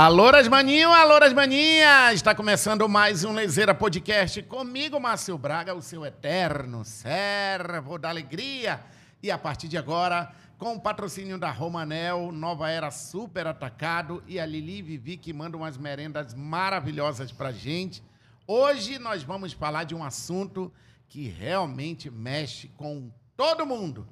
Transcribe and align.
Alô, 0.00 0.30
Rasmaninho, 0.30 0.92
alô, 0.92 1.18
Rasmaninha! 1.18 2.12
Está 2.12 2.32
começando 2.32 2.88
mais 2.88 3.24
um 3.24 3.32
Lezeira 3.32 3.74
Podcast 3.74 4.40
comigo, 4.44 5.00
Márcio 5.00 5.36
Braga, 5.36 5.74
o 5.74 5.82
seu 5.82 6.06
eterno 6.06 6.84
servo 6.84 7.98
da 7.98 8.08
alegria. 8.08 8.80
E 9.20 9.28
a 9.28 9.36
partir 9.36 9.66
de 9.66 9.76
agora, 9.76 10.32
com 10.56 10.76
o 10.76 10.80
patrocínio 10.80 11.36
da 11.36 11.50
Romanel, 11.50 12.30
Nova 12.30 12.70
Era 12.70 12.92
Super 12.92 13.48
Atacado 13.48 14.22
e 14.28 14.38
a 14.38 14.46
Lili 14.46 14.82
Vivi, 14.82 15.16
que 15.16 15.32
manda 15.32 15.56
umas 15.56 15.76
merendas 15.76 16.32
maravilhosas 16.32 17.32
pra 17.32 17.50
gente. 17.50 18.00
Hoje 18.46 19.00
nós 19.00 19.24
vamos 19.24 19.52
falar 19.52 19.82
de 19.82 19.96
um 19.96 20.04
assunto 20.04 20.72
que 21.08 21.28
realmente 21.28 22.08
mexe 22.08 22.68
com 22.76 23.10
todo 23.36 23.66
mundo. 23.66 24.06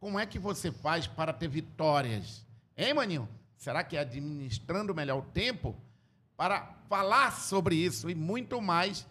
Como 0.00 0.18
é 0.18 0.24
que 0.24 0.38
você 0.38 0.72
faz 0.72 1.06
para 1.06 1.34
ter 1.34 1.48
vitórias? 1.48 2.46
Hein, 2.74 2.94
maninho? 2.94 3.28
Será 3.58 3.82
que 3.82 3.96
é 3.96 4.00
administrando 4.00 4.94
melhor 4.94 5.18
o 5.18 5.22
tempo? 5.22 5.76
Para 6.36 6.76
falar 6.88 7.32
sobre 7.32 7.74
isso 7.74 8.08
e 8.08 8.14
muito 8.14 8.62
mais, 8.62 9.04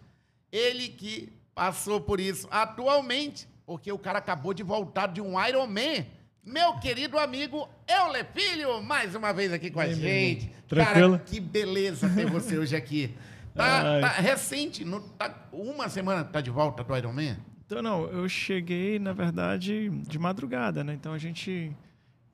ele 0.50 0.88
que 0.88 1.30
passou 1.54 2.00
por 2.00 2.18
isso 2.18 2.48
atualmente, 2.50 3.46
porque 3.66 3.92
o 3.92 3.98
cara 3.98 4.18
acabou 4.18 4.54
de 4.54 4.62
voltar 4.62 5.08
de 5.08 5.20
um 5.20 5.38
Ironman. 5.46 6.06
Meu 6.42 6.78
querido 6.78 7.18
amigo 7.18 7.68
Euler 7.86 8.26
Filho, 8.32 8.82
mais 8.82 9.14
uma 9.14 9.34
vez 9.34 9.52
aqui 9.52 9.70
com 9.70 9.80
a 9.80 9.86
Ei, 9.86 9.94
gente. 9.94 10.50
Tranquilo? 10.66 11.18
Cara, 11.18 11.24
que 11.24 11.40
beleza 11.40 12.08
ter 12.08 12.24
você 12.24 12.56
hoje 12.56 12.74
aqui. 12.74 13.14
Tá, 13.54 14.00
tá 14.00 14.08
recente, 14.08 14.82
não, 14.82 15.00
tá, 15.00 15.46
uma 15.52 15.90
semana 15.90 16.24
tá 16.24 16.40
de 16.40 16.48
volta 16.48 16.82
do 16.82 16.96
Ironman? 16.96 17.36
Então, 17.66 17.82
não, 17.82 18.06
eu 18.06 18.26
cheguei, 18.30 18.98
na 18.98 19.12
verdade, 19.12 19.90
de 19.90 20.18
madrugada, 20.18 20.82
né? 20.82 20.94
Então 20.94 21.12
a 21.12 21.18
gente. 21.18 21.76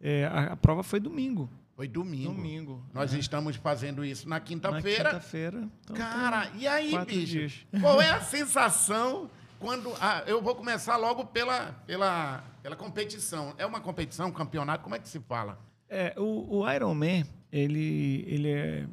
é, 0.01 0.27
a, 0.27 0.53
a 0.53 0.57
prova 0.57 0.85
foi 0.85 1.01
domingo. 1.01 1.51
Foi 1.77 1.89
domingo. 1.89 2.33
Domingo. 2.35 2.87
Nós 2.95 3.13
né? 3.13 3.19
estamos 3.19 3.57
fazendo 3.57 4.05
isso 4.05 4.29
na 4.29 4.39
quinta-feira. 4.39 5.11
quinta-feira. 5.11 5.69
Então, 5.83 5.97
Cara, 5.97 6.51
e 6.55 6.67
aí, 6.69 6.97
bicho? 7.05 7.27
dias. 7.27 7.67
Qual 7.81 8.01
é 8.01 8.11
a 8.11 8.21
sensação 8.23 9.29
quando. 9.59 9.93
ah, 10.01 10.23
eu 10.27 10.41
vou 10.41 10.55
começar 10.55 10.97
logo 10.97 11.25
pela, 11.27 11.73
pela, 11.87 12.45
pela 12.63 12.77
competição. 12.77 13.55
É 13.59 13.67
uma 13.67 13.81
competição, 13.81 14.29
um 14.29 14.33
campeonato? 14.33 14.85
Como 14.85 14.95
é 14.95 14.99
que 15.01 15.09
se 15.09 15.19
fala? 15.21 15.59
É, 15.89 16.15
o, 16.17 16.59
o 16.61 16.71
Ironman, 16.73 17.25
ele, 17.51 18.25
ele 18.29 18.49
é, 18.51 18.87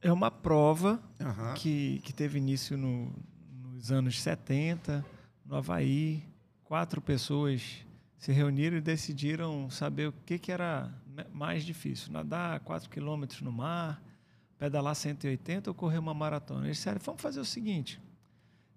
é 0.00 0.12
uma 0.12 0.30
prova 0.30 1.00
Aham. 1.20 1.54
que, 1.54 2.00
que 2.04 2.12
teve 2.12 2.38
início 2.38 2.76
no- 2.76 3.12
nos 3.72 3.92
anos 3.92 4.20
70, 4.20 5.04
no 5.46 5.56
Havaí. 5.56 6.24
Quatro 6.64 7.00
pessoas 7.00 7.84
se 8.16 8.32
reuniram 8.32 8.76
e 8.76 8.80
decidiram 8.80 9.68
saber 9.70 10.08
o 10.08 10.12
que, 10.24 10.38
que 10.38 10.50
era 10.50 10.92
mais 11.32 11.64
difícil: 11.64 12.12
nadar 12.12 12.60
4 12.60 12.88
quilômetros 12.90 13.40
no 13.42 13.52
mar, 13.52 14.02
pedalar 14.58 14.94
180 14.94 15.70
ou 15.70 15.74
correr 15.74 15.98
uma 15.98 16.14
maratona. 16.14 16.66
Eles 16.66 16.76
disseram: 16.78 17.00
vamos 17.04 17.20
fazer 17.20 17.40
o 17.40 17.44
seguinte. 17.44 18.00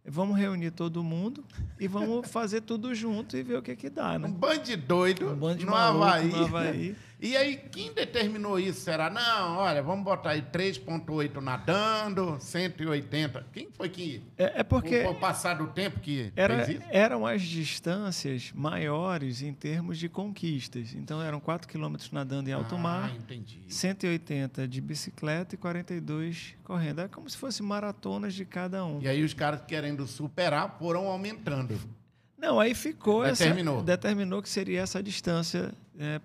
Vamos 0.07 0.38
reunir 0.38 0.69
todo 0.69 1.03
mundo 1.03 1.43
e 1.79 1.88
vamos 1.88 2.29
fazer 2.29 2.61
tudo 2.61 2.93
junto 2.93 3.35
e 3.35 3.41
ver 3.41 3.57
o 3.57 3.61
que, 3.63 3.75
que 3.75 3.89
dá, 3.89 4.13
Um 4.13 4.19
né? 4.19 4.27
bando 4.27 4.61
de 4.63 4.75
doido 4.75 5.31
Um 5.31 5.35
bando 5.35 5.57
de 5.57 5.66
no, 5.66 5.71
maluco 5.71 6.03
Havaí. 6.05 6.27
no 6.29 6.45
Havaí. 6.45 6.95
E 7.19 7.35
aí, 7.35 7.58
quem 7.58 7.94
determinou 7.94 8.59
isso? 8.59 8.81
Será? 8.81 9.09
Não, 9.09 9.58
olha, 9.58 9.81
vamos 9.81 10.03
botar 10.03 10.31
aí 10.31 10.41
3,8 10.41 11.41
nadando, 11.41 12.38
180. 12.39 13.47
Quem 13.53 13.69
foi 13.72 13.89
que. 13.89 14.23
É, 14.38 14.59
é 14.59 14.63
porque 14.63 15.03
Com 15.03 15.11
o 15.11 15.16
passar 15.16 15.55
do 15.55 15.67
tempo 15.67 15.99
que 15.99 16.31
Era, 16.35 16.67
eram 16.89 17.25
as 17.25 17.41
distâncias 17.41 18.52
maiores 18.53 19.41
em 19.41 19.53
termos 19.53 19.97
de 19.97 20.09
conquistas. 20.09 20.94
Então, 20.94 21.22
eram 21.22 21.39
4 21.39 21.67
quilômetros 21.67 22.12
nadando 22.12 22.50
em 22.50 22.53
alto 22.53 22.75
ah, 22.75 22.79
mar, 22.79 23.16
entendi. 23.16 23.62
180 23.68 24.68
de 24.68 24.81
bicicleta 24.81 25.56
e 25.56 25.57
42 25.57 26.56
correndo. 26.63 27.01
É 27.01 27.07
como 27.07 27.29
se 27.29 27.38
fossem 27.38 27.66
maratonas 27.66 28.34
de 28.34 28.45
cada 28.45 28.85
um. 28.85 29.01
E 29.01 29.07
aí 29.07 29.23
os 29.23 29.34
caras 29.34 29.62
querendo 29.66 30.06
superar 30.06 30.78
foram 30.78 31.07
aumentando. 31.07 31.79
Não, 32.38 32.59
aí 32.59 32.75
ficou 32.75 33.23
Determinou. 33.23 33.78
essa... 33.78 33.85
Determinou 33.85 34.41
que 34.41 34.50
seria 34.50 34.81
essa 34.81 35.01
distância 35.01 35.73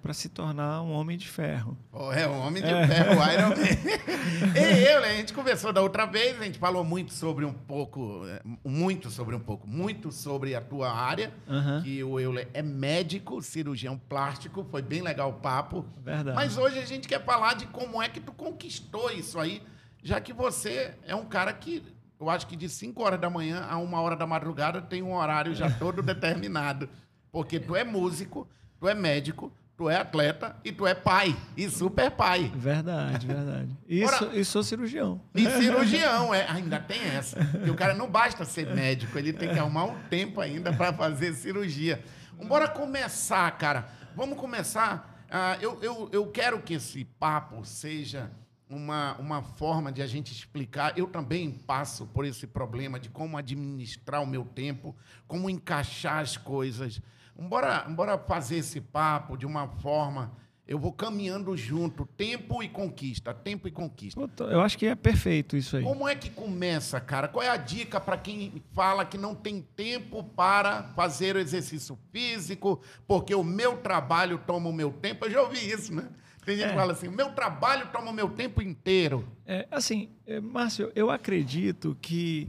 para 0.03 0.13
se 0.13 0.29
tornar 0.29 0.83
um 0.83 0.91
homem 0.91 1.17
de 1.17 1.29
ferro. 1.29 1.79
Pô, 1.93 2.13
é 2.13 2.27
um 2.27 2.41
homem 2.41 2.61
de 2.63 2.69
ferro, 2.69 3.13
Iron 3.33 3.51
Man. 3.51 4.59
e 4.59 4.85
eu, 4.85 5.01
né, 5.01 5.11
a 5.11 5.17
gente 5.17 5.33
conversou 5.33 5.73
da 5.73 5.81
outra 5.81 6.07
vez, 6.07 6.41
a 6.41 6.45
gente 6.45 6.59
falou 6.59 6.83
muito 6.83 7.13
sobre 7.13 7.45
um 7.45 7.53
pouco, 7.53 8.27
é, 8.27 8.41
muito 8.65 9.11
sobre 9.11 9.37
um 9.37 9.41
pouco, 9.41 9.69
muito 9.69 10.11
sobre 10.11 10.57
a 10.57 10.61
tua 10.61 10.91
área, 10.91 11.33
Aham. 11.49 11.83
que 11.83 12.03
o 12.03 12.19
Euler 12.19 12.49
é 12.53 12.63
médico, 12.63 13.41
cirurgião 13.41 13.97
plástico, 13.97 14.67
foi 14.69 14.83
bem 14.83 15.03
legal 15.03 15.31
o 15.31 15.35
papo. 15.35 15.87
Verdade. 16.03 16.35
Mas 16.35 16.57
hoje 16.57 16.81
a 16.81 16.85
gente 16.85 17.07
quer 17.07 17.25
falar 17.25 17.55
de 17.55 17.67
como 17.67 18.03
é 18.03 18.09
que 18.09 18.19
tu 18.21 18.33
conquistou 18.33 19.11
isso 19.13 19.39
aí, 19.39 19.63
já 20.03 20.21
que 20.21 20.33
você 20.33 20.95
é 21.07 21.15
um 21.15 21.27
cara 21.27 21.53
que, 21.53 21.81
eu 22.21 22.29
acho 22.29 22.47
que 22.47 22.55
de 22.55 22.69
5 22.69 23.03
horas 23.03 23.19
da 23.19 23.31
manhã 23.31 23.67
a 23.69 23.79
1 23.79 23.95
hora 23.95 24.15
da 24.15 24.27
madrugada 24.27 24.83
tem 24.83 25.03
um 25.03 25.15
horário 25.15 25.55
já 25.55 25.71
todo 25.71 26.03
determinado. 26.03 26.89
Porque 27.33 27.59
tu 27.59 27.75
é 27.75 27.83
músico, 27.83 28.47
tu 28.79 28.87
é 28.87 28.95
médico, 28.95 29.51
tu 29.77 29.89
é 29.89 29.97
atleta 29.97 30.55
e 30.63 30.71
tu 30.71 30.87
é 30.87 30.95
pai, 30.95 31.35
e 31.57 31.71
super 31.71 32.11
pai. 32.11 32.53
Verdade, 32.55 33.27
verdade. 33.27 33.75
E, 33.89 34.05
Ora- 34.05 34.19
sou, 34.19 34.35
e 34.35 34.45
sou 34.45 34.63
cirurgião. 34.63 35.23
E 35.35 35.49
cirurgião, 35.49 36.35
é, 36.35 36.47
ainda 36.51 36.79
tem 36.79 37.01
essa. 37.01 37.43
Porque 37.43 37.71
o 37.71 37.75
cara 37.75 37.95
não 37.95 38.11
basta 38.11 38.45
ser 38.45 38.67
médico, 38.75 39.17
ele 39.19 39.33
tem 39.33 39.49
que 39.49 39.59
arrumar 39.59 39.85
um 39.85 39.99
tempo 40.11 40.41
ainda 40.43 40.71
para 40.73 40.93
fazer 40.93 41.33
cirurgia. 41.33 42.05
Bora 42.47 42.69
começar, 42.69 43.51
cara. 43.53 43.89
Vamos 44.15 44.37
começar. 44.39 45.25
Ah, 45.31 45.57
eu, 45.61 45.79
eu, 45.81 46.09
eu 46.13 46.27
quero 46.27 46.61
que 46.61 46.75
esse 46.75 47.05
papo 47.05 47.65
seja 47.65 48.31
uma, 48.71 49.17
uma 49.19 49.43
forma 49.43 49.91
de 49.91 50.01
a 50.01 50.07
gente 50.07 50.33
explicar. 50.33 50.97
Eu 50.97 51.09
também 51.09 51.51
passo 51.51 52.07
por 52.07 52.25
esse 52.25 52.47
problema 52.47 52.99
de 53.01 53.09
como 53.11 53.37
administrar 53.37 54.23
o 54.23 54.27
meu 54.27 54.45
tempo, 54.45 54.95
como 55.27 55.51
encaixar 55.51 56.19
as 56.19 56.37
coisas. 56.37 57.01
Bora, 57.39 57.81
bora 57.89 58.17
fazer 58.19 58.57
esse 58.59 58.81
papo 58.81 59.37
de 59.37 59.45
uma 59.45 59.67
forma. 59.67 60.33
Eu 60.69 60.79
vou 60.79 60.93
caminhando 60.93 61.57
junto, 61.57 62.07
tempo 62.07 62.63
e 62.63 62.69
conquista, 62.69 63.35
tempo 63.35 63.67
e 63.67 63.73
conquista. 63.73 64.21
Pô, 64.21 64.29
tô- 64.29 64.45
Eu 64.49 64.61
acho 64.61 64.79
que 64.79 64.87
é 64.87 64.95
perfeito 64.95 65.57
isso 65.57 65.77
aí. 65.77 65.83
Como 65.83 66.07
é 66.07 66.15
que 66.15 66.31
começa, 66.31 67.01
cara? 67.01 67.27
Qual 67.27 67.43
é 67.43 67.49
a 67.49 67.57
dica 67.57 67.99
para 68.01 68.17
quem 68.17 68.63
fala 68.73 69.05
que 69.05 69.19
não 69.19 69.35
tem 69.35 69.63
tempo 69.75 70.23
para 70.23 70.85
fazer 70.95 71.35
o 71.35 71.41
exercício 71.41 71.99
físico, 72.13 72.81
porque 73.05 73.35
o 73.35 73.43
meu 73.43 73.79
trabalho 73.79 74.39
toma 74.47 74.69
o 74.69 74.73
meu 74.73 74.93
tempo? 74.93 75.25
Eu 75.27 75.31
já 75.33 75.43
ouvi 75.43 75.59
isso, 75.73 75.93
né? 75.93 76.09
Tem 76.45 76.57
gente 76.57 76.67
que 76.69 76.73
É. 76.73 76.77
fala 76.77 76.93
assim: 76.93 77.09
o 77.09 77.13
meu 77.13 77.33
trabalho 77.33 77.89
toma 77.93 78.11
o 78.11 78.15
meu 78.15 78.29
tempo 78.31 78.63
inteiro. 78.63 79.27
É, 79.47 79.67
assim, 79.71 80.11
é, 80.27 80.41
Márcio, 80.41 80.91
eu 80.95 81.11
acredito 81.11 81.97
que 82.01 82.49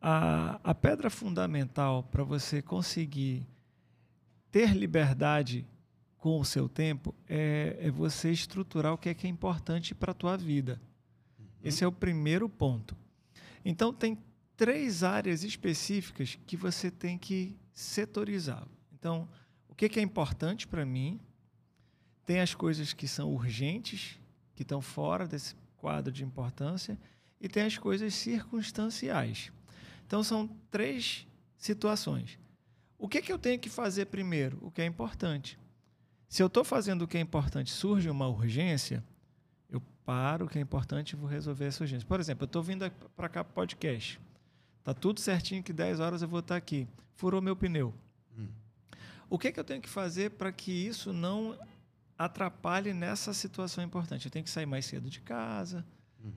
a, 0.00 0.60
a 0.62 0.74
pedra 0.74 1.08
fundamental 1.10 2.02
para 2.04 2.22
você 2.24 2.60
conseguir 2.62 3.46
ter 4.50 4.74
liberdade 4.76 5.66
com 6.18 6.40
o 6.40 6.44
seu 6.44 6.68
tempo 6.68 7.14
é, 7.28 7.76
é 7.80 7.90
você 7.90 8.30
estruturar 8.30 8.92
o 8.92 8.98
que 8.98 9.08
é 9.08 9.14
que 9.14 9.26
é 9.26 9.30
importante 9.30 9.94
para 9.94 10.10
a 10.12 10.14
tua 10.14 10.36
vida. 10.36 10.80
Esse 11.62 11.82
é 11.84 11.86
o 11.86 11.92
primeiro 11.92 12.48
ponto. 12.48 12.96
Então, 13.64 13.92
tem 13.92 14.18
três 14.56 15.02
áreas 15.02 15.42
específicas 15.42 16.38
que 16.46 16.56
você 16.56 16.90
tem 16.90 17.18
que 17.18 17.56
setorizar. 17.74 18.66
Então, 18.92 19.28
o 19.68 19.74
que 19.74 19.88
que 19.88 19.98
é 19.98 20.02
importante 20.02 20.66
para 20.66 20.86
mim? 20.86 21.20
Tem 22.26 22.40
as 22.40 22.54
coisas 22.54 22.92
que 22.92 23.08
são 23.08 23.32
urgentes, 23.32 24.18
que 24.54 24.62
estão 24.62 24.82
fora 24.82 25.26
desse 25.26 25.54
quadro 25.76 26.12
de 26.12 26.24
importância, 26.24 26.98
e 27.40 27.48
tem 27.48 27.62
as 27.62 27.78
coisas 27.78 28.12
circunstanciais. 28.14 29.52
Então, 30.06 30.22
são 30.22 30.48
três 30.70 31.26
situações. 31.56 32.38
O 32.98 33.08
que, 33.08 33.22
que 33.22 33.32
eu 33.32 33.38
tenho 33.38 33.58
que 33.58 33.70
fazer 33.70 34.06
primeiro? 34.06 34.58
O 34.60 34.70
que 34.70 34.82
é 34.82 34.86
importante. 34.86 35.58
Se 36.28 36.42
eu 36.42 36.48
estou 36.48 36.64
fazendo 36.64 37.02
o 37.02 37.08
que 37.08 37.16
é 37.16 37.20
importante, 37.20 37.70
surge 37.70 38.10
uma 38.10 38.26
urgência, 38.26 39.04
eu 39.70 39.80
paro 40.04 40.46
o 40.46 40.48
que 40.48 40.58
é 40.58 40.60
importante 40.60 41.12
e 41.12 41.16
vou 41.16 41.28
resolver 41.28 41.66
essa 41.66 41.84
urgência. 41.84 42.06
Por 42.06 42.18
exemplo, 42.18 42.44
eu 42.44 42.46
estou 42.46 42.62
vindo 42.62 42.90
para 43.14 43.28
cá 43.28 43.44
para 43.44 43.54
podcast. 43.54 44.20
Tá 44.82 44.92
tudo 44.92 45.20
certinho 45.20 45.62
que 45.62 45.72
10 45.72 46.00
horas 46.00 46.22
eu 46.22 46.28
vou 46.28 46.40
estar 46.40 46.56
aqui. 46.56 46.88
Furou 47.14 47.40
meu 47.40 47.54
pneu. 47.54 47.94
O 49.28 49.38
que, 49.38 49.50
que 49.50 49.58
eu 49.58 49.64
tenho 49.64 49.82
que 49.82 49.88
fazer 49.88 50.30
para 50.30 50.52
que 50.52 50.70
isso 50.70 51.12
não 51.12 51.58
atrapalhe 52.18 52.92
nessa 52.92 53.32
situação 53.34 53.82
importante? 53.84 54.26
Eu 54.26 54.30
tenho 54.30 54.44
que 54.44 54.50
sair 54.50 54.66
mais 54.66 54.86
cedo 54.86 55.10
de 55.10 55.20
casa, 55.20 55.84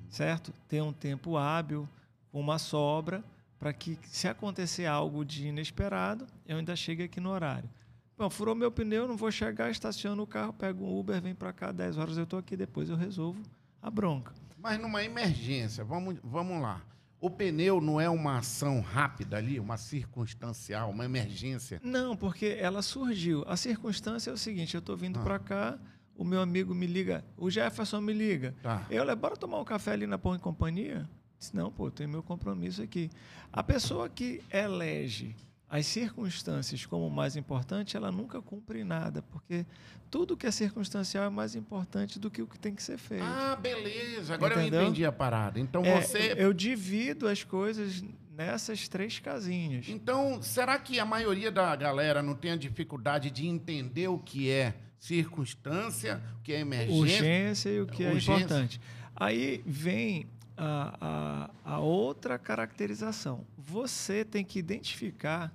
certo? 0.10 0.54
Ter 0.68 0.82
um 0.82 0.94
tempo 0.94 1.38
hábil, 1.38 1.88
uma 2.32 2.58
sobra, 2.60 3.24
para 3.58 3.74
que 3.74 3.98
se 4.04 4.28
acontecer 4.28 4.86
algo 4.86 5.26
de 5.26 5.48
inesperado, 5.48 6.26
eu 6.46 6.58
ainda 6.58 6.76
chegue 6.76 7.04
aqui 7.04 7.20
no 7.20 7.30
horário. 7.30 7.70
Bom, 8.18 8.30
furou 8.30 8.54
meu 8.54 8.72
pneu, 8.72 9.08
não 9.08 9.16
vou 9.16 9.32
chegar, 9.32 9.72
estaciono 9.72 10.24
o 10.24 10.28
carro, 10.28 10.54
pego 10.54 10.84
um 10.84 11.00
Uber, 11.00 11.22
vem 11.22 11.34
para 11.34 11.54
cá, 11.54 11.72
10 11.72 11.98
horas 11.98 12.18
eu 12.18 12.24
estou 12.24 12.40
aqui, 12.40 12.56
depois 12.56 12.90
eu 12.90 12.96
resolvo 12.96 13.42
a 13.82 13.90
bronca. 13.90 14.34
Mas 14.58 14.80
numa 14.80 15.04
emergência, 15.04 15.84
vamos, 15.84 16.18
vamos 16.24 16.62
lá. 16.62 16.82
O 17.22 17.30
pneu 17.30 17.82
não 17.82 18.00
é 18.00 18.10
uma 18.10 18.38
ação 18.38 18.80
rápida 18.80 19.36
ali, 19.38 19.60
uma 19.60 19.76
circunstancial, 19.78 20.90
uma 20.90 21.04
emergência. 21.06 21.82
Não, 21.84 22.16
porque 22.16 22.58
ela 22.60 22.82
surgiu. 22.82 23.44
A 23.48 23.58
circunstância 23.58 24.30
é 24.30 24.34
o 24.34 24.38
seguinte: 24.38 24.74
eu 24.76 24.80
estou 24.80 24.96
vindo 24.96 25.20
Ah. 25.20 25.24
para 25.24 25.40
cá, 25.40 25.80
o 26.16 26.24
meu 26.24 26.42
amigo 26.42 26.74
me 26.74 26.88
liga, 26.88 27.24
o 27.38 27.50
Jefferson 27.50 28.00
me 28.02 28.14
liga. 28.14 28.56
Tá. 28.64 28.86
Eu 28.90 29.04
le 29.04 29.16
bora 29.16 29.36
tomar 29.36 29.60
um 29.60 29.66
café 29.66 29.92
ali 29.92 30.08
na 30.08 30.18
Pão 30.18 30.36
e 30.36 30.40
Companhia? 30.40 31.10
Disse, 31.38 31.56
não, 31.56 31.72
pô, 31.72 31.90
tem 31.90 32.06
meu 32.08 32.22
compromisso 32.22 32.82
aqui. 32.82 33.10
A 33.52 33.64
pessoa 33.64 34.10
que 34.10 34.42
elege 34.52 35.36
as 35.70 35.86
circunstâncias 35.86 36.86
como 36.86 37.10
mais 37.10 37.36
importante, 37.36 37.96
ela 37.96 38.12
nunca 38.12 38.42
cumpre 38.42 38.84
nada, 38.84 39.22
porque 39.22 39.66
tudo 40.10 40.36
que 40.36 40.48
é 40.48 40.52
circunstancial 40.52 41.26
é 41.26 41.30
mais 41.30 41.56
importante 41.56 42.18
do 42.20 42.32
que 42.32 42.42
o 42.42 42.48
que 42.48 42.58
tem 42.58 42.74
que 42.74 42.82
ser 42.82 42.98
feito. 42.98 43.24
Ah, 43.24 43.56
beleza. 43.56 44.34
Agora 44.34 44.56
Entendeu? 44.60 44.80
eu 44.82 44.86
entendi 44.88 45.06
a 45.06 45.12
parada. 45.12 45.60
Então 45.60 45.86
É, 45.86 46.02
você. 46.02 46.34
Eu 46.36 46.52
divido 46.54 47.28
as 47.28 47.44
coisas 47.44 48.04
nessas 48.36 48.88
três 48.88 49.20
casinhas. 49.20 49.88
Então, 49.90 50.42
será 50.42 50.80
que 50.80 51.00
a 51.00 51.06
maioria 51.06 51.52
da 51.52 51.76
galera 51.76 52.24
não 52.24 52.34
tem 52.34 52.52
a 52.52 52.56
dificuldade 52.56 53.30
de 53.30 53.46
entender 53.46 54.08
o 54.08 54.18
que 54.18 54.50
é 54.50 54.74
circunstância, 54.98 56.22
o 56.40 56.44
que 56.44 56.54
é 56.54 56.60
emergência? 56.62 56.96
Urgência 57.00 57.70
e 57.70 57.82
o 57.82 57.86
que 57.86 58.04
é 58.04 58.10
Urgência. 58.12 58.32
importante. 58.44 58.82
Aí 59.16 59.62
vem 59.66 60.26
a, 60.62 61.50
a, 61.64 61.76
a 61.76 61.80
outra 61.80 62.38
caracterização. 62.38 63.46
Você 63.58 64.26
tem 64.26 64.44
que 64.44 64.60
identificar 64.60 65.54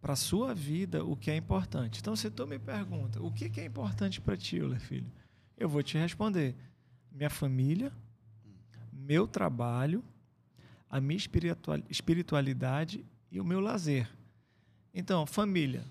para 0.00 0.12
a 0.12 0.16
sua 0.16 0.54
vida 0.54 1.04
o 1.04 1.16
que 1.16 1.28
é 1.30 1.36
importante. 1.36 1.98
Então, 2.00 2.14
se 2.14 2.30
tu 2.30 2.46
me 2.46 2.58
pergunta 2.58 3.20
o 3.20 3.32
que 3.32 3.50
que 3.50 3.60
é 3.60 3.64
importante 3.64 4.20
para 4.20 4.36
ti, 4.36 4.56
Euler, 4.56 4.78
filho, 4.78 5.10
eu 5.58 5.68
vou 5.68 5.82
te 5.82 5.98
responder: 5.98 6.54
minha 7.10 7.28
família, 7.28 7.92
meu 8.92 9.26
trabalho, 9.26 10.04
a 10.88 11.00
minha 11.00 11.16
espiritual- 11.16 11.82
espiritualidade 11.90 13.04
e 13.32 13.40
o 13.40 13.44
meu 13.44 13.58
lazer. 13.58 14.08
Então, 14.94 15.26
família, 15.26 15.84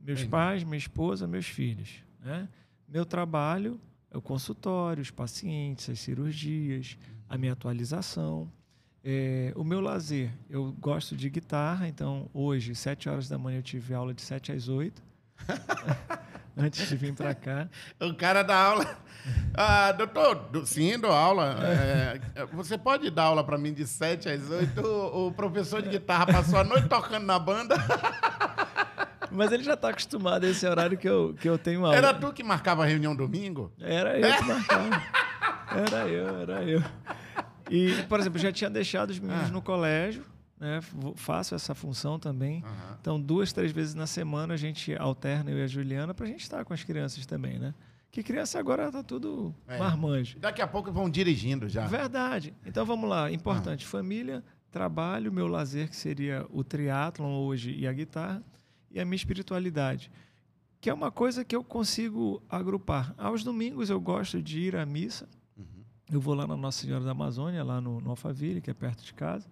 meus 0.00 0.20
Entendi. 0.20 0.30
pais, 0.30 0.62
minha 0.62 0.78
esposa, 0.78 1.26
meus 1.26 1.46
filhos. 1.46 2.04
Né? 2.20 2.48
Meu 2.86 3.04
trabalho 3.04 3.80
é 4.08 4.16
o 4.16 4.22
consultório, 4.22 5.02
os 5.02 5.10
pacientes, 5.10 5.90
as 5.90 5.98
cirurgias, 5.98 6.96
a 7.30 7.38
minha 7.38 7.52
atualização. 7.54 8.50
É, 9.02 9.52
o 9.56 9.64
meu 9.64 9.80
lazer, 9.80 10.30
eu 10.50 10.72
gosto 10.78 11.16
de 11.16 11.30
guitarra, 11.30 11.88
então 11.88 12.28
hoje, 12.34 12.74
sete 12.74 13.08
horas 13.08 13.28
da 13.30 13.38
manhã, 13.38 13.58
eu 13.60 13.62
tive 13.62 13.94
aula 13.94 14.12
de 14.12 14.20
7 14.20 14.52
às 14.52 14.68
8, 14.68 15.02
antes 16.54 16.86
de 16.86 16.96
vir 16.96 17.14
para 17.14 17.34
cá. 17.34 17.66
O 17.98 18.12
cara 18.14 18.42
dá 18.42 18.56
aula. 18.62 18.98
Ah, 19.54 19.92
doutor, 19.92 20.34
do- 20.50 20.66
sim, 20.66 20.98
dou 20.98 21.12
aula. 21.12 21.56
É, 21.62 22.44
você 22.52 22.76
pode 22.76 23.10
dar 23.10 23.24
aula 23.24 23.42
para 23.42 23.56
mim 23.56 23.72
de 23.72 23.86
7 23.86 24.28
às 24.28 24.50
8? 24.50 24.80
O, 24.82 25.28
o 25.28 25.32
professor 25.32 25.80
de 25.80 25.88
guitarra 25.88 26.26
passou 26.26 26.58
a 26.58 26.64
noite 26.64 26.86
tocando 26.88 27.24
na 27.24 27.38
banda. 27.38 27.76
Mas 29.32 29.52
ele 29.52 29.62
já 29.62 29.74
está 29.74 29.90
acostumado 29.90 30.44
a 30.44 30.48
esse 30.48 30.66
horário 30.66 30.98
que 30.98 31.08
eu, 31.08 31.34
que 31.40 31.48
eu 31.48 31.56
tenho 31.56 31.84
aula. 31.86 31.96
Era 31.96 32.12
tu 32.12 32.32
que 32.32 32.42
marcava 32.42 32.82
a 32.82 32.86
reunião 32.86 33.14
domingo? 33.14 33.72
Era 33.80 34.18
eu 34.18 34.36
que 34.36 34.44
marcava. 34.44 35.02
Era 35.70 36.08
eu, 36.08 36.40
era 36.40 36.62
eu. 36.64 36.82
E, 37.70 38.02
por 38.08 38.18
exemplo, 38.18 38.38
já 38.38 38.50
tinha 38.52 38.68
deixado 38.70 39.10
os 39.10 39.18
meninos 39.18 39.48
Ah. 39.48 39.52
no 39.52 39.62
colégio, 39.62 40.24
né? 40.58 40.80
Faço 41.14 41.54
essa 41.54 41.74
função 41.74 42.18
também. 42.18 42.62
Aham. 42.64 42.96
Então, 43.00 43.20
duas, 43.20 43.52
três 43.52 43.70
vezes 43.72 43.94
na 43.94 44.06
semana 44.06 44.54
a 44.54 44.56
gente 44.56 44.94
alterna, 44.96 45.50
eu 45.50 45.58
e 45.58 45.62
a 45.62 45.66
Juliana, 45.66 46.12
para 46.12 46.26
a 46.26 46.28
gente 46.28 46.40
estar 46.42 46.64
com 46.64 46.72
as 46.74 46.82
crianças 46.82 47.24
também, 47.26 47.58
né? 47.58 47.72
Que 48.10 48.24
criança 48.24 48.58
agora 48.58 48.90
tá 48.90 49.04
tudo 49.04 49.54
É. 49.68 49.78
marmanjo. 49.78 50.36
Daqui 50.40 50.60
a 50.60 50.66
pouco 50.66 50.90
vão 50.90 51.08
dirigindo 51.08 51.68
já. 51.68 51.86
Verdade. 51.86 52.52
Então 52.66 52.84
vamos 52.84 53.08
lá. 53.08 53.30
Importante: 53.30 53.86
família, 53.86 54.42
trabalho, 54.72 55.32
meu 55.32 55.46
lazer, 55.46 55.88
que 55.88 55.94
seria 55.96 56.44
o 56.50 56.64
triatlon 56.64 57.38
hoje 57.38 57.72
e 57.72 57.86
a 57.86 57.92
guitarra, 57.92 58.42
e 58.90 58.98
a 58.98 59.04
minha 59.04 59.14
espiritualidade. 59.14 60.10
Que 60.80 60.90
é 60.90 60.94
uma 60.94 61.12
coisa 61.12 61.44
que 61.44 61.54
eu 61.54 61.62
consigo 61.62 62.42
agrupar. 62.48 63.14
Aos 63.16 63.44
domingos 63.44 63.90
eu 63.90 64.00
gosto 64.00 64.42
de 64.42 64.58
ir 64.58 64.74
à 64.74 64.84
missa. 64.84 65.28
Eu 66.10 66.20
vou 66.20 66.34
lá 66.34 66.46
na 66.46 66.56
Nossa 66.56 66.84
Senhora 66.84 67.04
da 67.04 67.12
Amazônia, 67.12 67.62
lá 67.62 67.80
no, 67.80 68.00
no 68.00 68.10
Alphaville, 68.10 68.60
que 68.60 68.70
é 68.70 68.74
perto 68.74 69.04
de 69.04 69.14
casa. 69.14 69.46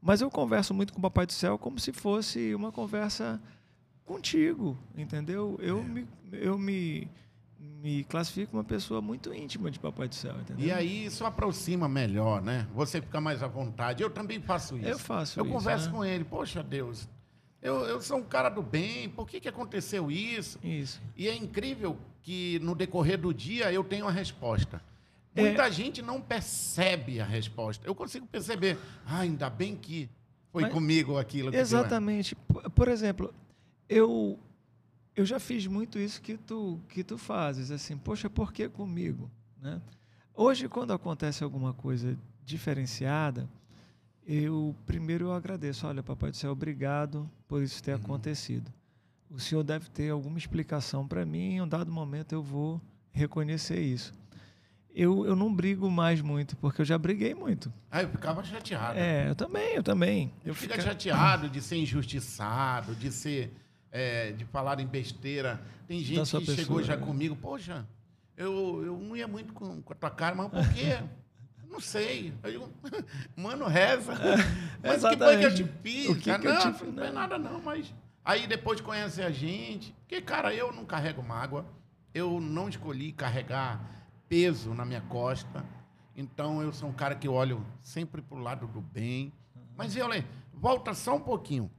Mas 0.00 0.20
eu 0.20 0.30
converso 0.30 0.74
muito 0.74 0.92
com 0.92 0.98
o 0.98 1.02
Papai 1.02 1.24
do 1.24 1.32
Céu 1.32 1.58
como 1.58 1.78
se 1.78 1.92
fosse 1.92 2.54
uma 2.54 2.70
conversa 2.70 3.40
contigo, 4.04 4.76
entendeu? 4.94 5.58
Eu, 5.62 5.82
me, 5.82 6.06
eu 6.30 6.58
me, 6.58 7.08
me 7.58 8.04
classifico 8.04 8.54
uma 8.54 8.64
pessoa 8.64 9.00
muito 9.00 9.32
íntima 9.32 9.70
de 9.70 9.78
Papai 9.78 10.06
do 10.06 10.14
Céu, 10.14 10.34
entendeu? 10.38 10.66
E 10.66 10.70
aí 10.70 11.06
isso 11.06 11.24
aproxima 11.24 11.88
melhor, 11.88 12.42
né? 12.42 12.68
Você 12.74 13.00
fica 13.00 13.18
mais 13.18 13.42
à 13.42 13.46
vontade. 13.46 14.02
Eu 14.02 14.10
também 14.10 14.40
faço 14.40 14.76
isso. 14.76 14.86
Eu 14.86 14.98
faço 14.98 15.40
Eu 15.40 15.44
isso, 15.44 15.54
converso 15.54 15.86
né? 15.86 15.92
com 15.96 16.04
ele. 16.04 16.24
Poxa, 16.24 16.62
Deus, 16.62 17.08
eu, 17.62 17.76
eu 17.86 17.98
sou 18.02 18.18
um 18.18 18.24
cara 18.24 18.50
do 18.50 18.62
bem. 18.62 19.08
Por 19.08 19.26
que, 19.26 19.40
que 19.40 19.48
aconteceu 19.48 20.10
isso? 20.10 20.58
Isso. 20.62 21.00
E 21.16 21.26
é 21.28 21.34
incrível 21.34 21.96
que 22.20 22.58
no 22.58 22.74
decorrer 22.74 23.18
do 23.18 23.32
dia 23.32 23.72
eu 23.72 23.82
tenho 23.82 24.06
a 24.06 24.10
resposta. 24.10 24.82
É. 25.34 25.42
Muita 25.42 25.70
gente 25.70 26.00
não 26.00 26.20
percebe 26.20 27.20
a 27.20 27.24
resposta. 27.24 27.86
Eu 27.86 27.94
consigo 27.94 28.26
perceber. 28.26 28.78
Ah, 29.04 29.18
ainda 29.20 29.50
bem 29.50 29.74
que 29.76 30.08
foi 30.52 30.62
Mas- 30.62 30.72
comigo 30.72 31.18
aquilo. 31.18 31.50
que 31.50 31.56
Exatamente. 31.56 32.34
P- 32.36 32.70
Por 32.70 32.88
exemplo, 32.88 33.34
eu 33.88 34.38
eu 35.16 35.24
já 35.24 35.38
fiz 35.38 35.66
muito 35.66 35.98
isso 35.98 36.20
que 36.20 36.36
tu 36.36 36.80
que 36.88 37.02
tu 37.04 37.16
fazes, 37.18 37.70
assim, 37.70 37.96
poxa, 37.96 38.28
por 38.30 38.52
que 38.52 38.68
comigo, 38.68 39.30
né? 39.60 39.80
Hoje 40.34 40.68
quando 40.68 40.92
acontece 40.92 41.42
alguma 41.44 41.72
coisa 41.72 42.16
diferenciada, 42.44 43.48
eu 44.26 44.74
primeiro 44.86 45.26
eu 45.26 45.32
agradeço, 45.32 45.86
olha, 45.86 46.02
papai 46.02 46.30
do 46.30 46.36
céu, 46.36 46.52
obrigado 46.52 47.28
por 47.46 47.62
isso 47.62 47.82
ter 47.82 47.92
acontecido. 47.92 48.72
O 49.30 49.38
senhor 49.40 49.62
deve 49.64 49.88
ter 49.90 50.10
alguma 50.10 50.38
explicação 50.38 51.06
para 51.06 51.24
mim, 51.26 51.54
em 51.54 51.60
um 51.62 51.68
dado 51.68 51.90
momento 51.90 52.32
eu 52.32 52.42
vou 52.42 52.80
reconhecer 53.12 53.80
isso. 53.80 54.12
Eu, 54.94 55.26
eu 55.26 55.34
não 55.34 55.52
brigo 55.52 55.90
mais 55.90 56.20
muito, 56.20 56.56
porque 56.56 56.80
eu 56.80 56.84
já 56.84 56.96
briguei 56.96 57.34
muito. 57.34 57.72
Ah, 57.90 58.02
eu 58.02 58.08
ficava 58.08 58.44
chateado. 58.44 58.96
É, 58.96 59.28
eu 59.28 59.34
também, 59.34 59.74
eu 59.74 59.82
também. 59.82 60.32
Eu 60.44 60.54
fica 60.54 60.74
fica- 60.74 60.86
chateado 60.86 61.48
de 61.48 61.60
ser 61.60 61.76
injustiçado, 61.78 62.94
de 62.94 63.10
ser. 63.10 63.52
é, 63.90 64.30
de 64.32 64.44
falar 64.44 64.78
em 64.78 64.86
besteira. 64.86 65.60
Tem 65.88 65.98
gente 66.00 66.20
que 66.20 66.26
chegou 66.26 66.56
pessoa, 66.56 66.82
já 66.84 66.96
né? 66.96 67.04
comigo, 67.04 67.34
poxa, 67.36 67.84
eu, 68.36 68.82
eu 68.84 68.96
não 68.98 69.16
ia 69.16 69.26
muito 69.26 69.52
com, 69.52 69.82
com 69.82 69.92
a 69.92 69.96
tua 69.96 70.10
cara, 70.10 70.34
mas 70.34 70.48
por 70.48 70.72
quê? 70.72 70.98
não 71.68 71.80
sei. 71.80 72.32
Eu 72.44 72.50
digo, 72.52 72.68
mano, 73.36 73.66
reza. 73.66 74.12
mas 74.82 75.02
o 75.02 75.08
que 75.10 75.16
que 75.16 75.22
eu 75.24 75.54
te 75.54 75.62
exatamente. 75.62 75.64
fiz? 75.82 76.06
Que 76.18 76.38
que 76.38 76.48
não, 76.48 76.72
te 76.72 76.78
fiz? 76.78 76.94
não 76.94 77.04
é 77.04 77.10
nada 77.10 77.36
não, 77.36 77.60
mas. 77.60 77.92
Aí 78.24 78.46
depois 78.46 78.80
conhece 78.80 79.20
a 79.22 79.30
gente. 79.30 79.92
Porque, 80.00 80.20
cara, 80.20 80.54
eu 80.54 80.72
não 80.72 80.84
carrego 80.84 81.20
mágoa. 81.22 81.66
Eu 82.14 82.40
não 82.40 82.68
escolhi 82.68 83.10
carregar 83.12 84.03
peso 84.28 84.74
na 84.74 84.84
minha 84.84 85.00
costa. 85.02 85.64
Então 86.16 86.62
eu 86.62 86.72
sou 86.72 86.88
um 86.88 86.92
cara 86.92 87.14
que 87.14 87.28
olho 87.28 87.64
sempre 87.82 88.22
pro 88.22 88.38
lado 88.38 88.66
do 88.66 88.80
bem. 88.80 89.32
Mas 89.76 89.96
eu 89.96 90.08
volta 90.52 90.94
só 90.94 91.16
um 91.16 91.20
pouquinho. 91.20 91.70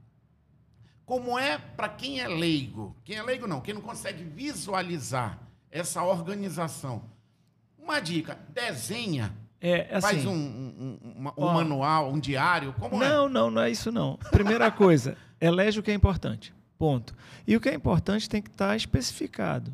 Como 1.04 1.38
é 1.38 1.56
para 1.58 1.88
quem 1.88 2.20
é 2.20 2.26
leigo? 2.28 2.94
Quem 3.04 3.16
é 3.16 3.22
leigo 3.22 3.46
não, 3.46 3.60
quem 3.60 3.72
não 3.74 3.80
consegue 3.80 4.24
visualizar 4.24 5.38
essa 5.70 6.02
organização. 6.02 7.02
Uma 7.78 8.00
dica, 8.00 8.36
desenha, 8.52 9.32
É, 9.60 9.88
assim, 9.94 10.00
faz 10.00 10.26
um, 10.26 10.32
um- 10.34 10.98
um- 11.14 11.32
um 11.44 11.52
manual, 11.52 12.12
um 12.12 12.18
diário, 12.18 12.72
como 12.74 13.02
é? 13.02 13.08
Não, 13.08 13.28
não, 13.28 13.50
não 13.50 13.62
é 13.62 13.70
isso 13.70 13.92
não. 13.92 14.16
Primeira 14.32 14.70
coisa, 14.70 15.16
elege 15.40 15.78
o 15.78 15.82
que 15.82 15.90
é 15.90 15.94
importante. 15.94 16.52
Ponto. 16.76 17.14
E 17.46 17.56
o 17.56 17.60
que 17.60 17.68
é 17.68 17.74
importante 17.74 18.28
tem 18.28 18.42
que 18.42 18.50
estar 18.50 18.76
especificado. 18.76 19.72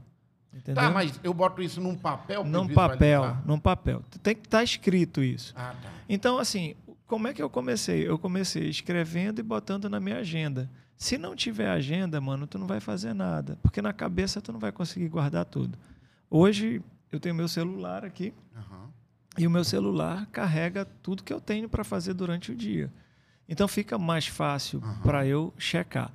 Entendeu? 0.63 0.83
Tá, 0.83 0.91
mas 0.91 1.19
eu 1.25 1.35
boto 1.35 1.61
isso 1.61 1.81
num 1.81 1.97
papel 1.97 2.45
num 2.45 2.69
papel, 2.69 3.37
num 3.45 3.59
papel. 3.59 4.03
Tem 4.23 4.35
que 4.35 4.47
estar 4.47 4.63
escrito 4.63 5.23
isso. 5.23 5.53
Ah, 5.57 5.75
tá. 5.83 5.91
Então, 6.09 6.39
assim, 6.39 6.77
como 7.05 7.27
é 7.27 7.35
que 7.35 7.43
eu 7.43 7.51
comecei? 7.51 8.09
Eu 8.09 8.17
comecei 8.17 8.69
escrevendo 8.69 9.41
e 9.41 9.43
botando 9.43 9.91
na 9.91 9.99
minha 9.99 10.19
agenda. 10.19 10.71
Se 10.97 11.19
não 11.19 11.35
tiver 11.35 11.69
agenda, 11.69 12.21
mano, 12.21 12.47
tu 12.47 12.59
não 12.59 12.67
vai 12.67 12.79
fazer 12.79 13.13
nada, 13.13 13.59
porque 13.61 13.83
na 13.83 13.93
cabeça 13.93 14.41
tu 14.41 14.53
não 14.53 14.61
vai 14.61 14.71
conseguir 14.71 15.09
guardar 15.09 15.45
tudo. 15.45 15.77
Hoje 16.31 16.81
eu 17.11 17.19
tenho 17.19 17.35
meu 17.35 17.49
celular 17.49 18.05
aqui 18.05 18.33
Aham. 18.57 18.89
e 19.37 19.47
o 19.47 19.51
meu 19.51 19.65
celular 19.65 20.27
carrega 20.27 20.85
tudo 20.85 21.25
que 21.25 21.33
eu 21.33 21.41
tenho 21.41 21.69
para 21.69 21.83
fazer 21.83 22.15
durante 22.15 22.53
o 22.53 22.55
dia. 22.55 22.91
Então 23.49 23.67
fica 23.67 23.99
mais 23.99 24.29
fácil 24.29 24.81
Aham. 24.81 25.01
para 25.03 25.27
eu 25.27 25.53
checar. 25.59 26.13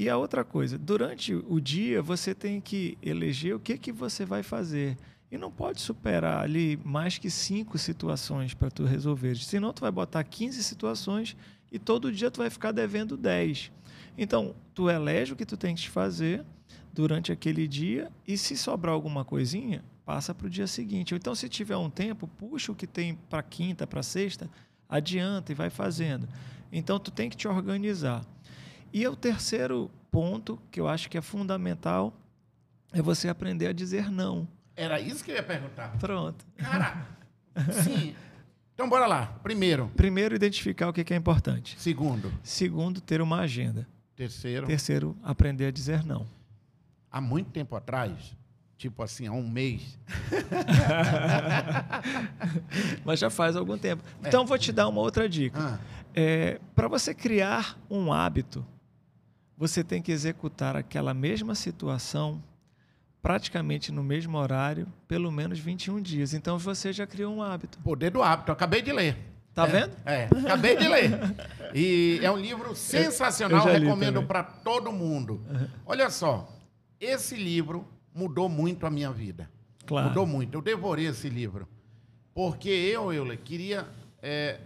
E 0.00 0.08
a 0.08 0.16
outra 0.16 0.42
coisa, 0.42 0.78
durante 0.78 1.34
o 1.34 1.60
dia 1.60 2.00
você 2.00 2.34
tem 2.34 2.58
que 2.58 2.96
eleger 3.02 3.54
o 3.54 3.60
que, 3.60 3.76
que 3.76 3.92
você 3.92 4.24
vai 4.24 4.42
fazer. 4.42 4.96
E 5.30 5.36
não 5.36 5.52
pode 5.52 5.82
superar 5.82 6.42
ali 6.42 6.80
mais 6.82 7.18
que 7.18 7.30
cinco 7.30 7.76
situações 7.76 8.54
para 8.54 8.70
tu 8.70 8.86
resolver. 8.86 9.36
Senão 9.36 9.74
tu 9.74 9.82
vai 9.82 9.90
botar 9.90 10.24
15 10.24 10.64
situações 10.64 11.36
e 11.70 11.78
todo 11.78 12.10
dia 12.10 12.30
tu 12.30 12.38
vai 12.38 12.48
ficar 12.48 12.72
devendo 12.72 13.14
10. 13.14 13.70
Então, 14.16 14.54
tu 14.72 14.88
elege 14.88 15.34
o 15.34 15.36
que 15.36 15.44
tu 15.44 15.58
tem 15.58 15.74
que 15.74 15.90
fazer 15.90 16.46
durante 16.94 17.30
aquele 17.30 17.68
dia 17.68 18.10
e 18.26 18.38
se 18.38 18.56
sobrar 18.56 18.94
alguma 18.94 19.22
coisinha, 19.22 19.84
passa 20.06 20.34
para 20.34 20.46
o 20.46 20.50
dia 20.50 20.66
seguinte. 20.66 21.12
Ou 21.12 21.18
então, 21.18 21.34
se 21.34 21.46
tiver 21.46 21.76
um 21.76 21.90
tempo, 21.90 22.26
puxa 22.26 22.72
o 22.72 22.74
que 22.74 22.86
tem 22.86 23.16
para 23.28 23.42
quinta, 23.42 23.86
para 23.86 24.02
sexta, 24.02 24.48
adianta 24.88 25.52
e 25.52 25.54
vai 25.54 25.68
fazendo. 25.68 26.26
Então, 26.72 26.98
tu 26.98 27.10
tem 27.10 27.28
que 27.28 27.36
te 27.36 27.46
organizar. 27.46 28.24
E 28.92 29.06
o 29.06 29.14
terceiro 29.16 29.90
ponto, 30.10 30.58
que 30.70 30.80
eu 30.80 30.88
acho 30.88 31.08
que 31.08 31.16
é 31.18 31.22
fundamental, 31.22 32.12
é 32.92 33.00
você 33.00 33.28
aprender 33.28 33.66
a 33.68 33.72
dizer 33.72 34.10
não. 34.10 34.46
Era 34.76 35.00
isso 35.00 35.24
que 35.24 35.30
eu 35.30 35.36
ia 35.36 35.42
perguntar. 35.42 35.96
Pronto. 35.98 36.44
Cara, 36.56 37.06
sim. 37.84 38.14
Então 38.74 38.88
bora 38.88 39.06
lá. 39.06 39.26
Primeiro. 39.42 39.90
Primeiro, 39.96 40.34
identificar 40.34 40.88
o 40.88 40.92
que 40.92 41.12
é 41.12 41.16
importante. 41.16 41.76
Segundo. 41.78 42.32
Segundo, 42.42 43.00
ter 43.00 43.20
uma 43.20 43.40
agenda. 43.40 43.86
Terceiro. 44.16 44.66
Terceiro, 44.66 45.16
aprender 45.22 45.66
a 45.66 45.70
dizer 45.70 46.04
não. 46.04 46.26
Há 47.10 47.20
muito 47.20 47.50
tempo 47.50 47.74
atrás, 47.76 48.36
tipo 48.76 49.02
assim, 49.02 49.26
há 49.26 49.32
um 49.32 49.48
mês, 49.48 49.98
Mas 53.04 53.18
já 53.18 53.30
faz 53.30 53.56
algum 53.56 53.76
tempo. 53.76 54.02
Então, 54.24 54.46
vou 54.46 54.58
te 54.58 54.72
dar 54.72 54.88
uma 54.88 55.00
outra 55.00 55.28
dica. 55.28 55.58
ah, 55.58 55.78
É, 56.14 56.60
Para 56.74 56.88
você 56.88 57.14
criar 57.14 57.76
um 57.90 58.12
hábito, 58.12 58.64
você 59.60 59.84
tem 59.84 60.00
que 60.00 60.10
executar 60.10 60.74
aquela 60.74 61.12
mesma 61.12 61.54
situação 61.54 62.42
praticamente 63.20 63.92
no 63.92 64.02
mesmo 64.02 64.38
horário, 64.38 64.86
pelo 65.06 65.30
menos 65.30 65.58
21 65.58 66.00
dias. 66.00 66.32
Então, 66.32 66.58
você 66.58 66.94
já 66.94 67.06
criou 67.06 67.34
um 67.34 67.42
hábito. 67.42 67.78
Poder 67.80 68.10
do 68.10 68.22
Hábito. 68.22 68.50
Eu 68.50 68.54
acabei 68.54 68.80
de 68.80 68.90
ler. 68.90 69.18
Tá 69.52 69.64
É, 69.64 69.70
vendo? 69.70 69.92
É, 70.06 70.24
acabei 70.46 70.76
de 70.76 70.88
ler. 70.88 71.10
E 71.74 72.18
é 72.22 72.28
um 72.30 72.36
livro 72.38 72.74
sensacional, 72.74 73.68
eu 73.68 73.76
li 73.78 73.84
recomendo 73.84 74.22
para 74.24 74.42
todo 74.42 74.90
mundo. 74.90 75.40
Olha 75.86 76.10
só, 76.10 76.52
esse 76.98 77.36
livro 77.36 77.86
mudou 78.12 78.48
muito 78.48 78.86
a 78.86 78.90
minha 78.90 79.12
vida. 79.12 79.48
Claro. 79.86 80.08
Mudou 80.08 80.26
muito. 80.26 80.54
Eu 80.56 80.62
devorei 80.62 81.06
esse 81.06 81.28
livro. 81.28 81.68
Porque 82.34 82.68
eu, 82.70 83.12
eu 83.12 83.24
queria. 83.38 83.86
é, 84.20 84.58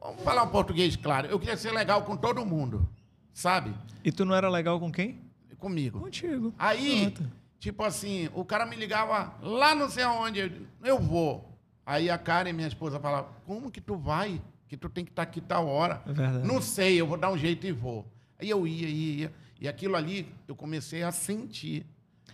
vamos 0.00 0.22
falar 0.22 0.44
um 0.44 0.48
português 0.48 0.96
claro. 0.96 1.26
Eu 1.26 1.38
queria 1.38 1.56
ser 1.56 1.72
legal 1.72 2.02
com 2.02 2.16
todo 2.16 2.46
mundo. 2.46 2.88
Sabe? 3.32 3.74
E 4.04 4.10
tu 4.12 4.24
não 4.24 4.34
era 4.34 4.48
legal 4.48 4.78
com 4.78 4.90
quem? 4.92 5.18
Comigo. 5.58 6.00
Contigo. 6.00 6.52
Aí, 6.58 7.10
Pronto. 7.12 7.30
tipo 7.58 7.84
assim, 7.84 8.28
o 8.34 8.44
cara 8.44 8.66
me 8.66 8.74
ligava 8.76 9.34
lá 9.40 9.74
não 9.74 9.88
sei 9.88 10.02
aonde, 10.02 10.40
eu, 10.40 10.50
eu 10.84 10.98
vou. 11.00 11.48
Aí 11.86 12.10
a 12.10 12.18
Karen, 12.18 12.52
minha 12.52 12.66
esposa, 12.68 12.98
falava, 13.00 13.28
como 13.46 13.70
que 13.70 13.80
tu 13.80 13.96
vai? 13.96 14.40
Que 14.68 14.76
tu 14.76 14.88
tem 14.88 15.04
que 15.04 15.10
estar 15.12 15.22
aqui 15.22 15.40
tal 15.40 15.66
hora. 15.68 16.02
É 16.06 16.12
verdade. 16.12 16.46
Não 16.46 16.60
sei, 16.60 17.00
eu 17.00 17.06
vou 17.06 17.16
dar 17.16 17.30
um 17.30 17.38
jeito 17.38 17.66
e 17.66 17.72
vou. 17.72 18.04
Aí 18.38 18.50
eu 18.50 18.66
ia, 18.66 18.88
ia, 18.88 19.14
ia. 19.22 19.32
E 19.60 19.68
aquilo 19.68 19.94
ali, 19.96 20.26
eu 20.48 20.56
comecei 20.56 21.02
a 21.04 21.12
sentir, 21.12 21.86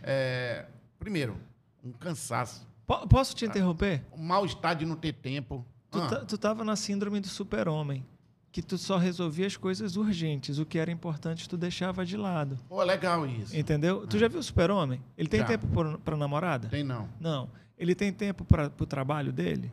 é, 0.03 0.65
primeiro, 0.99 1.37
um 1.85 1.93
cansaço, 1.93 2.67
Po- 2.87 3.07
Posso 3.07 3.37
te 3.37 3.45
interromper? 3.45 4.03
um 4.17 4.23
mal-estar 4.23 4.75
de 4.75 4.87
não 4.87 4.97
ter 4.97 5.13
tempo. 5.13 5.63
Tu, 5.91 6.01
Ah, 6.01 6.07
ta- 6.09 6.25
tu 6.25 6.39
tava 6.39 6.65
na 6.65 6.75
síndrome 6.77 7.21
do 7.21 7.29
super-homem, 7.29 8.03
que 8.51 8.63
tu 8.63 8.79
só 8.79 8.97
resolvia 8.97 9.47
as 9.47 9.57
coisas 9.57 9.97
urgentes, 9.97 10.59
o 10.59 10.65
que 10.67 10.79
era 10.79 10.91
importante 10.91 11.49
tu 11.49 11.57
deixava 11.57 12.05
de 12.05 12.17
lado. 12.17 12.59
Pô, 12.69 12.83
legal 12.83 13.27
isso. 13.27 13.57
Entendeu? 13.57 14.07
Tu 14.07 14.19
já 14.19 14.27
viu 14.29 14.41
o 14.41 14.43
super-homem? 14.43 15.01
Ele 15.17 15.29
tem 15.29 15.41
Já. 15.41 15.47
tempo 15.47 15.67
pra 16.05 16.17
namorada? 16.17 16.69
Tem 16.69 16.83
não. 16.83 17.09
Não. 17.21 17.49
Ele 17.77 17.95
tem 17.95 18.13
tempo 18.13 18.45
para 18.45 18.73
o 18.81 18.87
trabalho 18.87 19.33
dele? 19.33 19.71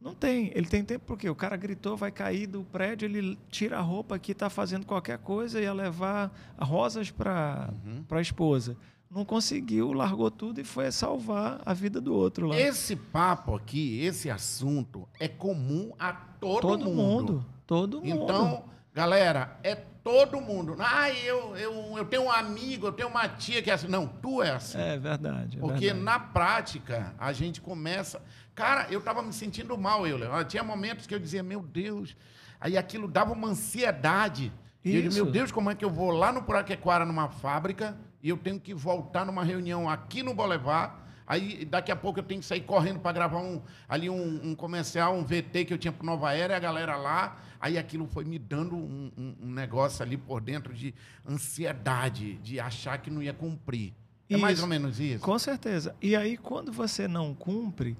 Não 0.00 0.14
tem. 0.14 0.50
Ele 0.54 0.66
tem 0.66 0.84
tempo 0.84 1.04
porque 1.06 1.30
o 1.30 1.34
cara 1.34 1.56
gritou, 1.56 1.96
vai 1.96 2.10
cair 2.10 2.48
do 2.48 2.64
prédio, 2.64 3.06
ele 3.06 3.38
tira 3.48 3.78
a 3.78 3.80
roupa 3.80 4.16
aqui, 4.16 4.32
está 4.32 4.50
fazendo 4.50 4.84
qualquer 4.84 5.18
coisa, 5.18 5.60
ia 5.60 5.72
levar 5.72 6.32
rosas 6.58 7.10
para 7.10 7.72
Uhum. 7.86 8.04
a 8.10 8.20
esposa. 8.20 8.76
Não 9.08 9.24
conseguiu, 9.24 9.92
largou 9.92 10.30
tudo 10.30 10.60
e 10.60 10.64
foi 10.64 10.90
salvar 10.90 11.60
a 11.64 11.72
vida 11.72 12.00
do 12.00 12.14
outro 12.14 12.48
lá. 12.48 12.58
Esse 12.58 12.96
papo 12.96 13.54
aqui, 13.54 14.00
esse 14.00 14.28
assunto, 14.28 15.06
é 15.20 15.28
comum 15.28 15.92
a 15.98 16.12
todo, 16.14 16.60
todo 16.62 16.90
mundo. 16.90 17.44
Todo 17.66 18.02
mundo. 18.02 18.24
Então, 18.24 18.64
galera, 18.92 19.58
é 19.62 19.74
todo 19.74 20.40
mundo. 20.40 20.76
Ah, 20.78 21.10
eu, 21.10 21.56
eu, 21.56 21.94
eu 21.96 22.04
tenho 22.04 22.24
um 22.24 22.30
amigo, 22.30 22.86
eu 22.86 22.92
tenho 22.92 23.08
uma 23.08 23.28
tia 23.28 23.62
que 23.62 23.70
é 23.70 23.74
assim. 23.74 23.88
Não, 23.88 24.06
tu 24.06 24.42
é 24.42 24.50
assim. 24.50 24.78
É 24.78 24.98
verdade. 24.98 25.56
é 25.56 25.60
Porque 25.60 25.86
verdade. 25.86 26.04
na 26.04 26.18
prática, 26.18 27.14
a 27.18 27.32
gente 27.32 27.60
começa. 27.60 28.20
Cara, 28.54 28.86
eu 28.90 29.00
tava 29.00 29.22
me 29.22 29.32
sentindo 29.32 29.76
mal, 29.78 30.06
eu. 30.06 30.18
Léo. 30.18 30.44
Tinha 30.44 30.62
momentos 30.62 31.06
que 31.06 31.14
eu 31.14 31.18
dizia, 31.18 31.42
meu 31.42 31.62
Deus. 31.62 32.16
Aí 32.60 32.76
aquilo 32.76 33.08
dava 33.08 33.32
uma 33.32 33.48
ansiedade. 33.48 34.52
E 34.84 34.96
eu 34.96 35.02
Isso. 35.02 35.16
meu 35.16 35.30
Deus, 35.30 35.52
como 35.52 35.70
é 35.70 35.74
que 35.74 35.84
eu 35.84 35.90
vou 35.90 36.10
lá 36.10 36.32
no 36.32 36.42
Puraquequara, 36.42 37.04
numa 37.04 37.28
fábrica, 37.28 37.96
e 38.22 38.28
eu 38.28 38.36
tenho 38.36 38.58
que 38.58 38.74
voltar 38.74 39.24
numa 39.24 39.44
reunião 39.44 39.88
aqui 39.88 40.22
no 40.22 40.34
Boulevard. 40.34 40.94
Aí 41.32 41.64
daqui 41.64 41.90
a 41.90 41.96
pouco 41.96 42.18
eu 42.18 42.22
tenho 42.22 42.40
que 42.40 42.46
sair 42.46 42.60
correndo 42.60 43.00
para 43.00 43.12
gravar 43.12 43.38
um, 43.38 43.62
ali 43.88 44.10
um, 44.10 44.50
um 44.50 44.54
comercial, 44.54 45.14
um 45.16 45.24
VT 45.24 45.64
que 45.64 45.72
eu 45.72 45.78
tinha 45.78 45.90
para 45.92 46.04
Nova 46.04 46.30
Era, 46.34 46.52
e 46.52 46.56
a 46.56 46.60
galera 46.60 46.94
lá. 46.96 47.38
Aí 47.58 47.78
aquilo 47.78 48.06
foi 48.06 48.24
me 48.24 48.38
dando 48.38 48.74
um, 48.76 49.10
um- 49.16 49.34
um 49.44 49.50
negócio 49.50 50.02
ali 50.02 50.16
por 50.18 50.40
dentro 50.42 50.74
de 50.74 50.92
ansiedade, 51.26 52.34
de 52.42 52.60
achar 52.60 52.98
que 52.98 53.10
não 53.10 53.22
ia 53.22 53.32
cumprir. 53.32 53.94
É 54.28 54.36
mais 54.36 54.54
Isso. 54.58 54.62
ou 54.62 54.68
menos 54.68 54.98
isso? 55.00 55.22
Com 55.24 55.38
certeza. 55.38 55.94
E 56.00 56.14
aí, 56.16 56.36
quando 56.36 56.72
você 56.72 57.06
não 57.08 57.34
cumpre, 57.34 57.96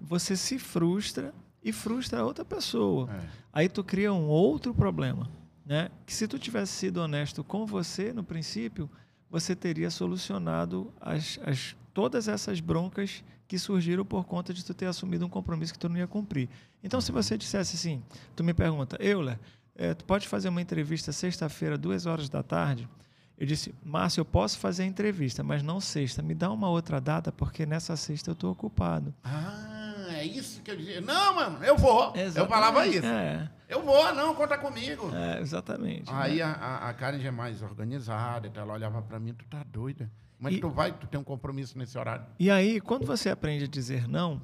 você 0.00 0.36
se 0.36 0.58
frustra 0.58 1.34
e 1.62 1.72
frustra 1.72 2.20
a 2.20 2.24
outra 2.24 2.44
pessoa. 2.44 3.08
É. 3.12 3.20
Aí 3.52 3.68
tu 3.68 3.82
cria 3.84 4.12
um 4.12 4.26
outro 4.26 4.74
problema, 4.74 5.28
né? 5.64 5.90
Que 6.06 6.12
se 6.14 6.26
tu 6.28 6.38
tivesse 6.38 6.72
sido 6.72 6.98
honesto 6.98 7.42
com 7.44 7.66
você 7.66 8.12
no 8.12 8.24
princípio, 8.24 8.90
você 9.30 9.54
teria 9.54 9.90
solucionado 9.90 10.92
as, 11.00 11.38
as- 11.44 11.76
todas 11.94 12.28
essas 12.28 12.60
broncas 12.60 13.24
que 13.46 13.58
surgiram 13.58 14.04
por 14.04 14.24
conta 14.24 14.52
de 14.52 14.64
tu 14.64 14.74
ter 14.74 14.86
assumido 14.86 15.24
um 15.24 15.28
compromisso 15.28 15.72
que 15.72 15.78
tu 15.78 15.88
não 15.88 15.96
ia 15.96 16.06
cumprir. 16.06 16.48
Então, 16.82 17.00
se 17.00 17.12
você 17.12 17.38
dissesse 17.38 17.76
assim, 17.76 18.02
tu 18.34 18.42
me 18.42 18.52
pergunta, 18.52 18.98
Euler, 19.00 19.38
eh, 19.76 19.94
tu 19.94 20.04
pode 20.04 20.28
fazer 20.28 20.48
uma 20.48 20.60
entrevista 20.60 21.12
sexta-feira, 21.12 21.78
duas 21.78 22.04
horas 22.04 22.28
da 22.28 22.42
tarde? 22.42 22.88
Eu 23.36 23.46
disse, 23.46 23.74
Márcio, 23.84 24.20
eu 24.20 24.24
posso 24.24 24.58
fazer 24.58 24.84
a 24.84 24.86
entrevista, 24.86 25.42
mas 25.42 25.62
não 25.62 25.80
sexta. 25.80 26.22
Me 26.22 26.34
dá 26.34 26.50
uma 26.50 26.68
outra 26.68 27.00
data, 27.00 27.32
porque 27.32 27.66
nessa 27.66 27.96
sexta 27.96 28.30
eu 28.30 28.34
estou 28.34 28.52
ocupado. 28.52 29.12
Ah, 29.24 30.06
é 30.10 30.24
isso 30.24 30.62
que 30.62 30.70
eu 30.70 30.76
dizia. 30.76 31.00
Não, 31.00 31.34
mano, 31.34 31.64
eu 31.64 31.76
vou. 31.76 32.14
Eu 32.14 32.46
falava 32.46 32.86
isso. 32.86 33.04
É, 33.04 33.50
Eu 33.68 33.82
vou, 33.82 34.14
não, 34.14 34.34
conta 34.34 34.56
comigo. 34.56 35.10
é, 35.14 35.40
exatamente. 35.40 36.10
Aí 36.12 36.36
né? 36.36 36.42
a, 36.44 36.88
a, 36.88 36.94
Karen 36.94 37.18
já 37.18 37.28
é 37.28 37.32
mais 37.32 37.60
organizada, 37.60 38.46
então 38.46 38.62
ela 38.62 38.74
olhava 38.74 39.02
pra 39.02 39.18
mim, 39.18 39.34
tu 39.34 39.44
tá 39.46 39.64
doida. 39.64 40.08
Que 40.50 40.56
E- 40.56 40.60
tu 40.60 40.68
vai? 40.70 40.92
Tu 40.92 41.06
tem 41.06 41.18
um 41.20 41.24
compromisso 41.24 41.76
nesse 41.78 41.96
horário. 41.98 42.24
E 42.38 42.50
aí, 42.50 42.80
quando 42.80 43.06
você 43.06 43.28
aprende 43.28 43.64
a 43.64 43.68
dizer 43.68 44.06
não 44.08 44.40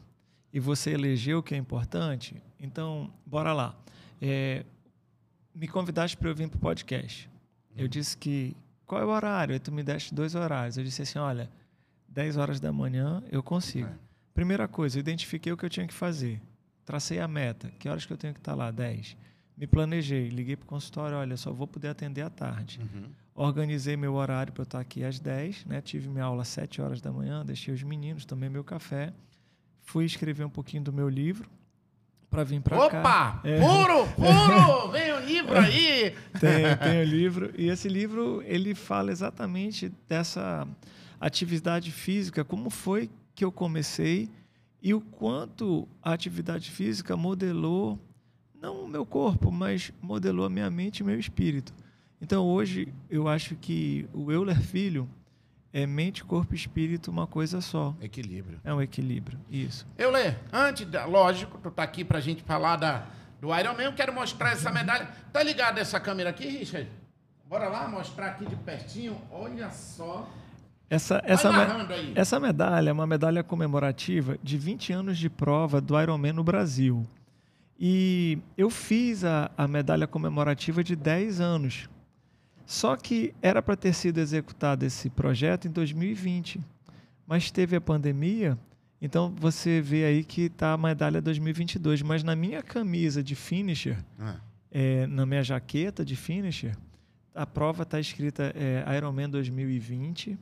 e 0.52 0.58
você 0.60 0.90
elegeu 0.92 1.38
o 1.38 1.42
que 1.42 1.54
é 1.54 1.58
importante, 1.58 2.42
então, 2.58 3.12
bora 3.26 3.52
lá. 3.52 3.74
É, 4.20 4.64
me 5.54 5.66
convidaste 5.68 6.16
para 6.16 6.28
eu 6.28 6.34
vir 6.34 6.48
para 6.48 6.56
o 6.56 6.60
podcast. 6.60 7.28
Eu 7.76 7.88
disse 7.88 8.16
que, 8.16 8.56
qual 8.86 9.00
é 9.00 9.04
o 9.04 9.08
horário? 9.08 9.52
Aí 9.54 9.58
tu 9.60 9.72
me 9.72 9.82
deste 9.82 10.14
dois 10.14 10.34
horários. 10.34 10.76
Eu 10.76 10.84
disse 10.84 11.02
assim, 11.02 11.18
olha, 11.18 11.48
10 12.08 12.36
horas 12.36 12.60
da 12.60 12.72
manhã 12.72 13.22
eu 13.30 13.42
consigo. 13.42 13.88
É. 13.88 13.92
Primeira 14.34 14.66
coisa, 14.68 14.98
eu 14.98 15.00
identifiquei 15.00 15.52
o 15.52 15.56
que 15.56 15.64
eu 15.64 15.70
tinha 15.70 15.86
que 15.86 15.94
fazer. 15.94 16.40
Tracei 16.84 17.20
a 17.20 17.28
meta. 17.28 17.70
Que 17.78 17.88
horas 17.88 18.04
que 18.04 18.12
eu 18.12 18.16
tenho 18.16 18.34
que 18.34 18.40
estar 18.40 18.54
lá? 18.54 18.70
10. 18.70 19.16
Me 19.56 19.66
planejei, 19.66 20.28
liguei 20.28 20.56
para 20.56 20.64
o 20.64 20.68
consultório, 20.68 21.16
olha, 21.16 21.36
só 21.36 21.52
vou 21.52 21.66
poder 21.66 21.88
atender 21.88 22.22
à 22.22 22.30
tarde. 22.30 22.80
Organizei 23.42 23.96
meu 23.96 24.16
horário 24.16 24.52
para 24.52 24.60
eu 24.60 24.64
estar 24.64 24.80
aqui 24.80 25.02
às 25.02 25.18
10, 25.18 25.64
né? 25.64 25.80
Tive 25.80 26.10
minha 26.10 26.24
aula 26.24 26.42
às 26.42 26.48
7 26.48 26.82
horas 26.82 27.00
da 27.00 27.10
manhã, 27.10 27.42
deixei 27.42 27.72
os 27.72 27.82
meninos, 27.82 28.26
tomei 28.26 28.50
meu 28.50 28.62
café, 28.62 29.14
fui 29.80 30.04
escrever 30.04 30.44
um 30.44 30.50
pouquinho 30.50 30.82
do 30.82 30.92
meu 30.92 31.08
livro 31.08 31.48
para 32.28 32.44
vir 32.44 32.60
para 32.60 32.76
cá. 32.76 33.00
Opa! 33.00 33.40
É. 33.42 33.58
Puro, 33.58 34.06
puro! 34.08 34.88
Vem 34.92 35.12
o 35.14 35.20
livro 35.20 35.58
aí! 35.58 36.14
Tem, 36.38 36.76
tem 36.84 37.00
o 37.00 37.04
livro. 37.04 37.50
E 37.56 37.70
esse 37.70 37.88
livro, 37.88 38.42
ele 38.44 38.74
fala 38.74 39.10
exatamente 39.10 39.90
dessa 40.06 40.68
atividade 41.18 41.90
física, 41.90 42.44
como 42.44 42.68
foi 42.68 43.08
que 43.34 43.42
eu 43.42 43.50
comecei 43.50 44.28
e 44.82 44.92
o 44.92 45.00
quanto 45.00 45.88
a 46.02 46.12
atividade 46.12 46.70
física 46.70 47.16
modelou, 47.16 47.98
não 48.60 48.84
o 48.84 48.86
meu 48.86 49.06
corpo, 49.06 49.50
mas 49.50 49.94
modelou 50.02 50.44
a 50.44 50.50
minha 50.50 50.68
mente 50.68 50.98
e 50.98 51.04
meu 51.04 51.18
espírito. 51.18 51.72
Então, 52.20 52.44
hoje, 52.44 52.92
eu 53.08 53.26
acho 53.28 53.56
que 53.56 54.06
o 54.12 54.30
Euler 54.30 54.60
Filho 54.60 55.08
é 55.72 55.86
mente, 55.86 56.22
corpo 56.24 56.52
e 56.52 56.56
espírito 56.56 57.10
uma 57.10 57.26
coisa 57.26 57.60
só. 57.60 57.94
Equilíbrio. 58.00 58.60
É 58.64 58.74
um 58.74 58.82
equilíbrio, 58.82 59.38
isso. 59.50 59.86
Eu 59.96 60.10
lê, 60.10 60.34
antes, 60.52 60.86
da, 60.86 61.06
lógico, 61.06 61.58
tu 61.62 61.70
tá 61.70 61.82
aqui 61.82 62.04
pra 62.04 62.20
gente 62.20 62.42
falar 62.42 62.76
da, 62.76 63.06
do 63.40 63.48
Iron 63.58 63.74
Man, 63.74 63.84
eu 63.84 63.92
quero 63.94 64.12
mostrar 64.12 64.50
essa 64.52 64.70
medalha. 64.70 65.08
Tá 65.32 65.42
ligado 65.42 65.78
essa 65.78 65.98
câmera 65.98 66.30
aqui, 66.30 66.46
Richard? 66.46 66.88
Bora 67.48 67.68
lá 67.68 67.88
mostrar 67.88 68.26
aqui 68.26 68.46
de 68.46 68.56
pertinho. 68.56 69.16
Olha 69.30 69.70
só. 69.70 70.28
Essa, 70.88 71.22
essa, 71.24 71.50
me- 71.52 72.12
essa 72.16 72.40
medalha 72.40 72.90
é 72.90 72.92
uma 72.92 73.06
medalha 73.06 73.42
comemorativa 73.44 74.36
de 74.42 74.58
20 74.58 74.92
anos 74.92 75.18
de 75.18 75.30
prova 75.30 75.80
do 75.80 75.98
Ironman 76.00 76.32
no 76.32 76.42
Brasil. 76.44 77.06
E 77.78 78.38
eu 78.58 78.68
fiz 78.70 79.24
a, 79.24 79.50
a 79.56 79.66
medalha 79.68 80.06
comemorativa 80.06 80.82
de 80.84 80.94
10 80.96 81.40
anos. 81.40 81.88
Só 82.70 82.94
que 82.94 83.34
era 83.42 83.60
para 83.60 83.74
ter 83.74 83.92
sido 83.92 84.18
executado 84.18 84.86
esse 84.86 85.10
projeto 85.10 85.66
em 85.66 85.72
2020. 85.72 86.60
Mas 87.26 87.50
teve 87.50 87.74
a 87.74 87.80
pandemia, 87.80 88.56
então 89.02 89.34
você 89.36 89.80
vê 89.80 90.04
aí 90.04 90.22
que 90.22 90.42
está 90.42 90.74
a 90.74 90.78
medalha 90.78 91.20
2022. 91.20 92.00
Mas 92.02 92.22
na 92.22 92.36
minha 92.36 92.62
camisa 92.62 93.24
de 93.24 93.34
finisher, 93.34 93.98
Ah, 94.16 94.36
é, 94.70 95.04
na 95.08 95.26
minha 95.26 95.42
jaqueta 95.42 96.04
de 96.04 96.14
finisher, 96.14 96.76
a 97.34 97.44
prova 97.44 97.82
está 97.82 97.98
escrita 97.98 98.54
é, 98.54 98.84
Ironman 98.96 99.28
2020, 99.28 100.38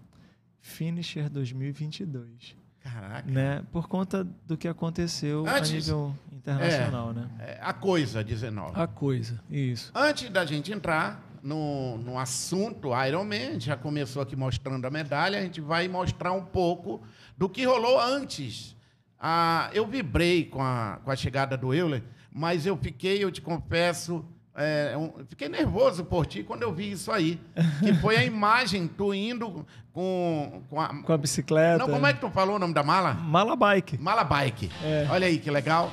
finisher 0.61 1.31
2022. 1.31 2.55
Caraca. 2.81 3.31
Né? 3.31 3.65
Por 3.73 3.89
conta 3.89 4.23
do 4.47 4.55
que 4.55 4.69
aconteceu 4.69 5.47
Antes, 5.49 5.71
a 5.71 5.75
nível 5.75 6.15
internacional, 6.31 7.11
é, 7.11 7.15
né? 7.15 7.29
É, 7.39 7.59
a 7.63 7.73
coisa 7.73 8.23
19. 8.23 8.79
A 8.79 8.87
coisa, 8.87 9.41
isso. 9.51 9.91
Antes 9.95 10.29
da 10.29 10.45
gente 10.45 10.71
entrar 10.71 11.27
no, 11.42 11.99
no 11.99 12.18
assunto 12.18 12.90
Iron 13.07 13.25
Man, 13.25 13.59
já 13.59 13.76
começou 13.76 14.23
aqui 14.23 14.37
mostrando 14.37 14.85
a 14.87 14.90
medalha, 14.90 15.38
a 15.38 15.42
gente 15.42 15.61
vai 15.61 15.88
mostrar 15.88 16.33
um 16.33 16.45
pouco 16.45 17.02
do 17.37 17.49
que 17.49 17.64
rolou 17.64 18.00
antes. 18.00 18.76
Ah, 19.21 19.71
eu 19.73 19.87
vibrei 19.87 20.45
com 20.45 20.62
a, 20.62 21.00
com 21.04 21.11
a 21.11 21.16
chegada 21.16 21.57
do 21.57 21.75
Euler, 21.75 22.02
mas 22.33 22.66
eu 22.66 22.76
fiquei, 22.76 23.23
eu 23.23 23.33
te 23.33 23.40
confesso, 23.40 24.25
é, 24.54 24.97
um, 24.97 25.12
fiquei 25.28 25.49
nervoso 25.49 26.04
por 26.04 26.26
ti 26.26 26.42
quando 26.42 26.62
eu 26.62 26.73
vi 26.73 26.90
isso 26.90 27.12
aí. 27.12 27.40
Que 27.78 27.95
foi 27.95 28.16
a 28.16 28.25
imagem, 28.25 28.88
tu 28.88 29.14
indo 29.14 29.64
com, 29.92 30.62
com, 30.68 30.80
a, 30.80 30.88
com 31.02 31.12
a 31.12 31.16
bicicleta. 31.16 31.78
Não, 31.78 31.88
como 31.88 32.07
é 32.07 32.12
que 32.12 32.21
tu 32.21 32.28
falou 32.30 32.57
o 32.57 32.59
nome 32.59 32.75
da 32.75 32.83
mala? 32.83 33.14
Mala 33.14 33.54
Bike. 33.54 33.99
Mala 33.99 34.25
Bike. 34.25 34.71
É. 34.83 35.07
Olha 35.11 35.26
aí 35.26 35.38
que 35.38 35.50
legal. 35.50 35.92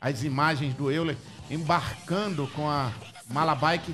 As 0.00 0.22
imagens 0.22 0.74
do 0.74 0.90
Euler 0.90 1.16
embarcando 1.50 2.46
com 2.54 2.68
a 2.68 2.92
Mala 3.28 3.54
Bike 3.54 3.92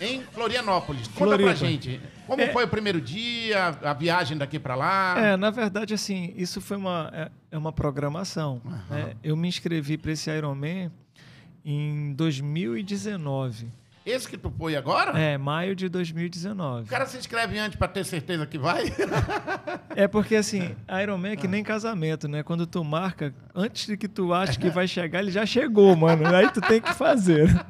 em 0.00 0.22
Florianópolis. 0.32 1.06
Conta 1.08 1.36
Floripa. 1.36 1.50
pra 1.50 1.54
gente. 1.54 2.00
Como 2.26 2.40
é, 2.40 2.52
foi 2.52 2.64
o 2.64 2.68
primeiro 2.68 3.00
dia, 3.00 3.68
a 3.82 3.92
viagem 3.92 4.38
daqui 4.38 4.58
para 4.58 4.74
lá? 4.74 5.14
É, 5.18 5.36
na 5.36 5.50
verdade, 5.50 5.92
assim, 5.92 6.32
isso 6.36 6.60
foi 6.60 6.76
uma, 6.76 7.10
é, 7.12 7.30
é 7.50 7.58
uma 7.58 7.72
programação. 7.72 8.62
Uhum. 8.64 8.80
Né? 8.88 9.14
Eu 9.22 9.36
me 9.36 9.48
inscrevi 9.48 9.98
para 9.98 10.12
esse 10.12 10.30
Ironman 10.30 10.90
em 11.64 12.12
2019. 12.14 13.68
Esse 14.04 14.26
que 14.26 14.38
tu 14.38 14.50
foi 14.56 14.76
agora? 14.76 15.18
É, 15.18 15.36
maio 15.36 15.76
de 15.76 15.88
2019. 15.88 16.84
O 16.84 16.86
cara 16.86 17.04
se 17.04 17.18
inscreve 17.18 17.58
antes 17.58 17.78
para 17.78 17.88
ter 17.88 18.04
certeza 18.04 18.46
que 18.46 18.58
vai? 18.58 18.84
é 19.94 20.08
porque 20.08 20.36
assim, 20.36 20.74
Ironman 21.02 21.32
é 21.32 21.36
que 21.36 21.46
nem 21.46 21.62
casamento, 21.62 22.26
né? 22.26 22.42
Quando 22.42 22.66
tu 22.66 22.82
marca, 22.82 23.34
antes 23.54 23.86
de 23.86 23.98
que 23.98 24.08
tu 24.08 24.32
ache 24.32 24.58
que 24.58 24.68
vai 24.70 24.88
chegar, 24.88 25.20
ele 25.20 25.30
já 25.30 25.44
chegou, 25.44 25.94
mano. 25.94 26.34
Aí 26.34 26.50
tu 26.50 26.60
tem 26.62 26.80
que 26.80 26.94
fazer. 26.94 27.48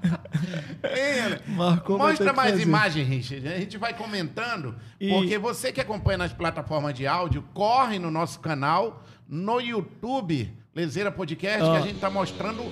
É, 0.83 1.39
Marcou, 1.47 1.99
Mostra 1.99 2.33
mais 2.33 2.53
fazer. 2.53 2.63
imagem, 2.63 3.05
Richard. 3.05 3.47
A 3.47 3.59
gente 3.59 3.77
vai 3.77 3.93
comentando, 3.93 4.75
e... 4.99 5.11
porque 5.11 5.37
você 5.37 5.71
que 5.71 5.81
acompanha 5.81 6.17
nas 6.17 6.33
plataformas 6.33 6.95
de 6.95 7.07
áudio, 7.07 7.45
corre 7.53 7.99
no 7.99 8.11
nosso 8.11 8.41
canal, 8.41 9.05
no 9.29 9.61
YouTube, 9.61 10.51
Lezeira 10.75 11.13
Podcast, 11.13 11.61
que 11.61 11.77
a 11.77 11.81
gente 11.81 11.97
está 11.97 12.09
mostrando 12.09 12.63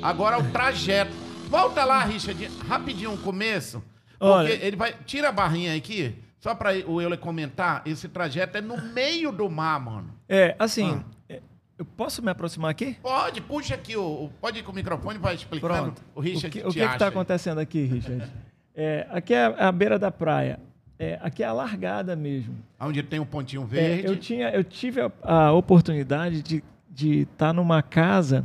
agora 0.00 0.38
o 0.38 0.50
trajeto. 0.52 1.25
Volta 1.48 1.84
lá, 1.84 2.04
Richard, 2.04 2.48
rapidinho 2.66 3.12
o 3.12 3.18
começo. 3.18 3.82
Porque 4.18 4.24
Olha. 4.24 4.52
ele 4.52 4.76
vai. 4.76 4.94
Tira 5.04 5.28
a 5.28 5.32
barrinha 5.32 5.74
aqui, 5.74 6.14
só 6.38 6.54
para 6.54 6.70
o 6.86 7.00
Euler 7.00 7.18
comentar. 7.18 7.82
Esse 7.84 8.08
trajeto 8.08 8.58
é 8.58 8.60
no 8.60 8.80
meio 8.92 9.30
do 9.30 9.48
mar, 9.48 9.80
mano. 9.80 10.10
É, 10.28 10.56
assim. 10.58 11.02
Ah. 11.02 11.04
É, 11.28 11.42
eu 11.78 11.84
posso 11.84 12.22
me 12.22 12.30
aproximar 12.30 12.70
aqui? 12.70 12.96
Pode, 13.02 13.40
puxa 13.40 13.74
aqui. 13.74 13.96
O, 13.96 14.30
pode 14.40 14.60
ir 14.60 14.62
com 14.62 14.72
o 14.72 14.74
microfone 14.74 15.18
e 15.18 15.20
vai 15.20 15.34
explicando. 15.34 15.92
Pronto. 15.92 16.02
O 16.14 16.20
Richard. 16.20 16.46
O 16.46 16.50
que, 16.50 16.68
o 16.68 16.72
que 16.72 16.80
está 16.80 17.08
acontecendo 17.08 17.58
aqui, 17.58 17.84
Richard? 17.84 18.30
É, 18.78 19.06
aqui 19.10 19.32
é 19.32 19.46
a 19.58 19.72
beira 19.72 19.98
da 19.98 20.10
praia. 20.10 20.60
É, 20.98 21.18
aqui 21.22 21.42
é 21.42 21.46
a 21.46 21.52
largada 21.54 22.14
mesmo. 22.14 22.58
Onde 22.78 23.02
tem 23.02 23.18
um 23.18 23.24
pontinho 23.24 23.64
verde. 23.64 24.06
É, 24.06 24.10
eu, 24.10 24.18
tinha, 24.18 24.50
eu 24.50 24.62
tive 24.62 25.00
a, 25.00 25.10
a 25.22 25.52
oportunidade 25.54 26.42
de 26.42 26.62
de 26.96 27.20
estar 27.20 27.48
tá 27.48 27.52
numa 27.52 27.82
casa 27.82 28.42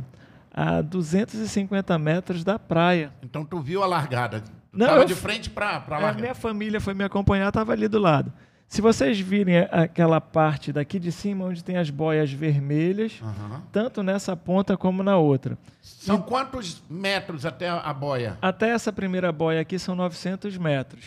a 0.52 0.82
250 0.82 1.98
metros 1.98 2.44
da 2.44 2.58
praia. 2.58 3.12
Então 3.22 3.44
tu 3.44 3.60
viu 3.60 3.82
a 3.82 3.86
largada? 3.86 4.44
Não, 4.72 4.86
Tava 4.86 5.04
de 5.04 5.14
frente 5.14 5.50
para 5.50 5.66
a 5.68 5.98
largada. 5.98 6.18
A 6.18 6.20
minha 6.20 6.34
família 6.34 6.80
foi 6.80 6.94
me 6.94 7.04
acompanhar, 7.04 7.48
estava 7.48 7.72
ali 7.72 7.88
do 7.88 7.98
lado. 7.98 8.32
Se 8.72 8.80
vocês 8.80 9.20
virem 9.20 9.58
aquela 9.70 10.18
parte 10.18 10.72
daqui 10.72 10.98
de 10.98 11.12
cima, 11.12 11.44
onde 11.44 11.62
tem 11.62 11.76
as 11.76 11.90
boias 11.90 12.32
vermelhas, 12.32 13.20
uhum. 13.20 13.60
tanto 13.70 14.02
nessa 14.02 14.34
ponta 14.34 14.78
como 14.78 15.02
na 15.02 15.18
outra. 15.18 15.58
São 15.82 16.16
e... 16.16 16.22
quantos 16.22 16.82
metros 16.88 17.44
até 17.44 17.68
a 17.68 17.92
boia? 17.92 18.38
Até 18.40 18.70
essa 18.70 18.90
primeira 18.90 19.30
boia 19.30 19.60
aqui 19.60 19.78
são 19.78 19.94
900 19.94 20.56
metros. 20.56 21.04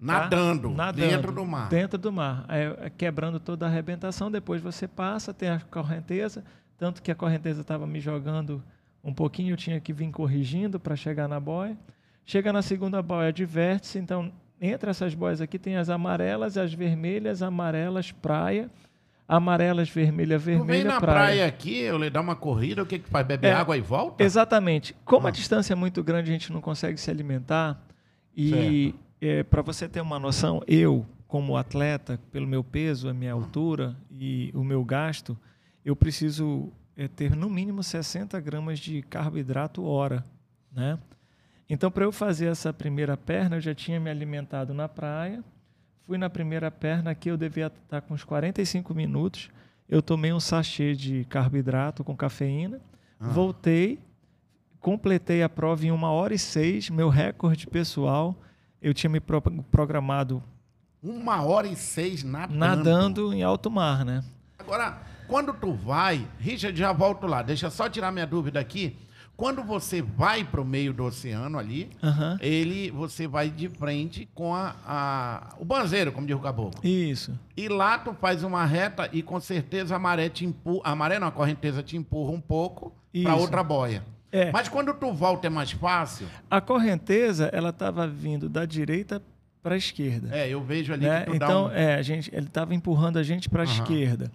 Nadando, 0.00 0.70
tá? 0.70 0.74
Nadando 0.74 1.08
dentro 1.08 1.32
do 1.32 1.46
mar. 1.46 1.68
Dentro 1.68 1.98
do 1.98 2.12
mar. 2.12 2.44
É, 2.48 2.90
quebrando 2.90 3.38
toda 3.38 3.66
a 3.66 3.68
arrebentação, 3.68 4.28
depois 4.28 4.60
você 4.60 4.88
passa, 4.88 5.32
tem 5.32 5.50
a 5.50 5.60
correnteza, 5.70 6.44
tanto 6.78 7.02
que 7.02 7.10
a 7.10 7.14
correnteza 7.14 7.60
estava 7.60 7.86
me 7.86 8.00
jogando 8.00 8.62
um 9.02 9.12
pouquinho, 9.12 9.52
eu 9.52 9.56
tinha 9.56 9.80
que 9.80 9.92
vir 9.92 10.10
corrigindo 10.10 10.78
para 10.78 10.96
chegar 10.96 11.28
na 11.28 11.40
boia. 11.40 11.76
Chega 12.24 12.52
na 12.52 12.62
segunda 12.62 13.02
boia 13.02 13.32
de 13.32 13.44
vértice, 13.44 13.98
então 13.98 14.32
entre 14.60 14.90
essas 14.90 15.14
boias 15.14 15.40
aqui 15.40 15.58
tem 15.58 15.76
as 15.76 15.88
amarelas, 15.88 16.56
as 16.56 16.72
vermelhas, 16.72 17.42
amarelas, 17.42 18.12
praia, 18.12 18.70
amarelas, 19.26 19.88
vermelha, 19.88 20.38
vermelha, 20.38 20.64
tu 20.64 20.66
vem 20.66 20.84
na 20.84 21.00
praia. 21.00 21.18
praia 21.18 21.46
aqui, 21.46 21.78
eu 21.78 21.98
lhe 21.98 22.10
dá 22.10 22.20
uma 22.20 22.36
corrida, 22.36 22.82
o 22.82 22.86
que 22.86 22.98
que 22.98 23.08
faz? 23.08 23.26
Bebe 23.26 23.46
é, 23.46 23.52
água 23.52 23.76
e 23.76 23.80
volta? 23.80 24.22
Exatamente. 24.22 24.94
Como 25.04 25.26
ah. 25.26 25.30
a 25.30 25.32
distância 25.32 25.72
é 25.72 25.76
muito 25.76 26.02
grande, 26.02 26.30
a 26.30 26.32
gente 26.32 26.52
não 26.52 26.60
consegue 26.60 26.98
se 26.98 27.10
alimentar. 27.10 27.80
E 28.36 28.94
é, 29.20 29.42
para 29.42 29.62
você 29.62 29.88
ter 29.88 30.00
uma 30.00 30.18
noção, 30.18 30.62
eu, 30.66 31.04
como 31.26 31.56
atleta, 31.56 32.20
pelo 32.30 32.46
meu 32.46 32.62
peso, 32.62 33.08
a 33.08 33.14
minha 33.14 33.32
altura 33.32 33.96
e 34.10 34.50
o 34.54 34.62
meu 34.62 34.84
gasto, 34.84 35.36
eu 35.84 35.96
preciso 35.96 36.72
é, 36.96 37.06
ter 37.06 37.34
no 37.34 37.48
mínimo 37.48 37.82
60 37.82 38.38
gramas 38.40 38.78
de 38.78 39.02
carboidrato 39.02 39.84
hora, 39.84 40.24
né? 40.72 40.98
Então, 41.70 41.90
para 41.90 42.04
eu 42.04 42.10
fazer 42.10 42.46
essa 42.46 42.72
primeira 42.72 43.16
perna, 43.16 43.56
eu 43.56 43.60
já 43.60 43.74
tinha 43.74 44.00
me 44.00 44.08
alimentado 44.08 44.72
na 44.72 44.88
praia. 44.88 45.44
Fui 46.06 46.16
na 46.16 46.30
primeira 46.30 46.70
perna, 46.70 47.10
aqui 47.10 47.28
eu 47.30 47.36
devia 47.36 47.66
estar 47.66 48.00
com 48.00 48.14
uns 48.14 48.24
45 48.24 48.94
minutos. 48.94 49.50
Eu 49.86 50.00
tomei 50.00 50.32
um 50.32 50.40
sachê 50.40 50.94
de 50.94 51.26
carboidrato 51.26 52.02
com 52.02 52.16
cafeína. 52.16 52.80
Ah. 53.20 53.28
Voltei, 53.28 53.98
completei 54.80 55.42
a 55.42 55.48
prova 55.48 55.84
em 55.84 55.90
uma 55.90 56.10
hora 56.10 56.34
e 56.34 56.38
seis, 56.38 56.88
meu 56.88 57.10
recorde 57.10 57.66
pessoal. 57.66 58.34
Eu 58.80 58.94
tinha 58.94 59.10
me 59.10 59.20
pro 59.20 59.42
programado. 59.70 60.42
Uma 61.02 61.42
hora 61.42 61.66
e 61.66 61.76
seis 61.76 62.24
nadando. 62.24 62.58
Nadando 62.58 63.34
em 63.34 63.42
alto 63.42 63.70
mar, 63.70 64.04
né? 64.04 64.24
Agora, 64.58 65.02
quando 65.28 65.52
tu 65.52 65.72
vai, 65.72 66.26
Richard, 66.40 66.76
já 66.76 66.92
volto 66.92 67.26
lá, 67.26 67.42
deixa 67.42 67.70
só 67.70 67.88
tirar 67.88 68.10
minha 68.10 68.26
dúvida 68.26 68.58
aqui. 68.58 68.96
Quando 69.36 69.62
você 69.62 70.02
vai 70.02 70.42
para 70.42 70.60
o 70.60 70.64
meio 70.64 70.92
do 70.92 71.04
oceano 71.04 71.60
ali, 71.60 71.90
uhum. 72.02 72.36
ele, 72.40 72.90
você 72.90 73.28
vai 73.28 73.48
de 73.48 73.68
frente 73.68 74.28
com 74.34 74.52
a, 74.52 74.74
a, 74.84 75.54
o 75.60 75.64
banzeiro, 75.64 76.10
como 76.10 76.26
diz 76.26 76.34
o 76.34 76.40
caboclo. 76.40 76.84
Isso. 76.84 77.38
E 77.56 77.68
lá 77.68 77.98
tu 77.98 78.12
faz 78.14 78.42
uma 78.42 78.64
reta 78.64 79.08
e 79.12 79.22
com 79.22 79.38
certeza 79.38 79.94
a 79.94 79.98
maré 79.98 80.28
te 80.28 80.44
empurra, 80.44 80.82
a 80.82 80.96
maré 80.96 81.20
não, 81.20 81.28
a 81.28 81.30
correnteza 81.30 81.84
te 81.84 81.96
empurra 81.96 82.32
um 82.32 82.40
pouco 82.40 82.92
para 83.22 83.36
outra 83.36 83.62
boia. 83.62 84.02
É. 84.32 84.50
Mas 84.50 84.68
quando 84.68 84.92
tu 84.92 85.12
volta 85.12 85.46
é 85.46 85.50
mais 85.50 85.70
fácil? 85.70 86.26
A 86.50 86.60
correnteza, 86.60 87.48
ela 87.52 87.70
estava 87.70 88.08
vindo 88.08 88.48
da 88.48 88.64
direita 88.64 89.22
para 89.62 89.74
a 89.74 89.78
esquerda. 89.78 90.36
É, 90.36 90.48
eu 90.48 90.60
vejo 90.62 90.92
ali 90.92 91.06
né? 91.06 91.20
que 91.20 91.30
tu 91.30 91.36
Então, 91.36 91.66
um... 91.66 91.70
é, 91.70 91.94
a 91.94 92.02
gente, 92.02 92.28
ele 92.34 92.46
estava 92.46 92.74
empurrando 92.74 93.18
a 93.18 93.22
gente 93.22 93.48
para 93.48 93.62
a 93.62 93.66
uhum. 93.66 93.72
esquerda. 93.72 94.32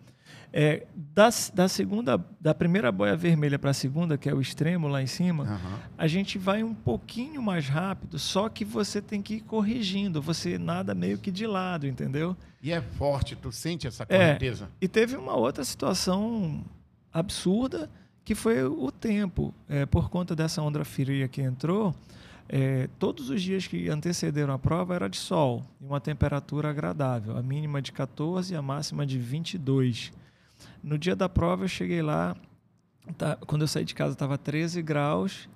É, 0.56 0.86
da, 0.94 1.30
da 1.52 1.68
segunda, 1.68 2.24
da 2.40 2.54
primeira 2.54 2.92
boia 2.92 3.16
vermelha 3.18 3.58
para 3.58 3.72
a 3.72 3.74
segunda, 3.74 4.20
que 4.20 4.30
é 4.30 4.34
o 4.36 4.40
extremo 4.40 4.88
lá 4.88 5.02
em 5.02 5.08
cima, 5.08 5.46
uhum. 5.46 5.80
a 5.98 6.06
gente 6.06 6.38
vai 6.38 6.64
um 6.64 6.76
pouquinho 6.76 7.42
mais 7.42 7.68
rápido, 7.68 8.20
só 8.20 8.48
que 8.48 8.64
você 8.64 9.02
tem 9.02 9.20
que 9.20 9.36
ir 9.36 9.42
corrigindo, 9.42 10.22
você 10.22 10.60
nada 10.60 10.94
meio 10.94 11.18
que 11.18 11.32
de 11.32 11.48
lado, 11.48 11.88
entendeu? 11.88 12.38
E 12.62 12.72
é 12.72 12.80
forte, 12.80 13.36
tu 13.36 13.52
sente 13.52 13.88
essa 13.88 14.04
é, 14.04 14.06
correnteza? 14.06 14.66
É, 14.66 14.86
e 14.86 14.88
teve 14.88 15.16
uma 15.16 15.36
outra 15.36 15.64
situação 15.64 16.64
absurda, 17.12 17.90
que 18.24 18.36
foi 18.36 18.64
o 18.64 18.92
tempo. 18.92 19.54
É, 19.68 19.88
por 19.88 20.08
conta 20.08 20.36
dessa 20.36 20.62
onda 20.62 20.86
fria 20.86 21.28
que 21.28 21.42
entrou, 21.42 21.96
é, 22.48 22.88
todos 23.00 23.32
os 23.32 23.42
dias 23.42 23.66
que 23.66 23.90
antecederam 23.90 24.54
a 24.54 24.60
prova 24.60 24.94
era 24.94 25.10
de 25.10 25.18
sol, 25.18 25.66
e 25.82 25.86
uma 25.86 26.00
temperatura 26.00 26.70
agradável, 26.70 27.36
a 27.36 27.42
mínima 27.42 27.82
de 27.82 27.92
14 27.92 28.54
e 28.54 28.56
a 28.56 28.62
máxima 28.62 29.04
de 29.04 29.18
22. 29.18 30.14
No 30.82 30.98
dia 30.98 31.16
da 31.16 31.30
prova 31.30 31.66
eu 31.66 31.68
cheguei 31.68 32.02
lá, 32.02 32.36
tá, 33.18 33.38
quando 33.48 33.62
eu 33.64 33.68
saí 33.68 33.86
de 33.86 33.96
casa 33.96 34.14
estava 34.14 34.38
13 34.38 34.82
graus 34.82 35.50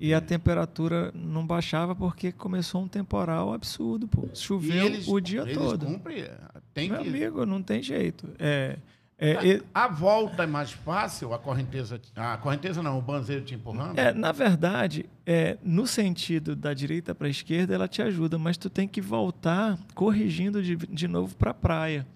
e 0.00 0.14
a 0.14 0.20
temperatura 0.20 1.12
não 1.14 1.46
baixava 1.46 1.94
porque 1.94 2.32
começou 2.32 2.82
um 2.82 2.88
temporal 2.88 3.52
absurdo, 3.52 4.08
pô. 4.08 4.28
Choveu 4.34 4.86
eles, 4.86 5.06
o 5.06 5.20
dia 5.20 5.42
eles 5.42 5.56
todo. 5.56 5.84
Cumpre, 5.84 6.30
tem 6.72 6.90
Meu 6.90 7.02
que... 7.02 7.08
amigo, 7.08 7.46
não 7.46 7.62
tem 7.62 7.82
jeito. 7.82 8.28
É, 8.38 8.78
é, 9.20 9.60
a, 9.74 9.84
a, 9.84 9.88
volta 9.88 10.44
é 10.44 10.46
mais 10.46 10.70
fácil, 10.70 11.34
a 11.34 11.38
correnteza. 11.38 12.00
A 12.14 12.36
correnteza 12.36 12.82
não, 12.82 12.98
o 12.98 13.02
banzeiro 13.02 13.44
te 13.44 13.54
empurrando? 13.54 13.98
É, 13.98 14.14
na 14.14 14.30
verdade, 14.30 15.06
é, 15.26 15.58
no 15.62 15.88
sentido 15.88 16.54
da 16.54 16.72
direita 16.72 17.14
para 17.14 17.26
a 17.26 17.30
esquerda, 17.30 17.74
ela 17.74 17.88
te 17.88 18.00
ajuda, 18.00 18.38
mas 18.38 18.56
tu 18.56 18.70
tem 18.70 18.86
que 18.86 19.00
voltar 19.00 19.76
corrigindo 19.92 20.62
de, 20.62 20.76
de 20.76 21.08
novo 21.08 21.34
para 21.36 21.50
a 21.50 21.54
praia. 21.54 22.06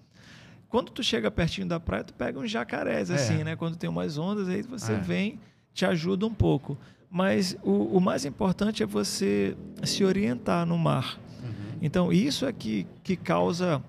Quando 0.73 0.91
tu 0.91 1.03
chega 1.03 1.29
pertinho 1.29 1.67
da 1.67 1.79
praia, 1.79 2.03
tu 2.03 2.15
pega 2.15 2.39
uns 2.39 2.49
jacarés, 2.49 3.11
é. 3.11 3.13
assim, 3.13 3.43
né? 3.43 3.55
Quando 3.55 3.75
tem 3.75 3.87
umas 3.87 4.17
ondas, 4.17 4.49
aí 4.49 4.63
você 4.63 4.93
é. 4.93 4.97
vem, 4.97 5.39
te 5.71 5.85
ajuda 5.85 6.25
um 6.25 6.33
pouco. 6.33 6.75
Mas 7.11 7.55
o, 7.61 7.95
o, 7.97 8.01
mais 8.01 8.25
importante 8.25 8.81
é 8.81 8.85
você 8.87 9.55
se 9.83 10.03
orientar 10.03 10.65
no 10.65 10.75
mar. 10.75 11.19
Uhum. 11.43 11.77
Então, 11.79 12.11
isso 12.11 12.47
é 12.47 12.51
que, 12.51 12.87
que 13.03 13.15
causa 13.15 13.83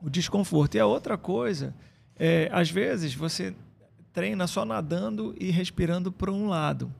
o 0.00 0.08
desconforto. 0.08 0.76
E 0.76 0.80
a 0.80 0.86
outra 0.86 1.18
coisa 1.18 1.74
É, 2.18 2.48
às 2.50 2.70
vezes 2.70 3.14
você 3.14 3.54
treina 4.10 4.46
só 4.46 4.64
nadando 4.64 5.34
e 5.38 5.50
respirando 5.50 6.10
para 6.10 6.32
um 6.32 6.48
lado. 6.48 6.90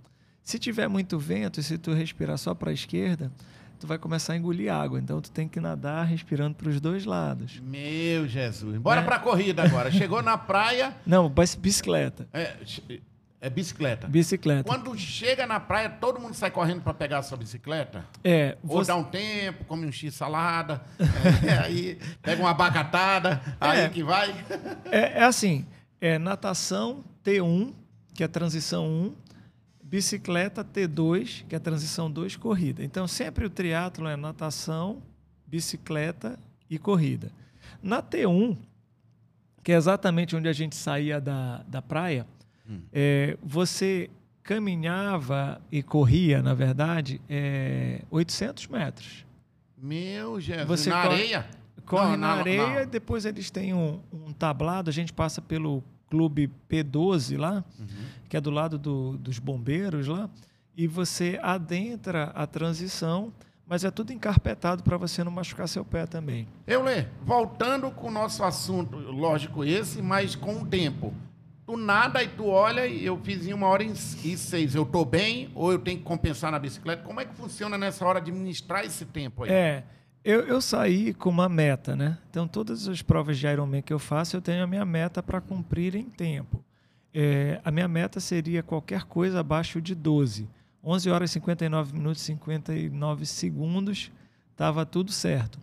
Se 0.42 0.59
tiver 0.59 0.88
muito 0.88 1.18
vento 1.18 1.59
e 1.59 1.62
se 1.62 1.79
tu 1.79 1.94
respirar 1.94 2.37
só 2.37 2.55
para 2.55 2.68
a 2.70 2.74
esquerda, 2.74 3.33
tu 3.79 3.87
vai 3.87 3.99
começar 3.99 4.33
a 4.33 4.37
engolir 4.37 4.73
água. 4.73 4.99
Então 4.99 5.21
tu 5.21 5.31
tem 5.31 5.47
que 5.49 5.61
nadar 5.61 6.05
respirando 6.07 6.55
para 6.55 6.69
os 6.69 6.81
dois 6.81 7.05
lados. 7.05 7.61
Meu 7.61 8.27
Jesus. 8.27 8.77
Bora 8.79 9.01
É. 9.01 9.05
pra 9.05 9.19
corrida 9.19 9.62
agora. 9.62 9.91
Chegou 9.91 10.23
na 10.23 10.37
praia, 10.39 10.95
Não, 11.07 11.33
bicicleta. 11.59 12.27
é, 12.33 12.55
é 13.41 13.51
bicicleta. 13.51 14.09
Bicicleta. 14.09 14.65
Quando 14.65 14.97
chega 14.99 15.47
na 15.47 15.61
praia, 15.61 15.89
todo 15.91 16.19
mundo 16.19 16.35
sai 16.35 16.51
correndo 16.51 16.81
pra 16.83 16.95
pegar 16.95 17.19
a 17.19 17.23
sua 17.23 17.37
bicicleta? 17.37 18.05
É, 18.25 18.57
Ou 18.62 18.79
você- 18.79 18.89
dá 18.89 18.97
um 18.97 19.05
tempo, 19.05 19.65
come 19.67 19.87
um 19.87 19.93
x-salada, 19.93 20.81
é, 21.47 21.59
aí 21.65 21.99
pega 22.23 22.43
uma 22.43 22.51
abacatada, 22.51 23.41
aí 23.61 23.81
É. 23.83 23.89
que 23.89 24.03
vai. 24.03 24.35
É, 24.91 25.21
é 25.21 25.25
assim, 25.25 25.67
é 26.01 26.19
natação 26.19 27.05
T1, 27.25 27.73
que 28.15 28.25
é 28.25 28.29
transição 28.29 28.87
1, 28.87 29.15
bicicleta 29.88 30.64
T2, 30.64 31.44
que 31.49 31.55
é 31.55 31.59
transição 31.59 32.11
2, 32.11 32.37
corrida. 32.37 32.83
Então, 32.83 33.07
sempre 33.07 33.44
o 33.46 33.51
triatlo 33.51 34.09
é 34.09 34.16
natação, 34.16 35.01
bicicleta 35.46 36.38
e 36.68 36.77
corrida. 36.79 37.31
Na 37.83 38.03
T1, 38.03 38.57
que 39.62 39.70
é 39.72 39.77
exatamente 39.77 40.35
onde 40.35 40.49
a 40.49 40.53
gente 40.53 40.75
saía 40.75 41.20
da, 41.20 41.62
da 41.68 41.81
praia, 41.81 42.27
é, 42.92 43.38
você 43.42 44.11
caminhava 44.42 45.61
e 45.70 45.83
corria, 45.83 46.42
na 46.42 46.53
verdade, 46.55 47.20
é, 47.29 48.03
800 48.11 48.66
metros. 48.66 49.25
Meu 49.79 50.40
Jesus, 50.40 50.66
Você 50.66 50.90
na 50.90 51.03
corre- 51.03 51.14
areia? 51.14 51.46
Corre 51.85 52.11
Não, 52.12 52.16
na 52.16 52.29
areia, 52.33 52.81
não. 52.85 52.90
depois 52.90 53.25
eles 53.25 53.49
têm 53.51 53.72
um, 53.72 54.01
um 54.12 54.33
tablado, 54.33 54.90
a 54.90 54.92
gente 54.92 55.12
passa 55.12 55.40
pelo 55.40 55.85
clube 56.11 56.51
P12 56.69 57.37
lá, 57.37 57.64
Uhum. 57.79 57.87
que 58.29 58.37
é 58.37 58.40
do 58.40 58.51
lado 58.51 58.79
do- 58.79 59.16
dos 59.19 59.38
bombeiros 59.38 60.07
lá, 60.07 60.29
e 60.77 60.87
você 60.87 61.38
adentra 61.42 62.25
a 62.35 62.47
transição, 62.47 63.33
mas 63.66 63.83
é 63.85 63.90
tudo 63.90 64.12
encarpetado 64.12 64.83
para 64.83 64.97
você 64.97 65.25
não 65.25 65.33
machucar 65.33 65.66
seu 65.69 65.85
pé 65.85 66.07
também. 66.07 66.47
Eu, 66.66 66.83
Lê, 66.85 67.07
voltando 67.25 67.90
com 67.90 68.09
o 68.09 68.11
nosso 68.11 68.45
assunto, 68.45 68.97
lógico 68.97 69.64
esse, 69.64 70.01
mas 70.01 70.37
com 70.37 70.62
o 70.62 70.66
tempo. 70.66 71.12
Tu 71.66 71.77
nada 71.77 72.23
e 72.23 72.29
tu 72.29 72.47
olha 72.47 72.87
e 72.87 73.05
eu 73.05 73.19
fiz 73.25 73.45
em 73.45 73.53
uma 73.53 73.66
hora 73.66 73.83
e 73.83 73.97
seis. 73.97 74.75
Eu 74.77 74.87
tô 74.87 75.05
bem 75.05 75.51
ou 75.53 75.73
eu 75.73 75.81
tenho 75.81 75.99
que 75.99 76.05
compensar 76.05 76.53
na 76.53 76.61
bicicleta? 76.61 77.03
Como 77.03 77.21
é 77.21 77.25
que 77.25 77.35
funciona 77.35 77.77
nessa 77.77 78.07
hora 78.07 78.21
administrar 78.21 78.85
esse 78.85 79.05
tempo 79.05 79.42
aí? 79.42 79.51
É, 79.51 79.85
eu, 80.27 80.41
eu 80.41 80.61
saí 80.61 81.15
com 81.15 81.31
uma 81.31 81.49
meta, 81.49 81.95
né? 81.95 82.19
Então, 82.29 82.49
todas 82.49 82.89
as 82.89 83.01
provas 83.01 83.39
de 83.39 83.47
Ironman 83.47 83.81
que 83.81 83.93
eu 83.93 83.99
faço, 83.99 84.37
eu 84.37 84.43
tenho 84.43 84.65
a 84.65 84.67
minha 84.67 84.85
meta 84.85 85.23
para 85.23 85.41
cumprir 85.41 85.95
em 85.95 86.05
tempo. 86.05 86.65
É, 87.15 87.61
a 87.65 87.71
minha 87.71 87.87
meta 87.87 88.19
seria 88.19 88.61
qualquer 88.62 89.05
coisa 89.05 89.39
abaixo 89.39 89.81
de 89.81 89.95
12. 89.95 90.49
11 90.85 91.11
horas 91.11 91.31
e 91.31 91.33
59 91.35 91.93
minutos 91.93 92.23
e 92.23 92.25
59 92.27 93.25
segundos, 93.25 94.11
estava 94.51 94.85
tudo 94.85 95.12
certo. 95.12 95.59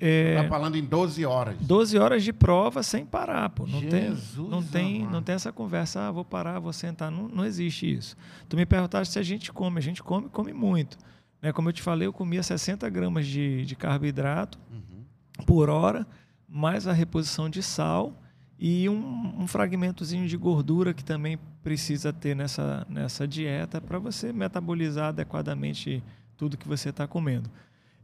É, 0.00 0.42
Tá 0.42 0.48
falando 0.48 0.76
em 0.76 0.84
12 0.84 1.24
horas. 1.24 1.56
12 1.60 1.98
horas 1.98 2.24
de 2.24 2.32
prova 2.32 2.82
sem 2.82 3.06
parar, 3.06 3.50
pô. 3.50 3.66
Não 3.66 3.80
tem, 3.80 4.08
Jesus 4.08 4.50
não 4.50 4.62
tem, 4.62 5.06
não 5.06 5.22
tem 5.22 5.34
essa 5.36 5.52
conversa, 5.52 6.08
ah, 6.08 6.10
vou 6.10 6.24
parar, 6.24 6.58
vou 6.58 6.72
sentar. 6.72 7.10
Não, 7.10 7.28
não 7.28 7.44
existe 7.44 7.92
isso. 7.92 8.16
Tu 8.48 8.56
me 8.56 8.66
perguntaste 8.66 9.12
se 9.12 9.18
a 9.18 9.22
gente 9.22 9.52
come. 9.52 9.78
A 9.78 9.82
gente 9.82 10.02
come, 10.02 10.28
come 10.28 10.52
muito. 10.52 10.98
Né? 11.40 11.52
Como 11.52 11.68
eu 11.68 11.72
te 11.72 11.82
falei, 11.82 12.06
eu 12.06 12.12
comia 12.12 12.42
60 12.42 12.88
gramas 12.90 13.26
de, 13.26 13.64
de 13.64 13.76
carboidrato 13.76 14.58
Uhum. 14.70 15.44
por 15.46 15.70
hora, 15.70 16.06
mais 16.48 16.86
a 16.86 16.92
reposição 16.92 17.48
de 17.48 17.62
sal 17.62 18.12
e 18.58 18.88
um, 18.88 19.42
um 19.42 19.46
fragmentozinho 19.46 20.28
de 20.28 20.36
gordura 20.36 20.92
que 20.92 21.04
também 21.04 21.38
precisa 21.62 22.12
ter 22.12 22.34
nessa, 22.34 22.86
nessa 22.88 23.26
dieta 23.26 23.80
para 23.80 23.98
você 23.98 24.32
metabolizar 24.32 25.08
adequadamente 25.08 26.02
tudo 26.36 26.58
que 26.58 26.68
você 26.68 26.90
está 26.90 27.06
comendo. 27.06 27.50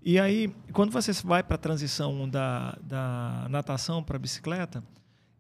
E 0.03 0.21
aí, 0.21 0.55
quando 0.73 0.93
você 0.93 1.13
vai 1.25 1.43
para 1.43 1.57
a 1.57 1.59
transição 1.59 2.29
da, 2.29 2.79
da 2.81 3.47
natação 3.51 4.03
para 4.03 4.17
a 4.17 4.19
bicicleta, 4.21 4.83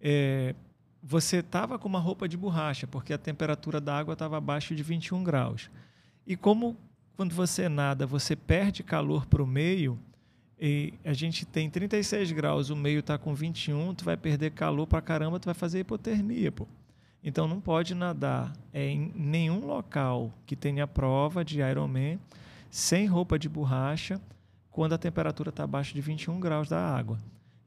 é, 0.01 0.55
você 1.03 1.37
estava 1.37 1.79
com 1.79 1.87
uma 1.89 2.01
roupa 2.01 2.29
de 2.29 2.37
borracha, 2.37 2.87
porque 2.87 3.13
a 3.13 3.19
temperatura 3.19 3.81
da 3.81 3.97
água 3.97 4.15
estava 4.15 4.37
abaixo 4.37 4.75
de 4.75 4.83
21 4.83 5.23
graus. 5.23 5.71
E 6.27 6.37
como 6.37 6.77
quando 7.17 7.35
você 7.35 7.69
nada, 7.69 8.07
você 8.07 8.37
perde 8.37 8.83
calor 8.83 9.27
para 9.27 9.43
o 9.43 9.47
meio, 9.47 9.99
e 10.59 10.95
a 11.05 11.13
gente 11.13 11.45
tem 11.45 11.69
36 11.69 12.33
graus, 12.33 12.71
o 12.71 12.77
meio 12.77 13.01
está 13.01 13.19
com 13.19 13.35
21, 13.35 13.95
tu 13.95 14.05
vai 14.05 14.17
perder 14.17 14.51
calor 14.53 14.87
para 14.87 15.01
caramba, 15.03 15.39
tu 15.39 15.47
vai 15.47 15.55
fazer 15.55 15.81
hipotermia, 15.81 16.51
pô. 16.53 16.67
Então 17.23 17.49
não 17.49 17.61
pode 17.61 17.95
nadar 17.95 18.53
é, 18.73 18.87
em 18.89 19.13
nenhum 19.15 19.67
local 19.67 20.33
que 20.47 20.55
tenha 20.55 20.87
prova 20.87 21.45
de 21.45 21.61
Ironman 21.61 22.21
sem 22.71 23.07
roupa 23.07 23.39
de 23.39 23.49
borracha 23.49 24.21
quando 24.71 24.93
a 24.93 24.99
temperatura 24.99 25.49
está 25.49 25.65
abaixo 25.65 25.93
de 25.95 26.01
21 26.01 26.39
graus 26.39 26.69
da 26.69 26.79
água. 26.81 27.19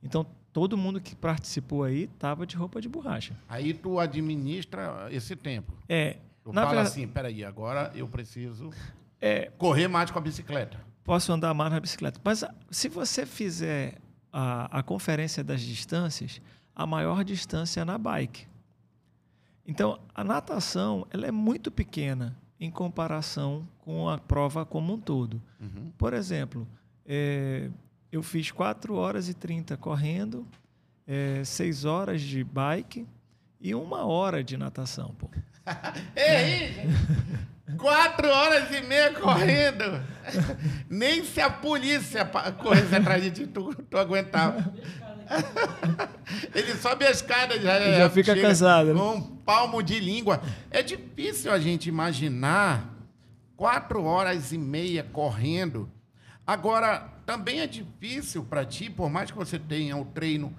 Então 0.01 0.25
todo 0.53 0.77
mundo 0.77 1.01
que 1.01 1.13
participou 1.15 1.83
aí 1.83 2.03
estava 2.03 2.45
de 2.47 2.55
roupa 2.55 2.79
de 2.79 2.87
borracha. 2.87 3.35
Aí 3.49 3.73
tu 3.73 3.99
administra 3.99 5.07
esse 5.11 5.35
tempo. 5.35 5.73
É, 5.89 6.17
Tu 6.43 6.53
na 6.53 6.61
fala 6.61 6.75
ver- 6.83 6.87
assim, 6.87 7.07
peraí, 7.07 7.43
agora 7.43 7.91
eu 7.95 8.07
preciso 8.07 8.69
é, 9.21 9.51
correr 9.57 9.87
mais 9.87 10.11
com 10.11 10.19
a 10.19 10.21
bicicleta. 10.21 10.79
posso 11.03 11.31
andar 11.31 11.53
mais 11.53 11.71
na 11.71 11.79
bicicleta. 11.79 12.19
Mas 12.23 12.43
ah, 12.43 12.53
se 12.69 12.87
você 12.87 13.25
fizer 13.25 13.95
a, 14.31 14.79
a 14.79 14.83
conferência 14.83 15.43
das 15.43 15.61
distâncias, 15.61 16.41
a 16.75 16.85
maior 16.85 17.23
distância 17.23 17.81
é 17.81 17.85
na 17.85 17.97
bike. 17.97 18.47
Então, 19.65 19.99
a 20.15 20.23
natação 20.23 21.05
ela 21.11 21.27
é 21.27 21.31
muito 21.31 21.69
pequena 21.69 22.35
em 22.59 22.71
comparação 22.71 23.67
com 23.79 24.09
a 24.09 24.17
prova 24.17 24.65
como 24.65 24.93
um 24.93 24.99
todo. 24.99 25.41
Uhum. 25.59 25.91
Por 25.97 26.13
exemplo, 26.13 26.67
é, 27.05 27.69
eu 28.11 28.23
fiz 28.23 28.51
4 28.51 28.95
horas 28.95 29.29
e 29.29 29.33
30 29.33 29.77
correndo, 29.77 30.45
é, 31.05 31.43
6 31.43 31.85
horas 31.85 32.21
de 32.21 32.43
bike 32.43 33.05
e 33.59 33.75
uma 33.75 34.05
hora 34.05 34.43
de 34.43 34.57
natação. 34.57 35.15
Pô. 35.17 35.29
Ei, 36.15 36.73
gente, 36.73 37.77
quatro 37.77 38.29
horas 38.29 38.71
e 38.71 38.81
meia 38.81 39.13
correndo. 39.13 40.01
Nem 40.89 41.23
se 41.23 41.41
a 41.41 41.49
polícia 41.49 42.25
corresse 42.57 42.95
atrás 42.95 43.21
de 43.23 43.31
ti, 43.31 43.47
tu, 43.47 43.73
tu 43.75 43.97
aguentava. 43.97 44.73
Ele 46.55 46.73
sobe 46.75 47.05
a 47.05 47.11
escada 47.11 47.59
já, 47.59 47.79
Já 47.79 48.09
fica 48.09 48.35
cansado, 48.35 48.93
né? 48.93 48.99
Com 48.99 49.15
um 49.15 49.21
palmo 49.21 49.83
de 49.83 49.99
língua. 49.99 50.41
É 50.71 50.81
difícil 50.81 51.51
a 51.51 51.59
gente 51.59 51.87
imaginar 51.87 52.95
quatro 53.55 54.03
horas 54.03 54.51
e 54.51 54.57
meia 54.57 55.03
correndo. 55.03 55.91
Agora, 56.47 57.13
também 57.25 57.59
é 57.59 57.67
difícil 57.67 58.43
para 58.43 58.65
ti, 58.65 58.89
por 58.89 59.07
mais 59.07 59.29
que 59.29 59.37
você 59.37 59.59
tenha 59.59 59.95
o 59.95 60.05
treino, 60.05 60.55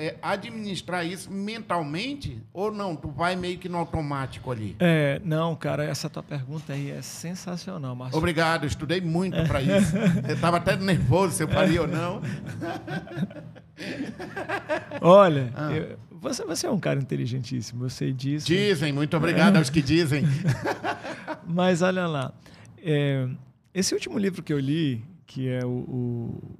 é, 0.00 0.16
administrar 0.22 1.06
isso 1.06 1.30
mentalmente 1.30 2.42
ou 2.52 2.72
não? 2.72 2.96
Tu 2.96 3.08
vai 3.10 3.36
meio 3.36 3.58
que 3.58 3.68
no 3.68 3.78
automático 3.78 4.50
ali. 4.50 4.74
É, 4.80 5.20
não, 5.24 5.54
cara, 5.54 5.84
essa 5.84 6.08
tua 6.08 6.22
pergunta 6.22 6.72
aí 6.72 6.90
é 6.90 7.02
sensacional, 7.02 7.94
Márcio. 7.94 8.18
Obrigado, 8.18 8.66
estudei 8.66 9.00
muito 9.00 9.36
para 9.46 9.60
isso. 9.60 9.96
Eu 10.26 10.34
estava 10.34 10.56
até 10.56 10.76
nervoso 10.76 11.34
se 11.34 11.42
eu 11.42 11.48
faria 11.48 11.82
ou 11.82 11.88
não. 11.88 12.22
Olha, 15.00 15.52
Ah. 15.54 15.72
eu- 15.72 15.98
você, 16.20 16.44
você 16.44 16.66
é 16.66 16.70
um 16.70 16.78
cara 16.78 17.00
inteligentíssimo, 17.00 17.84
eu 17.86 17.90
sei 17.90 18.12
disso. 18.12 18.46
Dizem, 18.46 18.92
muito 18.92 19.16
obrigado 19.16 19.56
aos 19.56 19.70
que 19.70 19.80
dizem. 19.80 20.24
Mas 21.46 21.82
olha 21.82 22.06
lá, 22.06 22.32
é, 22.82 23.26
esse 23.74 23.94
último 23.94 24.18
livro 24.18 24.42
que 24.42 24.52
eu 24.52 24.58
li, 24.58 25.02
que 25.26 25.48
é 25.48 25.64
o, 25.64 25.68
o, 25.70 26.56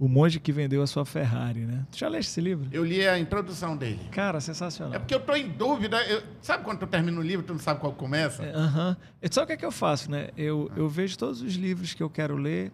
o- 0.00 0.06
o 0.06 0.08
Monge 0.08 0.40
que 0.40 0.52
Vendeu 0.52 0.82
a 0.82 0.86
Sua 0.86 1.04
Ferrari, 1.04 1.60
né? 1.60 1.84
Tu 1.92 1.98
já 1.98 2.08
leste 2.08 2.28
esse 2.30 2.40
livro? 2.40 2.68
Eu 2.72 2.84
li 2.84 3.06
a 3.06 3.18
introdução 3.18 3.76
dele. 3.76 4.00
Cara, 4.10 4.38
É 4.38 4.40
sensacional. 4.40 4.98
porque 5.00 5.14
eu 5.14 5.18
estou 5.18 5.36
em 5.36 5.48
dúvida. 5.48 6.02
eu- 6.08 6.22
sabe 6.42 6.64
quando 6.64 6.78
tu 6.80 6.86
termina 6.86 7.18
o 7.18 7.22
livro, 7.22 7.44
tu 7.44 7.52
não 7.52 7.60
sabe 7.60 7.80
qual 7.80 7.92
começa? 7.92 8.42
É, 8.44 8.54
Aham. 8.54 8.96
E 9.22 9.32
Sabe 9.32 9.44
o 9.44 9.46
que 9.48 9.52
é 9.52 9.56
que 9.58 9.64
eu 9.64 9.72
faço, 9.72 10.10
né? 10.10 10.28
Eu, 10.36 10.70
eu 10.76 10.88
vejo 10.88 11.16
todos 11.18 11.42
os 11.42 11.54
livros 11.54 11.94
que 11.94 12.02
eu 12.02 12.08
quero 12.10 12.36
ler, 12.36 12.72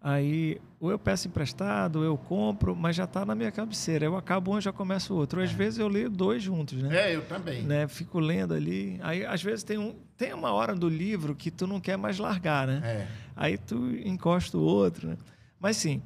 aí 0.00 0.60
ou 0.80 0.90
eu 0.92 0.98
peço 0.98 1.26
emprestado, 1.26 1.96
ou 1.96 2.04
eu 2.04 2.16
compro, 2.16 2.74
mas 2.76 2.94
já 2.94 3.02
está 3.04 3.24
na 3.26 3.34
minha 3.34 3.50
cabeceira. 3.50 4.04
Eu 4.04 4.16
acabo 4.16 4.52
um 4.52 4.58
e 4.58 4.60
já 4.60 4.72
começo 4.72 5.12
outro. 5.14 5.40
Ou 5.40 5.44
às 5.44 5.50
vezes 5.52 5.78
eu 5.80 5.88
leio 5.88 6.08
dois 6.08 6.40
juntos, 6.42 6.80
né? 6.80 7.10
É, 7.10 7.16
eu 7.16 7.22
também. 7.22 7.62
né? 7.62 7.88
Fico 7.88 8.20
lendo 8.20 8.54
ali. 8.54 8.98
Aí, 9.02 9.26
às 9.26 9.42
vezes, 9.42 9.64
tem, 9.64 9.76
um, 9.76 9.96
tem 10.16 10.32
uma 10.32 10.52
hora 10.52 10.74
do 10.76 10.88
livro 10.88 11.34
que 11.34 11.50
tu 11.50 11.66
não 11.66 11.80
quer 11.80 11.98
mais 11.98 12.18
largar, 12.18 12.66
né? 12.68 12.80
É. 12.84 13.06
Aí 13.34 13.58
tu 13.58 13.90
encosta 14.04 14.56
o 14.56 14.60
outro, 14.62 15.08
né? 15.08 15.16
Mas 15.60 15.76
sim, 15.76 16.00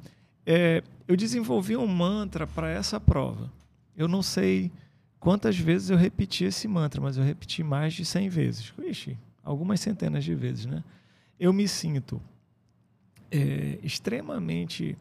é, 0.45 0.83
eu 1.07 1.15
desenvolvi 1.15 1.75
um 1.75 1.87
mantra 1.87 2.45
para 2.45 2.69
essa 2.69 2.99
prova. 2.99 3.51
Eu 3.95 4.07
não 4.07 4.21
sei 4.21 4.71
quantas 5.19 5.57
vezes 5.57 5.89
eu 5.89 5.97
repeti 5.97 6.43
esse 6.45 6.67
mantra, 6.67 6.99
mas 7.01 7.17
eu 7.17 7.23
repeti 7.23 7.63
mais 7.63 7.93
de 7.93 8.03
100 8.03 8.29
vezes. 8.29 8.73
Ixi, 8.77 9.17
algumas 9.43 9.79
centenas 9.79 10.23
de 10.23 10.35
vezes, 10.35 10.65
né? 10.65 10.83
Eu 11.39 11.53
me 11.53 11.67
sinto 11.67 12.21
é, 13.31 13.79
extremamente 13.83 14.97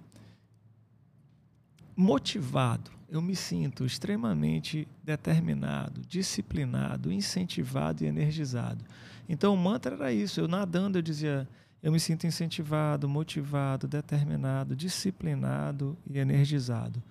motivado. 1.96 2.90
eu 3.09 3.20
me 3.20 3.37
sinto 3.37 3.85
extremamente 3.85 4.88
determinado, 5.05 6.00
disciplinado, 6.09 7.12
incentivado 7.12 8.02
e 8.02 8.07
energizado. 8.07 8.83
Então 9.28 9.52
o 9.52 9.57
mantra 9.57 9.94
era 9.94 10.12
isso. 10.12 10.40
Eu 10.40 10.48
nadando 10.48 10.96
eu 10.96 11.02
dizia, 11.02 11.46
eu 11.83 11.90
me 11.90 11.99
sinto 11.99 12.27
incentivado, 12.27 13.09
motivado, 13.09 13.88
determinado, 13.88 14.77
disciplinado 14.77 15.99
e 16.09 16.18
energizado. 16.18 17.03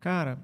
Cara, 0.00 0.38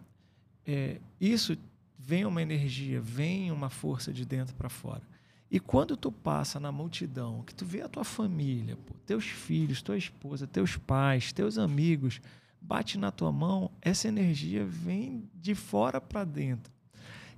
é, 0.67 1.01
isso 1.21 1.57
vem 1.99 2.25
uma 2.25 2.43
energia, 2.43 3.01
vem 3.01 3.51
uma 3.51 3.71
força 3.71 4.13
de 4.13 4.25
dentro 4.25 4.55
para 4.55 4.69
fora. 4.69 5.03
E 5.51 5.59
quando 5.59 5.97
tu 5.97 6.13
passa 6.13 6.61
na 6.61 6.71
multidão, 6.71 7.43
que 7.43 7.55
tu 7.55 7.65
vê 7.65 7.81
a 7.81 7.89
tua 7.89 8.05
família, 8.05 8.77
pô, 8.77 8.95
teus 9.05 9.25
filhos, 9.25 9.83
tua 9.83 9.97
esposa, 9.97 10.47
teus 10.47 10.77
pais, 10.77 11.33
teus 11.33 11.59
amigos, 11.59 12.21
bate 12.61 12.99
na 12.99 13.11
tua 13.11 13.33
mão, 13.33 13.71
essa 13.81 14.07
energia 14.07 14.65
vem 14.65 15.29
de 15.35 15.55
fora 15.55 16.01
para 16.01 16.25
dentro. 16.25 16.73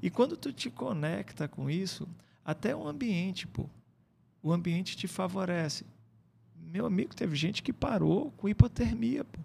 E 0.03 0.11
quando 0.11 0.37
tu 0.37 0.53
te 0.53 0.69
conecta 0.69 1.47
com 1.47 1.71
isso, 1.71 2.07
até 2.45 2.75
o 2.75 2.87
ambiente, 2.87 3.47
pô, 3.47 3.67
o 4.43 4.53
ambiente 4.53 4.97
te 4.97 5.07
favorece. 5.07 5.87
Meu 6.71 6.87
amigo, 6.87 7.15
teve 7.15 7.37
gente 7.37 7.63
que 7.63 7.73
parou 7.73 8.31
com 8.37 8.49
hipotermia, 8.49 9.25
pô, 9.25 9.41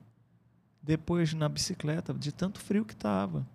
depois 0.81 1.33
na 1.33 1.49
bicicleta, 1.49 2.13
de 2.13 2.31
tanto 2.31 2.59
frio 2.59 2.85
que 2.85 2.95
tava. 2.95 3.45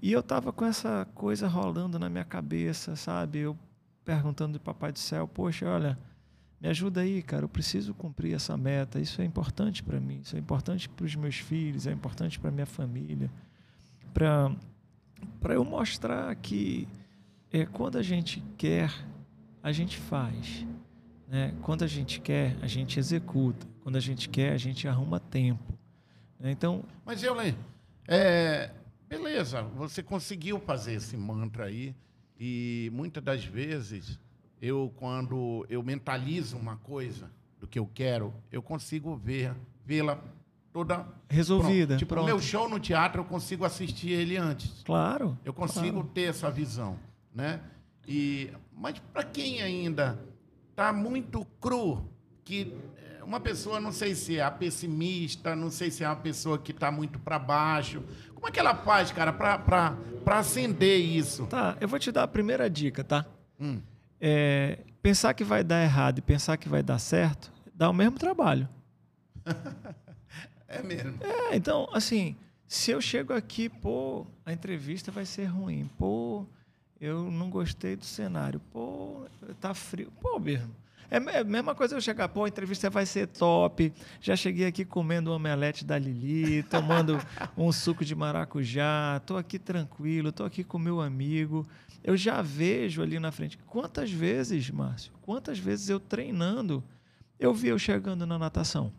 E 0.00 0.12
eu 0.12 0.22
tava 0.22 0.52
com 0.52 0.64
essa 0.64 1.06
coisa 1.14 1.46
rolando 1.46 1.98
na 1.98 2.08
minha 2.08 2.24
cabeça, 2.24 2.96
sabe? 2.96 3.40
Eu 3.40 3.58
perguntando 4.04 4.54
do 4.54 4.60
Papai 4.60 4.92
do 4.92 4.98
Céu, 4.98 5.26
poxa, 5.26 5.66
olha, 5.66 5.98
me 6.60 6.68
ajuda 6.68 7.00
aí, 7.00 7.22
cara, 7.22 7.44
eu 7.44 7.48
preciso 7.48 7.92
cumprir 7.94 8.34
essa 8.34 8.56
meta, 8.56 9.00
isso 9.00 9.20
é 9.20 9.24
importante 9.24 9.82
para 9.82 10.00
mim, 10.00 10.20
isso 10.22 10.36
é 10.36 10.38
importante 10.38 10.88
para 10.88 11.04
os 11.04 11.14
meus 11.14 11.36
filhos, 11.36 11.86
é 11.86 11.92
importante 11.92 12.38
para 12.38 12.50
minha 12.50 12.66
família, 12.66 13.30
para 14.12 14.54
para 15.40 15.54
eu 15.54 15.64
mostrar 15.64 16.34
que 16.36 16.88
é, 17.52 17.64
quando 17.64 17.96
a 17.96 18.02
gente 18.02 18.42
quer, 18.56 18.92
a 19.62 19.72
gente 19.72 19.96
faz. 19.96 20.66
Né? 21.28 21.54
Quando 21.62 21.84
a 21.84 21.86
gente 21.86 22.20
quer, 22.20 22.56
a 22.62 22.66
gente 22.66 22.98
executa. 22.98 23.66
Quando 23.82 23.96
a 23.96 24.00
gente 24.00 24.28
quer, 24.28 24.52
a 24.52 24.58
gente 24.58 24.86
arruma 24.86 25.18
tempo. 25.18 25.72
Né? 26.38 26.50
Então. 26.50 26.84
Mas 27.04 27.22
eu 27.22 27.36
é, 28.06 28.70
beleza, 29.08 29.62
você 29.62 30.02
conseguiu 30.02 30.60
fazer 30.60 30.94
esse 30.94 31.16
mantra 31.16 31.64
aí. 31.64 31.94
E 32.38 32.90
muitas 32.92 33.22
das 33.22 33.44
vezes, 33.44 34.18
eu, 34.60 34.92
quando 34.96 35.64
eu 35.68 35.82
mentalizo 35.82 36.56
uma 36.56 36.76
coisa 36.76 37.30
do 37.58 37.66
que 37.66 37.78
eu 37.78 37.88
quero, 37.94 38.34
eu 38.52 38.62
consigo 38.62 39.16
ver, 39.16 39.54
vê-la 39.86 40.18
toda 40.72 41.06
resolvida. 41.30 41.96
Pronto. 41.96 41.98
Tipo, 41.98 42.20
o 42.20 42.24
meu 42.24 42.40
show 42.40 42.68
no 42.68 42.78
teatro, 42.80 43.22
eu 43.22 43.24
consigo 43.24 43.64
assistir 43.64 44.10
ele 44.10 44.36
antes. 44.36 44.82
Claro. 44.82 45.38
Eu 45.44 45.54
consigo 45.54 46.00
claro. 46.00 46.08
ter 46.08 46.22
essa 46.22 46.50
visão, 46.50 46.98
né? 47.34 47.60
E 48.06 48.50
mas 48.76 48.98
para 48.98 49.22
quem 49.22 49.62
ainda 49.62 50.18
está 50.74 50.92
muito 50.92 51.44
cru, 51.60 52.10
que 52.44 52.74
é, 52.96 53.22
uma 53.22 53.38
pessoa, 53.38 53.78
não 53.78 53.92
sei 53.92 54.14
se 54.16 54.38
é 54.38 54.50
pessimista, 54.50 55.54
não 55.54 55.70
sei 55.70 55.88
se 55.88 56.02
é 56.02 56.08
uma 56.08 56.16
pessoa 56.16 56.58
que 56.58 56.72
está 56.72 56.90
muito 56.90 57.20
para 57.20 57.38
baixo, 57.38 58.02
como 58.34 58.48
é 58.48 58.50
que 58.50 58.58
ela 58.58 58.74
faz, 58.74 59.12
cara, 59.12 59.32
para 59.32 59.96
acender 60.26 61.00
isso? 61.00 61.46
Tá, 61.46 61.76
eu 61.80 61.86
vou 61.86 61.98
te 61.98 62.10
dar 62.10 62.24
a 62.24 62.28
primeira 62.28 62.68
dica, 62.68 63.04
tá? 63.04 63.24
Hum. 63.58 63.80
É, 64.20 64.80
pensar 65.00 65.32
que 65.32 65.44
vai 65.44 65.62
dar 65.62 65.82
errado 65.82 66.18
e 66.18 66.22
pensar 66.22 66.56
que 66.56 66.68
vai 66.68 66.82
dar 66.82 66.98
certo 66.98 67.54
dá 67.74 67.90
o 67.90 67.92
mesmo 67.92 68.18
trabalho. 68.18 68.68
é 70.68 70.82
mesmo. 70.82 71.18
É, 71.22 71.56
então, 71.56 71.88
assim, 71.92 72.36
se 72.68 72.92
eu 72.92 73.00
chego 73.00 73.32
aqui, 73.32 73.68
pô, 73.68 74.26
a 74.46 74.52
entrevista 74.52 75.10
vai 75.10 75.26
ser 75.26 75.46
ruim, 75.46 75.90
pô, 75.98 76.46
eu 77.04 77.30
não 77.30 77.50
gostei 77.50 77.96
do 77.96 78.04
cenário, 78.04 78.60
pô, 78.72 79.26
tá 79.60 79.74
frio, 79.74 80.12
pô, 80.20 80.38
mesmo 80.38 80.74
é, 81.10 81.16
é 81.36 81.38
a 81.40 81.44
mesma 81.44 81.74
coisa 81.74 81.94
eu 81.94 82.00
chegar, 82.00 82.28
pô, 82.28 82.44
a 82.44 82.48
entrevista 82.48 82.90
vai 82.90 83.06
ser 83.06 83.28
top. 83.28 83.92
Já 84.20 84.34
cheguei 84.34 84.66
aqui 84.66 84.84
comendo 84.84 85.30
um 85.30 85.34
omelete 85.34 85.84
da 85.84 85.98
Lili, 85.98 86.62
tomando 86.68 87.18
um 87.56 87.70
suco 87.70 88.04
de 88.04 88.14
maracujá, 88.14 89.20
tô 89.24 89.36
aqui 89.36 89.58
tranquilo, 89.58 90.32
tô 90.32 90.44
aqui 90.44 90.64
com 90.64 90.78
meu 90.78 91.00
amigo. 91.00 91.66
Eu 92.02 92.16
já 92.16 92.42
vejo 92.42 93.02
ali 93.02 93.18
na 93.18 93.30
frente. 93.30 93.58
Quantas 93.66 94.10
vezes, 94.10 94.68
Márcio, 94.70 95.12
quantas 95.22 95.58
vezes 95.58 95.88
eu 95.88 96.00
treinando, 96.00 96.82
eu 97.38 97.54
vi 97.54 97.68
eu 97.68 97.78
chegando 97.78 98.26
na 98.26 98.38
natação. 98.38 98.92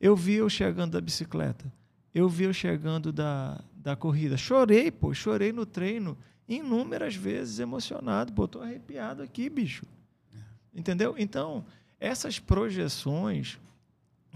Eu 0.00 0.14
vi 0.14 0.34
eu 0.34 0.50
chegando 0.50 0.92
da 0.92 1.00
bicicleta. 1.00 1.72
Eu 2.14 2.28
vi 2.28 2.44
eu 2.44 2.52
chegando 2.52 3.10
da, 3.10 3.60
da 3.74 3.96
corrida. 3.96 4.36
Chorei, 4.36 4.90
pô, 4.90 5.12
chorei 5.14 5.52
no 5.52 5.66
treino 5.66 6.16
inúmeras 6.48 7.14
vezes 7.14 7.58
emocionado. 7.58 8.32
Tô 8.48 8.60
arrepiado 8.60 9.22
aqui, 9.22 9.48
bicho. 9.48 9.84
Entendeu? 10.74 11.14
Então, 11.18 11.64
essas 11.98 12.38
projeções 12.38 13.58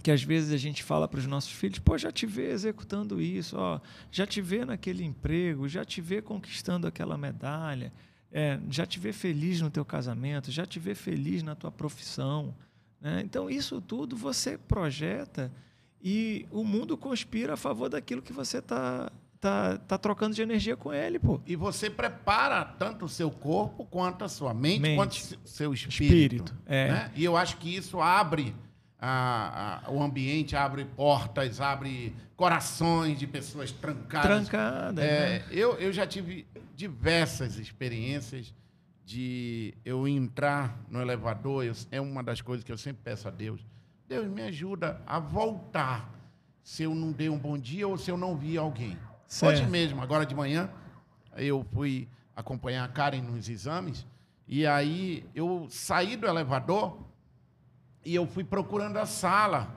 que 0.03 0.11
às 0.11 0.23
vezes 0.23 0.53
a 0.53 0.57
gente 0.57 0.83
fala 0.83 1.09
para 1.09 1.19
os 1.19 1.27
nossos 1.27 1.51
filhos, 1.51 1.79
pô, 1.81 1.99
já 1.99 2.13
te 2.13 2.25
vê 2.25 2.51
executando 2.51 3.21
isso, 3.21 3.57
ó, 3.59 3.81
já 4.11 4.27
te 4.27 4.41
vê 4.41 4.65
naquele 4.65 5.05
emprego, 5.05 5.69
já 5.69 5.85
te 5.85 6.01
vê 6.01 6.23
conquistando 6.23 6.87
aquela 6.87 7.19
medalha, 7.19 7.93
é, 8.31 8.61
já 8.71 8.87
te 8.87 8.99
vê 8.99 9.13
feliz 9.13 9.61
no 9.61 9.71
teu 9.71 9.85
casamento, 9.85 10.53
já 10.53 10.65
te 10.65 10.79
vê 10.79 10.95
feliz 10.95 11.43
na 11.43 11.55
tua 11.55 11.73
profissão. 11.73 12.55
Né? 13.01 13.23
Então, 13.25 13.51
isso 13.51 13.81
tudo 13.81 14.17
você 14.17 14.57
projeta 14.57 15.51
e 16.03 16.47
o 16.51 16.63
mundo 16.63 16.97
conspira 16.97 17.55
a 17.55 17.57
favor 17.57 17.89
daquilo 17.89 18.23
que 18.23 18.33
você 18.33 18.59
está 18.59 19.11
tá, 19.41 19.79
tá 19.79 19.99
trocando 19.99 20.35
de 20.35 20.43
energia 20.43 20.77
com 20.77 20.93
ele, 20.93 21.19
pô. 21.19 21.41
E 21.47 21.57
você 21.57 21.89
prepara 21.89 22.65
tanto 22.65 23.05
o 23.05 23.09
seu 23.09 23.31
corpo 23.31 23.85
quanto 23.85 24.25
a 24.25 24.29
sua 24.29 24.53
mente, 24.53 24.81
mente. 24.81 24.97
quanto 24.97 25.13
o 25.13 25.49
seu 25.49 25.73
espírito. 25.73 26.53
espírito 26.53 26.55
é. 26.67 26.89
Né? 26.93 27.13
E 27.15 27.25
eu 27.25 27.37
acho 27.37 27.57
que 27.59 27.75
isso 27.75 28.01
abre 28.01 28.55
a, 28.99 29.85
a, 29.87 29.91
o 29.91 30.03
ambiente, 30.03 30.57
abre 30.57 30.85
portas, 30.85 31.61
abre 31.61 32.15
corações 32.37 33.19
de 33.19 33.27
pessoas 33.27 33.71
trancadas. 33.71 34.49
Trancadas. 34.49 35.05
É, 35.05 35.39
né? 35.39 35.45
eu, 35.51 35.75
eu 35.75 35.93
já 35.93 36.07
tive 36.07 36.47
diversas 36.75 37.59
experiências 37.59 38.55
de 39.05 39.75
eu 39.85 40.07
entrar 40.07 40.79
no 40.91 41.01
elevador. 41.01 41.65
Eu, 41.65 41.75
é 41.91 42.01
uma 42.01 42.23
das 42.23 42.41
coisas 42.41 42.65
que 42.65 42.73
eu 42.73 42.79
sempre 42.79 43.03
peço 43.05 43.29
a 43.29 43.31
Deus. 43.31 43.65
Deus 44.09 44.27
me 44.27 44.43
ajuda 44.43 45.01
a 45.07 45.19
voltar 45.19 46.13
se 46.63 46.83
eu 46.83 46.95
não 46.95 47.13
dei 47.13 47.29
um 47.29 47.39
bom 47.39 47.57
dia 47.57 47.87
ou 47.87 47.97
se 47.97 48.11
eu 48.11 48.17
não 48.17 48.37
vi 48.37 48.59
alguém. 48.59 48.99
Certo. 49.29 49.53
Hoje 49.53 49.71
mesmo, 49.71 50.03
agora 50.03 50.25
de 50.25 50.35
manhã, 50.35 50.71
eu 51.37 51.65
fui 51.73 52.09
acompanhar 52.35 52.83
a 52.85 52.89
Karen 52.89 53.21
nos 53.21 53.49
exames 53.49 54.07
e 54.49 54.67
aí 54.67 55.29
eu 55.35 55.69
saí 55.71 56.17
do 56.17 56.27
elevador 56.27 56.99
e 58.03 58.15
eu 58.15 58.27
fui 58.27 58.43
procurando 58.43 58.97
a 58.97 59.05
sala. 59.05 59.77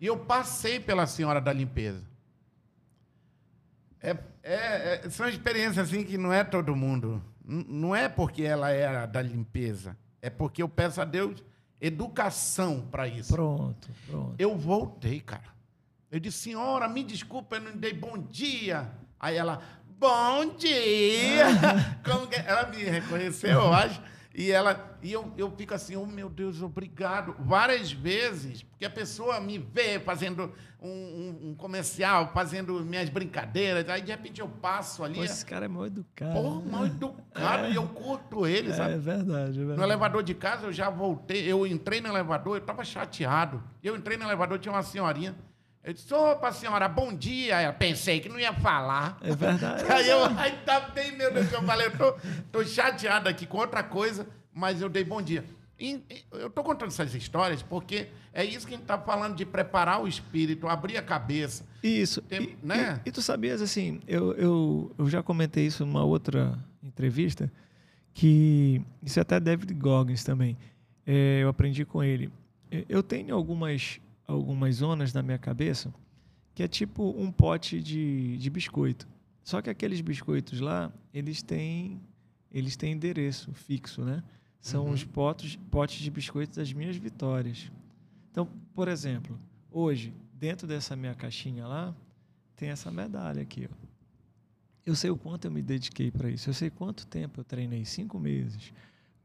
E 0.00 0.06
eu 0.06 0.18
passei 0.18 0.80
pela 0.80 1.06
senhora 1.06 1.40
da 1.40 1.52
limpeza. 1.52 2.04
É, 4.00 4.10
é, 4.42 5.06
é, 5.06 5.10
são 5.10 5.28
experiências 5.28 5.88
assim 5.88 6.04
que 6.04 6.18
não 6.18 6.32
é 6.32 6.42
todo 6.42 6.74
mundo. 6.74 7.22
não 7.44 7.94
é 7.94 8.08
porque 8.08 8.42
ela 8.42 8.70
era 8.70 9.06
da 9.06 9.22
limpeza. 9.22 9.96
É 10.20 10.28
porque 10.28 10.60
eu 10.60 10.68
peço 10.68 11.00
a 11.00 11.04
Deus 11.04 11.42
educação 11.80 12.86
para 12.90 13.06
isso. 13.06 13.32
Pronto, 13.32 13.88
pronto. 14.08 14.34
Eu 14.38 14.56
voltei, 14.56 15.20
cara. 15.20 15.55
Eu 16.10 16.20
disse, 16.20 16.38
senhora, 16.38 16.88
me 16.88 17.02
desculpa, 17.02 17.56
eu 17.56 17.62
não 17.62 17.76
dei 17.76 17.92
bom 17.92 18.16
dia. 18.18 18.90
Aí 19.18 19.36
ela, 19.36 19.60
bom 19.98 20.54
dia! 20.56 21.46
Como 22.04 22.26
que... 22.26 22.36
Ela 22.36 22.68
me 22.68 22.82
reconheceu, 22.84 23.50
eu 23.50 23.72
acho. 23.72 24.00
E 24.38 24.52
ela 24.52 24.98
e 25.02 25.12
eu, 25.12 25.32
eu 25.38 25.50
fico 25.50 25.72
assim, 25.72 25.96
oh 25.96 26.04
meu 26.04 26.28
Deus, 26.28 26.60
obrigado. 26.60 27.34
Várias 27.38 27.90
vezes, 27.90 28.62
porque 28.62 28.84
a 28.84 28.90
pessoa 28.90 29.40
me 29.40 29.56
vê 29.56 29.98
fazendo 29.98 30.52
um, 30.78 30.88
um, 30.88 31.38
um 31.48 31.54
comercial, 31.54 32.32
fazendo 32.34 32.74
minhas 32.84 33.08
brincadeiras, 33.08 33.88
aí 33.88 34.02
de 34.02 34.10
repente 34.10 34.40
eu 34.40 34.48
passo 34.48 35.02
ali. 35.02 35.14
Pô, 35.14 35.24
esse 35.24 35.46
cara 35.46 35.64
é 35.64 35.68
mal 35.68 35.86
educado. 35.86 36.34
Pô, 36.34 36.60
mal 36.60 36.84
educado, 36.84 37.64
é. 37.64 37.70
e 37.70 37.76
eu 37.76 37.86
curto 37.88 38.46
ele, 38.46 38.74
sabe? 38.74 38.92
É 38.92 38.98
verdade, 38.98 39.52
é 39.52 39.64
verdade. 39.64 39.78
No 39.78 39.84
elevador 39.84 40.22
de 40.22 40.34
casa 40.34 40.66
eu 40.66 40.72
já 40.72 40.90
voltei, 40.90 41.50
eu 41.50 41.66
entrei 41.66 42.02
no 42.02 42.08
elevador, 42.08 42.56
eu 42.56 42.60
estava 42.60 42.84
chateado. 42.84 43.62
Eu 43.82 43.96
entrei 43.96 44.18
no 44.18 44.24
elevador, 44.24 44.58
tinha 44.58 44.72
uma 44.72 44.82
senhorinha 44.82 45.34
eu 45.86 45.92
disse, 45.92 46.12
opa, 46.12 46.50
senhora, 46.50 46.88
bom 46.88 47.14
dia. 47.14 47.62
Eu 47.62 47.72
pensei 47.72 48.18
que 48.18 48.28
não 48.28 48.40
ia 48.40 48.52
falar. 48.52 49.16
É 49.22 49.32
verdade. 49.32 49.84
Aí 49.88 50.08
eu, 50.08 50.24
aí 50.24 50.50
tá 50.64 50.80
bem, 50.80 51.16
meu 51.16 51.32
Deus, 51.32 51.52
eu 51.52 51.62
falei, 51.62 51.86
eu 51.86 51.96
tô, 51.96 52.14
tô 52.50 52.64
chateado 52.64 53.28
aqui 53.28 53.46
com 53.46 53.58
outra 53.58 53.84
coisa, 53.84 54.26
mas 54.52 54.82
eu 54.82 54.88
dei 54.88 55.04
bom 55.04 55.22
dia. 55.22 55.44
E, 55.78 56.02
eu 56.32 56.48
estou 56.48 56.64
contando 56.64 56.88
essas 56.88 57.14
histórias 57.14 57.62
porque 57.62 58.08
é 58.32 58.44
isso 58.44 58.66
que 58.66 58.74
a 58.74 58.76
gente 58.76 58.82
está 58.82 58.98
falando 58.98 59.36
de 59.36 59.46
preparar 59.46 60.02
o 60.02 60.08
espírito, 60.08 60.66
abrir 60.66 60.96
a 60.96 61.02
cabeça. 61.02 61.64
Isso. 61.84 62.20
Tem, 62.22 62.42
e, 62.42 62.66
né? 62.66 63.00
e, 63.04 63.08
e, 63.08 63.12
tu 63.12 63.22
sabias, 63.22 63.62
assim, 63.62 64.00
eu, 64.08 64.32
eu, 64.32 64.92
eu 64.98 65.08
já 65.08 65.22
comentei 65.22 65.66
isso 65.66 65.86
numa 65.86 66.02
outra 66.02 66.58
entrevista, 66.82 67.48
que 68.12 68.82
isso 69.04 69.20
é 69.20 69.22
até 69.22 69.38
David 69.38 69.72
Goggins 69.72 70.24
também. 70.24 70.56
É, 71.06 71.44
eu 71.44 71.48
aprendi 71.48 71.84
com 71.84 72.02
ele. 72.02 72.28
Eu 72.88 73.04
tenho 73.04 73.32
algumas 73.36 74.00
algumas 74.26 74.76
zonas 74.76 75.12
na 75.12 75.22
minha 75.22 75.38
cabeça 75.38 75.92
que 76.54 76.62
é 76.62 76.68
tipo 76.68 77.10
um 77.18 77.30
pote 77.30 77.82
de, 77.82 78.38
de 78.38 78.48
biscoito. 78.50 79.06
Só 79.44 79.60
que 79.60 79.68
aqueles 79.68 80.00
biscoitos 80.00 80.58
lá, 80.60 80.90
eles 81.12 81.42
têm, 81.42 82.00
eles 82.50 82.76
têm 82.76 82.92
endereço 82.92 83.52
fixo, 83.52 84.02
né? 84.04 84.22
São 84.60 84.86
Uhum. 84.86 84.92
os 84.92 85.04
potes, 85.04 85.56
potes 85.70 85.98
de 86.00 86.10
biscoitos 86.10 86.56
das 86.56 86.72
minhas 86.72 86.96
vitórias. 86.96 87.70
Então, 88.30 88.48
por 88.74 88.88
exemplo, 88.88 89.38
hoje, 89.70 90.14
dentro 90.32 90.66
dessa 90.66 90.96
minha 90.96 91.14
caixinha 91.14 91.66
lá, 91.66 91.94
tem 92.56 92.70
essa 92.70 92.90
medalha 92.90 93.42
aqui, 93.42 93.68
ó. 93.70 93.86
Eu 94.84 94.94
sei 94.96 95.10
o 95.10 95.16
quanto 95.16 95.44
eu 95.44 95.50
me 95.50 95.60
dediquei 95.62 96.10
para 96.10 96.30
isso. 96.30 96.48
Eu 96.48 96.54
sei 96.54 96.70
quanto 96.70 97.06
tempo 97.06 97.40
eu 97.40 97.44
treinei, 97.44 97.84
cinco 97.84 98.18
meses. 98.18 98.72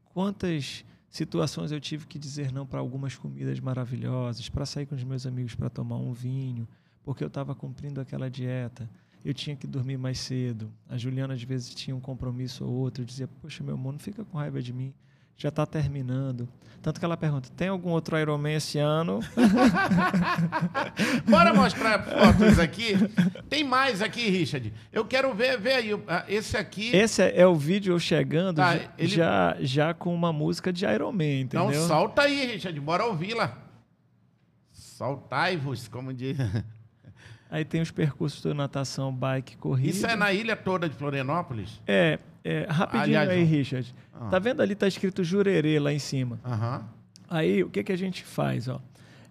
Quantas 0.04 0.84
situações 1.12 1.70
eu 1.70 1.78
tive 1.78 2.06
que 2.06 2.18
dizer 2.18 2.50
não 2.50 2.66
para 2.66 2.80
algumas 2.80 3.14
comidas 3.14 3.60
maravilhosas, 3.60 4.48
para 4.48 4.64
sair 4.66 4.86
com 4.86 4.94
os 4.94 5.04
meus 5.04 5.26
amigos 5.26 5.54
para 5.54 5.68
tomar 5.68 5.98
um 5.98 6.12
vinho, 6.12 6.66
porque 7.04 7.22
eu 7.22 7.28
estava 7.28 7.54
cumprindo 7.54 8.00
aquela 8.00 8.30
dieta. 8.30 8.90
Eu 9.24 9.32
tinha 9.32 9.54
que 9.54 9.66
dormir 9.66 9.98
mais 9.98 10.18
cedo. 10.18 10.72
A 10.88 10.96
Juliana 10.96 11.34
às 11.34 11.42
vezes 11.42 11.72
tinha 11.74 11.94
um 11.94 12.00
compromisso 12.00 12.64
ou 12.64 12.72
outro. 12.72 13.02
Eu 13.02 13.06
dizia: 13.06 13.28
Poxa, 13.28 13.62
meu 13.62 13.74
amor, 13.74 13.92
não 13.92 13.98
fica 14.00 14.24
com 14.24 14.36
raiva 14.36 14.60
de 14.60 14.72
mim. 14.72 14.92
Já 15.36 15.48
está 15.48 15.66
terminando. 15.66 16.48
Tanto 16.80 16.98
que 16.98 17.04
ela 17.04 17.16
pergunta: 17.16 17.48
Tem 17.56 17.68
algum 17.68 17.90
outro 17.90 18.18
Ironman 18.18 18.54
esse 18.56 18.78
ano? 18.78 19.20
Bora 21.28 21.52
mostrar 21.54 22.02
fotos 22.02 22.58
aqui. 22.58 22.94
Tem 23.48 23.64
mais 23.64 24.02
aqui, 24.02 24.28
Richard. 24.28 24.72
Eu 24.92 25.04
quero 25.04 25.32
ver, 25.34 25.58
ver 25.58 25.72
aí. 25.74 26.02
ah, 26.08 26.24
Esse 26.28 26.56
aqui. 26.56 26.94
Esse 26.94 27.22
é, 27.22 27.40
é 27.40 27.46
o 27.46 27.54
vídeo 27.54 27.94
eu 27.94 27.98
chegando 28.00 28.56
Tá, 28.56 28.76
já, 28.76 28.88
ele- 28.98 29.08
já, 29.14 29.56
já 29.60 29.94
com 29.94 30.14
uma 30.14 30.32
música 30.32 30.72
de 30.72 30.84
Iron 30.84 31.12
Man, 31.12 31.40
entendeu? 31.40 31.70
Então 31.70 31.86
solta 31.88 32.22
aí, 32.22 32.52
Richard. 32.52 32.78
Bora 32.80 33.04
ouvi-la. 33.06 33.58
Soltai-vos, 34.72 35.88
como 35.88 36.12
diz. 36.12 36.36
Aí 37.50 37.64
tem 37.64 37.80
os 37.82 37.90
percursos 37.90 38.42
de 38.42 38.54
natação, 38.54 39.12
bike, 39.14 39.56
corrida. 39.56 39.90
Isso 39.90 40.06
é 40.06 40.16
na 40.16 40.32
ilha 40.32 40.56
toda 40.56 40.88
de 40.88 40.94
Florianópolis? 40.96 41.80
É, 41.86 42.18
é, 42.44 42.66
rapidinho 42.68 43.18
Aliás, 43.18 43.30
aí. 43.30 43.44
Richard. 43.44 43.94
Ah. 44.12 44.28
Tá 44.28 44.38
vendo 44.38 44.60
ali, 44.60 44.74
tá 44.74 44.86
escrito 44.86 45.22
Jurerê 45.22 45.78
lá 45.78 45.92
em 45.92 45.98
cima. 45.98 46.38
Aham. 46.44 46.84
Aí, 47.28 47.62
o 47.62 47.70
que, 47.70 47.82
que 47.82 47.92
a 47.92 47.96
gente 47.96 48.24
faz, 48.24 48.68
ó? 48.68 48.80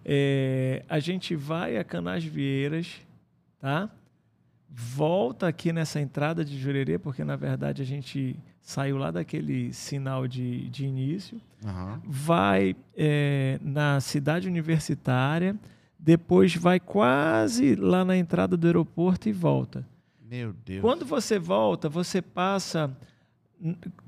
É, 0.04 0.82
a 0.88 0.98
gente 0.98 1.36
vai 1.36 1.76
a 1.76 1.84
Canasvieiras, 1.84 3.00
tá? 3.60 3.88
Volta 4.68 5.46
aqui 5.46 5.72
nessa 5.72 6.00
entrada 6.00 6.44
de 6.44 6.58
Jurerê, 6.58 6.98
porque, 6.98 7.22
na 7.22 7.36
verdade, 7.36 7.82
a 7.82 7.84
gente 7.84 8.34
saiu 8.60 8.96
lá 8.96 9.10
daquele 9.10 9.72
sinal 9.72 10.26
de, 10.26 10.68
de 10.70 10.84
início. 10.86 11.40
Aham. 11.64 12.00
vai 12.04 12.74
é, 12.96 13.58
na 13.62 14.00
cidade 14.00 14.48
universitária, 14.48 15.54
depois 15.96 16.56
vai 16.56 16.80
quase 16.80 17.76
lá 17.76 18.04
na 18.04 18.16
entrada 18.16 18.56
do 18.56 18.66
aeroporto 18.66 19.28
e 19.28 19.32
volta. 19.32 19.86
Meu 20.32 20.54
Deus. 20.64 20.80
Quando 20.80 21.04
você 21.04 21.38
volta, 21.38 21.90
você 21.90 22.22
passa. 22.22 22.90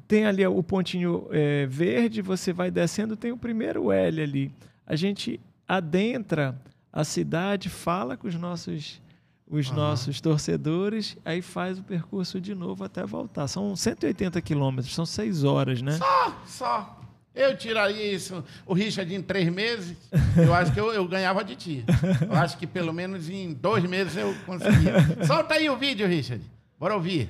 Tem 0.08 0.24
ali 0.24 0.46
o 0.46 0.62
pontinho 0.62 1.28
é, 1.30 1.66
verde, 1.66 2.22
você 2.22 2.50
vai 2.50 2.70
descendo, 2.70 3.14
tem 3.14 3.30
o 3.30 3.36
primeiro 3.36 3.92
L 3.92 4.22
ali. 4.22 4.50
A 4.86 4.96
gente 4.96 5.38
adentra 5.68 6.58
a 6.90 7.04
cidade, 7.04 7.68
fala 7.68 8.16
com 8.16 8.26
os 8.26 8.36
nossos, 8.36 9.02
os 9.46 9.70
nossos 9.70 10.18
torcedores, 10.18 11.14
aí 11.26 11.42
faz 11.42 11.78
o 11.78 11.82
percurso 11.82 12.40
de 12.40 12.54
novo 12.54 12.84
até 12.84 13.04
voltar. 13.04 13.46
São 13.46 13.76
180 13.76 14.40
quilômetros, 14.40 14.94
são 14.94 15.04
seis 15.04 15.44
horas, 15.44 15.82
né? 15.82 15.92
Só, 15.92 16.42
só. 16.46 17.00
Eu 17.34 17.56
tiraria 17.56 18.12
isso, 18.12 18.44
o 18.64 18.72
Richard, 18.72 19.12
em 19.12 19.20
três 19.20 19.52
meses. 19.52 19.96
Eu 20.36 20.54
acho 20.54 20.72
que 20.72 20.78
eu, 20.78 20.92
eu 20.92 21.06
ganhava 21.08 21.42
de 21.42 21.56
ti. 21.56 21.84
Eu 22.30 22.36
acho 22.36 22.56
que 22.56 22.66
pelo 22.66 22.92
menos 22.92 23.28
em 23.28 23.52
dois 23.52 23.82
meses 23.84 24.16
eu 24.16 24.32
conseguia. 24.46 24.94
Solta 25.26 25.54
aí 25.54 25.68
o 25.68 25.76
vídeo, 25.76 26.06
Richard. 26.06 26.44
Bora 26.78 26.94
ouvir. 26.94 27.28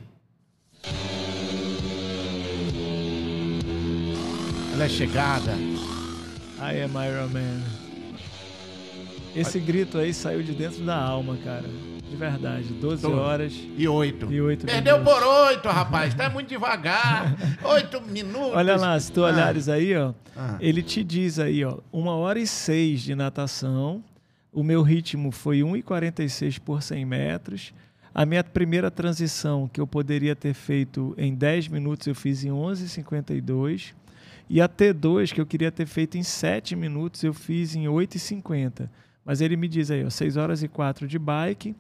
Ela 4.75 4.85
é 4.85 4.89
chegada. 4.89 5.53
I 5.53 6.83
am 6.83 6.93
Iron 7.07 7.29
Man. 7.29 7.63
Esse 9.35 9.59
grito 9.59 9.99
aí 9.99 10.13
saiu 10.13 10.43
de 10.43 10.53
dentro 10.53 10.85
da 10.85 10.97
alma, 10.97 11.37
cara. 11.43 11.69
De 12.15 12.21
verdade. 12.21 12.69
12 12.75 13.03
Tô. 13.03 13.11
horas 13.13 13.53
E 13.77 13.89
oito. 13.89 14.33
e 14.33 14.41
8 14.41 14.67
Perdeu 14.67 14.99
minutos. 14.99 15.19
por 15.21 15.27
oito, 15.49 15.69
rapaz. 15.69 16.15
Tá 16.15 16.31
muito 16.31 16.49
devagar. 16.49 17.35
Oito 17.65 18.01
minutos. 18.03 18.53
Olha 18.55 18.77
lá, 18.77 18.99
se 19.01 19.11
tu 19.11 19.25
Ah. 19.25 19.29
olhares 19.33 19.69
aí, 19.69 19.97
ó, 19.97 20.15
Ah. 20.37 20.57
ele 20.61 20.81
te 20.81 21.03
diz 21.03 21.41
aí, 21.41 21.65
ó, 21.65 21.79
uma 21.93 22.15
hora 22.15 22.39
e 22.39 22.47
seis 22.47 23.01
de 23.03 23.17
natação. 23.17 24.01
O 24.53 24.63
meu 24.63 24.81
ritmo 24.83 25.33
foi 25.33 25.65
1,46 25.65 26.57
por 26.57 26.83
100 26.83 27.05
metros. 27.05 27.75
A 28.15 28.25
minha 28.25 28.45
primeira 28.45 28.93
transição, 28.93 29.67
que 29.67 29.81
eu 29.81 29.87
poderia 29.87 30.37
ter 30.37 30.55
feito 30.55 31.17
em 31.19 31.35
10 31.35 31.67
minutos, 31.67 32.07
eu 32.07 32.15
fiz 32.15 32.45
em 32.45 32.51
11,52. 32.53 33.93
E 34.49 34.61
a 34.61 34.69
T2, 34.69 35.33
que 35.33 35.41
eu 35.41 35.47
queria 35.47 35.73
ter 35.73 35.87
feito 35.87 36.17
em 36.17 36.23
7 36.23 36.77
minutos, 36.77 37.25
eu 37.25 37.35
fiz 37.35 37.75
em 37.75 37.89
8,50. 37.89 38.89
Mas 39.25 39.41
ele 39.41 39.57
me 39.57 39.67
diz 39.67 39.91
aí, 39.91 40.05
ó, 40.05 40.11
6 40.11 40.37
horas 40.37 40.63
e 40.63 40.69
4 40.69 41.09
de 41.09 41.19
bike 41.19 41.75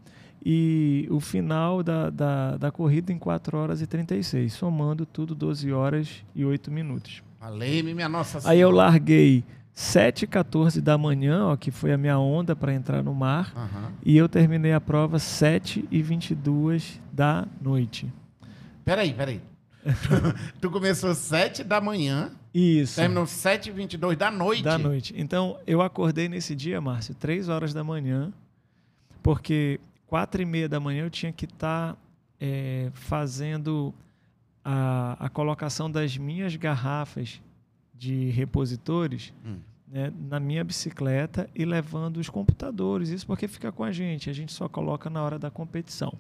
e 0.44 1.08
o 1.10 1.20
final 1.20 1.82
da, 1.82 2.10
da, 2.10 2.56
da 2.58 2.70
corrida 2.70 3.10
em 3.12 3.18
4 3.18 3.56
horas 3.56 3.80
e 3.80 3.86
36, 3.86 4.52
somando 4.52 5.06
tudo 5.06 5.34
12 5.34 5.72
horas 5.72 6.22
e 6.34 6.44
8 6.44 6.70
minutos. 6.70 7.22
Falei-me, 7.40 7.94
minha 7.94 8.08
nossa 8.08 8.38
Aí 8.48 8.60
eu 8.60 8.68
Senhora. 8.68 8.76
larguei 8.90 9.42
7h14 9.74 10.80
da 10.80 10.96
manhã, 10.98 11.46
ó, 11.46 11.56
que 11.56 11.70
foi 11.70 11.92
a 11.92 11.98
minha 11.98 12.18
onda 12.18 12.54
para 12.54 12.72
entrar 12.74 13.02
no 13.02 13.14
mar, 13.14 13.52
Aham. 13.56 13.92
e 14.04 14.16
eu 14.16 14.28
terminei 14.28 14.72
a 14.72 14.80
prova 14.80 15.16
7h22 15.18 17.00
da 17.12 17.46
noite. 17.60 18.12
Peraí, 18.84 19.12
peraí. 19.14 19.40
tu 20.60 20.70
começou 20.70 21.14
sete 21.14 21.62
da 21.62 21.80
manhã, 21.80 22.30
Isso. 22.54 22.96
terminou 22.96 23.26
sete 23.26 23.68
e 23.68 23.72
vinte 23.72 23.94
e 23.94 23.96
dois 23.98 24.16
da 24.16 24.30
noite. 24.30 24.62
Da 24.62 24.78
noite. 24.78 25.14
Então, 25.16 25.58
eu 25.66 25.82
acordei 25.82 26.28
nesse 26.28 26.54
dia, 26.54 26.80
Márcio, 26.80 27.14
3 27.14 27.48
horas 27.50 27.74
da 27.74 27.84
manhã, 27.84 28.32
porque 29.22 29.78
4 30.06 30.42
e 30.42 30.44
meia 30.44 30.68
da 30.68 30.78
manhã 30.78 31.04
eu 31.04 31.10
tinha 31.10 31.32
que 31.32 31.44
estar 31.44 31.96
fazendo 32.92 33.94
a, 34.64 35.16
a 35.18 35.28
colocação 35.28 35.90
das 35.90 36.16
minhas 36.16 36.54
garrafas 36.56 37.40
de 37.94 38.30
repositores 38.30 39.32
Hum. 39.44 39.56
né, 39.88 40.12
na 40.28 40.38
minha 40.40 40.62
bicicleta 40.64 41.48
e 41.54 41.64
levando 41.64 42.18
os 42.18 42.28
computadores. 42.28 43.08
Isso 43.08 43.26
porque 43.26 43.46
fica 43.48 43.70
com 43.72 43.84
a 43.84 43.92
gente, 43.92 44.28
a 44.28 44.32
gente 44.32 44.52
só 44.52 44.68
coloca 44.68 45.08
na 45.08 45.22
hora 45.22 45.38
da 45.38 45.50
competição. 45.50 46.12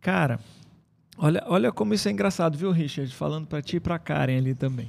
Cara, 0.00 0.40
olha, 1.18 1.44
olha 1.46 1.70
como 1.70 1.92
isso 1.94 2.08
é 2.08 2.10
engraçado, 2.12 2.56
viu, 2.56 2.72
Richard? 2.72 3.14
Falando 3.14 3.46
para 3.46 3.60
ti 3.62 3.76
e 3.76 3.80
para 3.80 3.98
Karen 3.98 4.38
ali 4.38 4.54
também. 4.54 4.88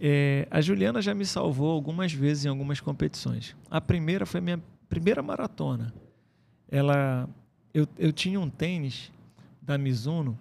É, 0.00 0.46
a 0.50 0.60
Juliana 0.60 1.00
já 1.02 1.14
me 1.14 1.26
salvou 1.26 1.72
algumas 1.72 2.12
vezes 2.12 2.44
em 2.44 2.48
algumas 2.48 2.78
competições. 2.80 3.56
A 3.70 3.80
primeira 3.80 4.24
foi 4.26 4.38
a 4.38 4.42
minha 4.42 4.60
primeira 4.88 5.22
maratona. 5.22 5.92
Ela, 6.70 7.28
eu, 7.72 7.86
eu 7.98 8.12
tinha 8.12 8.38
um 8.40 8.48
tênis 8.50 9.10
da 9.62 9.76
Mizuno. 9.78 10.38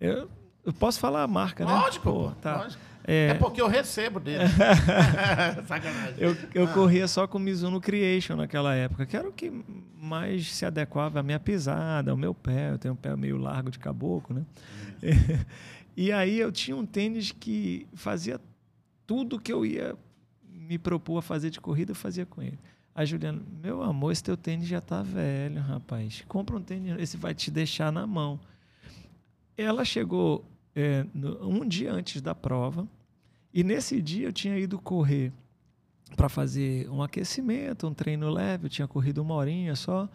Eu, 0.00 0.28
eu 0.64 0.72
posso 0.72 1.00
falar 1.00 1.22
a 1.22 1.26
marca, 1.28 1.64
né? 1.64 1.72
Lógico, 1.72 2.04
Pô, 2.04 2.24
pô, 2.28 2.30
tá. 2.40 2.58
lógico. 2.62 2.82
É, 3.04 3.28
É 3.28 3.34
porque 3.34 3.60
eu 3.60 3.68
recebo 3.68 4.20
dele. 4.20 4.44
Sacanagem. 5.66 6.14
eu, 6.18 6.36
eu 6.54 6.64
Ah. 6.64 6.72
corria 6.74 7.08
só 7.08 7.26
com 7.26 7.38
o 7.38 7.40
Mizuno 7.40 7.80
Creation 7.80 8.36
naquela 8.36 8.74
época, 8.74 9.06
que 9.06 9.16
era 9.16 9.26
o 9.28 9.32
que 9.32 9.50
mais 9.96 10.52
se 10.54 10.66
adequava 10.66 11.20
à 11.20 11.22
minha 11.22 11.40
pisada, 11.40 12.10
ao 12.10 12.16
meu 12.16 12.34
pé. 12.34 12.70
Eu 12.72 12.78
tenho 12.78 12.92
um 12.94 12.96
pé 12.96 13.16
meio 13.16 13.38
largo 13.38 13.70
de 13.70 13.78
caboclo, 13.78 14.36
né? 14.36 14.44
e 15.96 16.12
aí 16.12 16.38
eu 16.38 16.52
tinha 16.52 16.76
um 16.76 16.84
tênis 16.84 17.32
que 17.32 17.86
fazia 17.94 18.38
tudo 19.06 19.40
que 19.40 19.52
eu 19.52 19.64
ia 19.64 19.96
me 20.52 20.76
propor 20.78 21.18
a 21.18 21.22
fazer 21.22 21.48
de 21.48 21.60
corrida, 21.60 21.92
eu 21.92 21.96
fazia 21.96 22.26
com 22.26 22.42
ele. 22.42 22.58
A 22.98 23.04
Juliana, 23.04 23.40
meu 23.62 23.80
amor, 23.80 24.10
esse 24.10 24.24
teu 24.24 24.36
tênis 24.36 24.66
já 24.66 24.80
tá 24.80 25.02
velho, 25.02 25.60
rapaz. 25.60 26.24
Compra 26.26 26.56
um 26.56 26.60
tênis, 26.60 26.96
esse 26.98 27.16
vai 27.16 27.32
te 27.32 27.48
deixar 27.48 27.92
na 27.92 28.04
mão. 28.06 28.40
Ela 29.56 29.84
chegou 29.84 30.44
é, 30.74 31.04
no- 31.14 31.48
um 31.48 31.66
dia 31.66 31.92
antes 31.92 32.20
da 32.20 32.34
prova, 32.34 32.88
e 33.54 33.62
nesse 33.62 34.02
dia 34.02 34.26
eu 34.26 34.32
tinha 34.32 34.58
ido 34.58 34.80
correr 34.80 35.32
para 36.16 36.28
fazer 36.28 36.88
um 36.90 37.00
aquecimento, 37.00 37.86
um 37.86 37.94
treino 37.94 38.28
leve. 38.30 38.66
Eu 38.66 38.70
tinha 38.70 38.88
corrido 38.88 39.18
uma 39.22 39.34
horinha 39.34 39.76
só. 39.76 40.08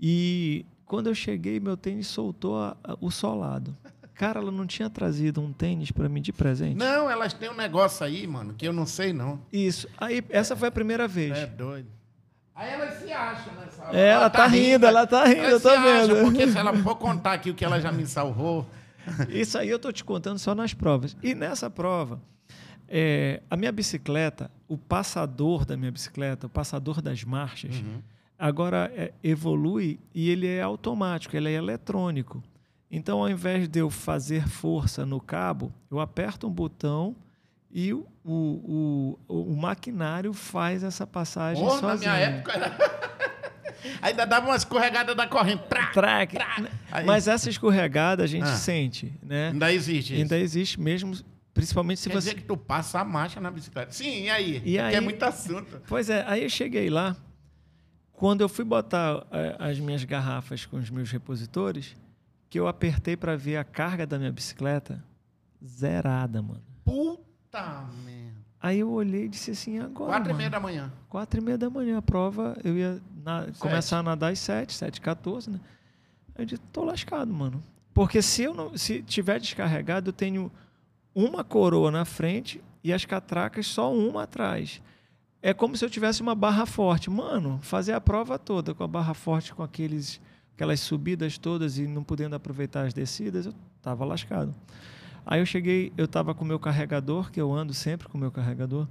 E 0.00 0.64
quando 0.84 1.08
eu 1.08 1.14
cheguei, 1.16 1.58
meu 1.58 1.76
tênis 1.76 2.06
soltou 2.06 2.56
a- 2.56 2.76
a- 2.84 2.96
o 3.00 3.10
solado. 3.10 3.76
Cara, 4.14 4.38
ela 4.40 4.52
não 4.52 4.66
tinha 4.66 4.88
trazido 4.88 5.40
um 5.40 5.52
tênis 5.52 5.90
para 5.90 6.08
mim 6.08 6.20
de 6.22 6.32
presente. 6.32 6.76
Não, 6.76 7.10
elas 7.10 7.32
têm 7.32 7.48
um 7.50 7.56
negócio 7.56 8.06
aí, 8.06 8.26
mano, 8.28 8.54
que 8.54 8.66
eu 8.66 8.72
não 8.72 8.86
sei, 8.86 9.12
não. 9.12 9.40
Isso. 9.52 9.88
Aí, 9.98 10.22
essa 10.28 10.54
foi 10.54 10.68
a 10.68 10.72
primeira 10.72 11.08
vez. 11.08 11.36
É 11.36 11.46
doido. 11.46 11.88
Aí 12.54 12.70
elas 12.70 12.94
se 12.98 13.10
acham 13.12 13.54
nessa 13.54 13.82
hora. 13.84 13.96
É, 13.98 14.08
ela 14.08 14.30
tá 14.30 14.46
rindo, 14.46 14.86
ela 14.86 15.06
tá 15.06 15.24
rindo, 15.24 15.40
Ela 15.40 15.50
eu 15.52 15.60
tô 15.60 15.70
se 15.70 15.74
acha, 15.76 16.06
vendo. 16.06 16.24
Porque 16.24 16.48
se 16.48 16.58
ela 16.58 16.76
for 16.78 16.96
contar 16.96 17.32
aqui 17.32 17.50
o 17.50 17.54
que 17.54 17.64
ela 17.64 17.80
já 17.80 17.90
me 17.90 18.06
salvou. 18.06 18.66
Isso 19.30 19.56
aí 19.58 19.68
eu 19.68 19.78
tô 19.78 19.90
te 19.90 20.04
contando 20.04 20.38
só 20.38 20.54
nas 20.54 20.74
provas. 20.74 21.16
E 21.22 21.34
nessa 21.34 21.68
prova, 21.70 22.20
é, 22.88 23.42
a 23.50 23.56
minha 23.56 23.72
bicicleta, 23.72 24.50
o 24.68 24.76
passador 24.76 25.64
da 25.64 25.76
minha 25.76 25.90
bicicleta, 25.90 26.46
o 26.46 26.50
passador 26.50 27.00
das 27.00 27.24
marchas, 27.24 27.74
Uhum. 27.76 28.00
agora 28.38 28.92
é, 28.94 29.12
evolui 29.24 29.98
e 30.14 30.28
ele 30.30 30.46
é 30.46 30.60
automático, 30.62 31.34
ele 31.36 31.48
é 31.48 31.52
eletrônico. 31.54 32.42
Então, 32.90 33.20
ao 33.20 33.30
invés 33.30 33.66
de 33.66 33.78
eu 33.80 33.88
fazer 33.88 34.46
força 34.46 35.06
no 35.06 35.18
cabo, 35.18 35.72
eu 35.90 35.98
aperto 35.98 36.46
um 36.46 36.50
botão 36.50 37.16
e 37.72 37.92
o, 37.92 38.06
o, 38.24 39.18
o, 39.28 39.42
o 39.52 39.56
maquinário 39.56 40.32
faz 40.32 40.82
essa 40.84 41.06
passagem 41.06 41.64
na 41.64 41.70
sozinho. 41.70 42.10
minha 42.12 42.14
época 42.22 42.52
era. 42.52 42.76
Ainda 44.00 44.24
dava 44.26 44.46
uma 44.46 44.56
escorregada 44.56 45.14
da 45.14 45.26
corrente. 45.26 45.62
Aí- 46.90 47.04
Mas 47.04 47.26
essa 47.26 47.48
escorregada 47.50 48.22
a 48.22 48.26
gente 48.26 48.44
Ah. 48.44 48.56
sente, 48.56 49.12
né? 49.22 49.48
Ainda 49.48 49.72
existe 49.72 50.12
isso. 50.12 50.22
Ainda 50.22 50.38
existe 50.38 50.80
mesmo, 50.80 51.16
principalmente 51.52 52.00
se 52.00 52.08
Quer 52.08 52.14
você. 52.14 52.28
dizer 52.30 52.40
que 52.40 52.46
tu 52.46 52.56
passa 52.56 53.00
a 53.00 53.04
marcha 53.04 53.40
na 53.40 53.50
bicicleta. 53.50 53.90
Sim, 53.90 54.24
e 54.24 54.30
aí? 54.30 54.50
E 54.56 54.60
Porque 54.60 54.76
é 54.78 54.84
aí- 54.84 55.00
muito 55.00 55.22
assunto. 55.24 55.80
Pois 55.88 56.08
é, 56.10 56.24
aí 56.28 56.42
eu 56.44 56.50
cheguei 56.50 56.88
lá. 56.90 57.16
Quando 58.12 58.40
eu 58.42 58.48
fui 58.48 58.64
botar 58.64 59.26
eh, 59.32 59.56
as 59.58 59.80
minhas 59.80 60.04
garrafas 60.04 60.64
com 60.64 60.76
os 60.76 60.88
meus 60.90 61.10
repositores, 61.10 61.96
que 62.48 62.60
eu 62.60 62.68
apertei 62.68 63.16
para 63.16 63.34
ver 63.36 63.56
a 63.56 63.64
carga 63.64 64.06
da 64.06 64.16
minha 64.16 64.30
bicicleta, 64.30 65.02
zerada, 65.64 66.40
mano. 66.40 66.62
Puta 66.84 67.31
merda. 67.60 68.32
Aí 68.60 68.78
eu 68.78 68.90
olhei 68.90 69.24
e 69.24 69.28
disse 69.28 69.50
assim, 69.50 69.78
agora. 69.78 70.12
Quatro 70.12 70.28
e 70.28 70.32
mano, 70.32 70.38
meia 70.38 70.50
da 70.50 70.60
manhã. 70.60 70.92
Quatro 71.08 71.40
e 71.40 71.44
meia 71.44 71.58
da 71.58 71.68
manhã, 71.68 71.98
a 71.98 72.02
prova, 72.02 72.56
eu 72.62 72.76
ia 72.76 73.00
na- 73.24 73.46
começar 73.58 73.98
a 73.98 74.02
nadar 74.02 74.32
às 74.32 74.38
sete, 74.38 74.72
sete 74.72 74.96
e 74.96 75.00
14, 75.00 75.50
né? 75.50 75.60
Aí 76.34 76.42
eu 76.42 76.46
disse, 76.46 76.62
tô 76.72 76.84
lascado, 76.84 77.32
mano. 77.32 77.62
Porque 77.92 78.22
se 78.22 78.42
eu 78.44 78.54
não, 78.54 78.76
se 78.76 79.02
tiver 79.02 79.38
descarregado, 79.40 80.08
eu 80.10 80.12
tenho 80.12 80.50
uma 81.14 81.44
coroa 81.44 81.90
na 81.90 82.04
frente 82.04 82.62
e 82.82 82.92
as 82.92 83.04
catracas 83.04 83.66
só 83.66 83.92
uma 83.92 84.22
atrás. 84.22 84.80
É 85.42 85.52
como 85.52 85.76
se 85.76 85.84
eu 85.84 85.90
tivesse 85.90 86.22
uma 86.22 86.34
barra 86.34 86.64
forte. 86.64 87.10
Mano, 87.10 87.58
fazer 87.62 87.92
a 87.92 88.00
prova 88.00 88.38
toda 88.38 88.72
com 88.74 88.84
a 88.84 88.88
barra 88.88 89.12
forte, 89.12 89.52
com 89.52 89.62
aqueles, 89.62 90.20
aquelas 90.54 90.78
subidas 90.80 91.36
todas 91.36 91.76
e 91.78 91.86
não 91.86 92.02
podendo 92.04 92.36
aproveitar 92.36 92.86
as 92.86 92.94
descidas, 92.94 93.44
eu 93.46 93.52
tava 93.82 94.04
lascado. 94.04 94.54
Aí 95.24 95.40
eu 95.40 95.46
cheguei, 95.46 95.92
eu 95.96 96.08
tava 96.08 96.34
com 96.34 96.44
o 96.44 96.46
meu 96.46 96.58
carregador, 96.58 97.30
que 97.30 97.40
eu 97.40 97.52
ando 97.52 97.72
sempre 97.72 98.08
com 98.08 98.18
o 98.18 98.20
meu 98.20 98.30
carregador. 98.30 98.88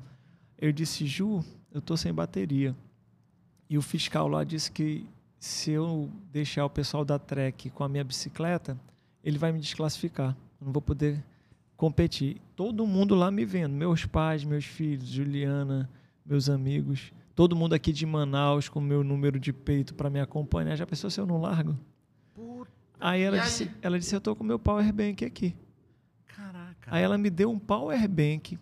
Eu 0.58 0.72
disse, 0.72 1.06
Ju, 1.06 1.44
eu 1.72 1.82
tô 1.82 1.98
sem 1.98 2.14
bateria. 2.14 2.76
E 3.70 3.78
o 3.78 3.82
fiscal 3.82 4.28
lá 4.28 4.44
disse 4.44 4.72
que 4.72 5.06
se 5.40 5.72
eu 5.72 6.10
deixar 6.32 6.66
o 6.66 6.70
pessoal 6.70 7.04
da 7.04 7.18
Trek 7.18 7.70
com 7.72 7.84
a 7.84 7.90
minha 7.90 8.04
bicicleta, 8.04 8.80
ele 9.24 9.38
vai 9.38 9.52
me 9.52 9.60
desclassificar. 9.60 10.36
Eu 10.60 10.66
não 10.66 10.72
vou 10.72 10.82
poder 10.82 11.24
competir. 11.76 12.40
Todo 12.56 12.86
mundo 12.86 13.16
lá 13.16 13.32
me 13.32 13.44
vendo, 13.44 13.74
meus 13.74 14.06
pais, 14.06 14.44
meus 14.44 14.66
filhos, 14.66 15.08
Juliana, 15.08 15.90
meus 16.24 16.48
amigos, 16.48 17.12
todo 17.36 17.56
mundo 17.56 17.74
aqui 17.74 17.92
de 17.92 18.06
Manaus 18.06 18.70
com 18.70 18.80
meu 18.80 19.04
número 19.04 19.40
de 19.40 19.52
peito 19.52 19.96
para 19.96 20.10
me 20.10 20.20
acompanhar. 20.20 20.76
Já 20.76 20.86
pensou 20.86 21.10
se 21.10 21.20
eu 21.20 21.26
não 21.26 21.42
largo? 21.42 21.76
Puta, 22.36 22.70
Aí 23.00 23.22
ela 23.22 23.40
disse, 23.40 23.72
ela 23.82 23.98
disse, 23.98 24.16
eu 24.16 24.22
tô 24.22 24.36
com 24.36 24.44
meu 24.44 24.60
power 24.60 24.94
bank 24.94 25.26
aqui. 25.26 25.56
Aí 26.92 27.02
ela 27.02 27.18
me 27.18 27.30
deu 27.30 27.50
um 27.50 27.58
power 27.58 28.08
bank. 28.10 28.60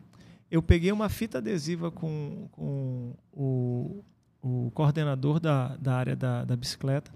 Eu 0.51 0.61
peguei 0.61 0.91
uma 0.91 1.09
fita 1.09 1.39
adesiva 1.39 1.89
com, 1.91 2.47
com 2.51 3.13
o, 3.33 4.03
o 4.41 4.71
coordenador 4.75 5.39
da, 5.39 5.75
da 5.77 5.95
área 5.95 6.15
da, 6.15 6.45
da 6.45 6.55
bicicleta. 6.55 7.11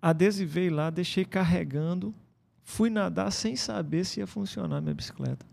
Adesivei 0.00 0.70
lá, 0.70 0.88
deixei 0.88 1.24
carregando. 1.24 2.14
Fui 2.62 2.88
nadar 2.88 3.30
sem 3.32 3.56
saber 3.56 4.04
se 4.04 4.20
ia 4.20 4.26
funcionar 4.26 4.76
a 4.76 4.80
minha 4.80 4.94
bicicleta. 4.94 5.44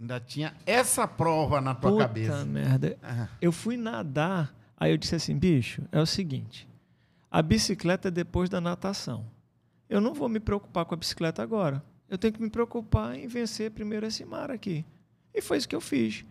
Ainda 0.00 0.18
tinha 0.20 0.52
essa 0.66 1.06
prova 1.06 1.60
na 1.60 1.74
tua 1.74 1.92
Puta 1.92 2.08
cabeça. 2.08 2.44
merda. 2.44 2.98
Ah, 3.02 3.28
Eu 3.40 3.52
fui 3.52 3.76
nadar, 3.76 4.52
aí 4.76 4.90
eu 4.90 4.96
disse 4.98 5.14
assim, 5.14 5.38
bicho, 5.38 5.82
é 5.92 6.00
o 6.00 6.06
seguinte, 6.06 6.68
a 7.30 7.40
bicicleta 7.40 8.08
é 8.08 8.10
depois 8.10 8.50
da 8.50 8.60
natação. 8.60 9.24
Eu 9.88 10.00
não 10.00 10.12
vou 10.12 10.28
me 10.28 10.40
preocupar 10.40 10.84
com 10.84 10.94
a 10.94 10.96
bicicleta 10.96 11.42
agora. 11.42 11.82
Eu 12.08 12.18
tenho 12.18 12.32
que 12.32 12.42
me 12.42 12.50
preocupar 12.50 13.14
em 13.16 13.26
vencer 13.26 13.70
primeiro 13.70 14.06
esse 14.06 14.24
mar 14.24 14.50
aqui. 14.50 14.84
E 15.34 15.40
foi 15.40 15.56
isso 15.56 15.68
que 15.68 15.74
eu 15.74 15.80
fiz. 15.80 16.24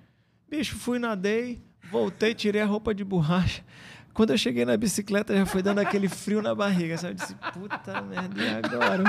Bicho, 0.50 0.76
fui, 0.76 1.00
nadei, 1.00 1.62
voltei, 1.92 2.34
tirei 2.34 2.62
a 2.62 2.66
roupa 2.66 2.94
de 2.94 3.04
borracha. 3.04 3.64
Quando 4.14 4.30
eu 4.30 4.38
cheguei 4.38 4.64
na 4.64 4.78
bicicleta, 4.78 5.36
já 5.36 5.46
foi 5.46 5.64
dando 5.64 5.80
aquele 5.80 6.08
frio 6.08 6.42
na 6.42 6.54
barriga. 6.54 6.98
Sabe? 6.98 7.14
Eu 7.14 7.16
disse, 7.16 7.36
puta 7.52 8.02
merda, 8.02 8.42
e 8.42 8.48
agora? 8.50 9.04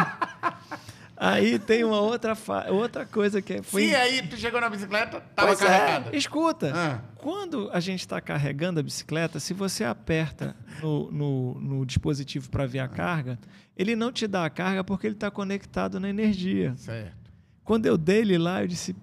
Aí 1.17 1.59
tem 1.59 1.85
uma 1.85 2.01
outra, 2.01 2.35
fa- 2.35 2.67
outra 2.71 3.07
coisa 3.07 3.41
que 3.41 3.55
é- 3.55 3.63
foi... 3.63 3.87
Sim, 3.89 3.95
aí 3.95 4.27
tu 4.27 4.37
chegou 4.37 4.61
na 4.61 4.69
bicicleta, 4.69 5.21
tava 5.35 5.49
Pois 5.49 5.63
é. 5.63 5.67
carregada. 5.67 6.17
Escuta, 6.17 6.73
Ah. 6.75 6.99
quando 7.17 7.71
a 7.73 7.79
gente 7.81 8.01
está 8.01 8.21
carregando 8.21 8.81
a 8.81 8.83
bicicleta, 8.83 9.39
se 9.39 9.55
você 9.55 9.85
aperta 9.85 10.57
no, 10.83 11.11
no- 11.13 11.55
no 11.61 11.87
dispositivo 11.87 12.51
para 12.51 12.67
ver 12.67 12.81
a 12.81 12.89
carga, 12.89 13.39
ele 13.77 13.95
não 13.95 14.11
te 14.11 14.27
dá 14.27 14.45
a 14.45 14.51
carga 14.51 14.83
porque 14.83 15.07
ele 15.07 15.15
está 15.15 15.31
conectado 15.31 16.01
na 16.01 16.09
energia. 16.09 16.75
Certo. 16.77 17.31
Quando 17.63 17.87
eu 17.87 17.97
dei 17.97 18.19
ele 18.19 18.37
lá, 18.37 18.63
eu 18.63 18.67
disse, 18.69 18.95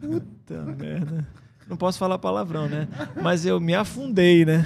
puta 0.00 0.62
merda. 0.78 1.26
Não 1.68 1.76
posso 1.76 1.98
falar 1.98 2.16
palavrão, 2.18 2.68
né? 2.68 2.86
Mas 3.20 3.44
eu 3.44 3.58
me 3.58 3.74
afundei, 3.74 4.44
né? 4.44 4.64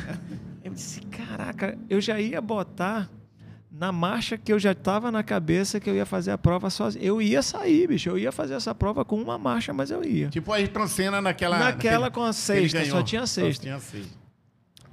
Eu 0.62 0.72
disse, 0.74 1.00
caraca, 1.06 1.78
eu 1.88 1.98
já 1.98 2.20
ia 2.20 2.42
botar 2.42 3.08
na 3.70 3.92
marcha 3.92 4.36
que 4.36 4.52
eu 4.52 4.58
já 4.58 4.72
estava 4.72 5.10
na 5.12 5.22
cabeça 5.22 5.78
que 5.78 5.88
eu 5.88 5.94
ia 5.94 6.04
fazer 6.04 6.32
a 6.32 6.38
prova 6.38 6.68
sozinho. 6.70 7.04
Eu 7.04 7.22
ia 7.22 7.40
sair, 7.42 7.86
bicho. 7.86 8.08
Eu 8.08 8.18
ia 8.18 8.32
fazer 8.32 8.54
essa 8.54 8.74
prova 8.74 9.04
com 9.04 9.20
uma 9.20 9.38
marcha, 9.38 9.72
mas 9.72 9.90
eu 9.90 10.04
ia. 10.04 10.28
Tipo 10.28 10.52
a 10.52 10.56
Ayrton 10.56 10.86
Senna 10.88 11.20
naquela... 11.20 11.58
Naquela 11.58 12.06
naquele- 12.06 12.10
com 12.10 12.22
a 12.24 12.32
sexta, 12.32 12.84
só 12.86 13.02
tinha 13.02 13.26
sexta. 13.26 13.54
Só 13.54 13.62
tinha 13.62 13.78
sexta. 13.78 14.20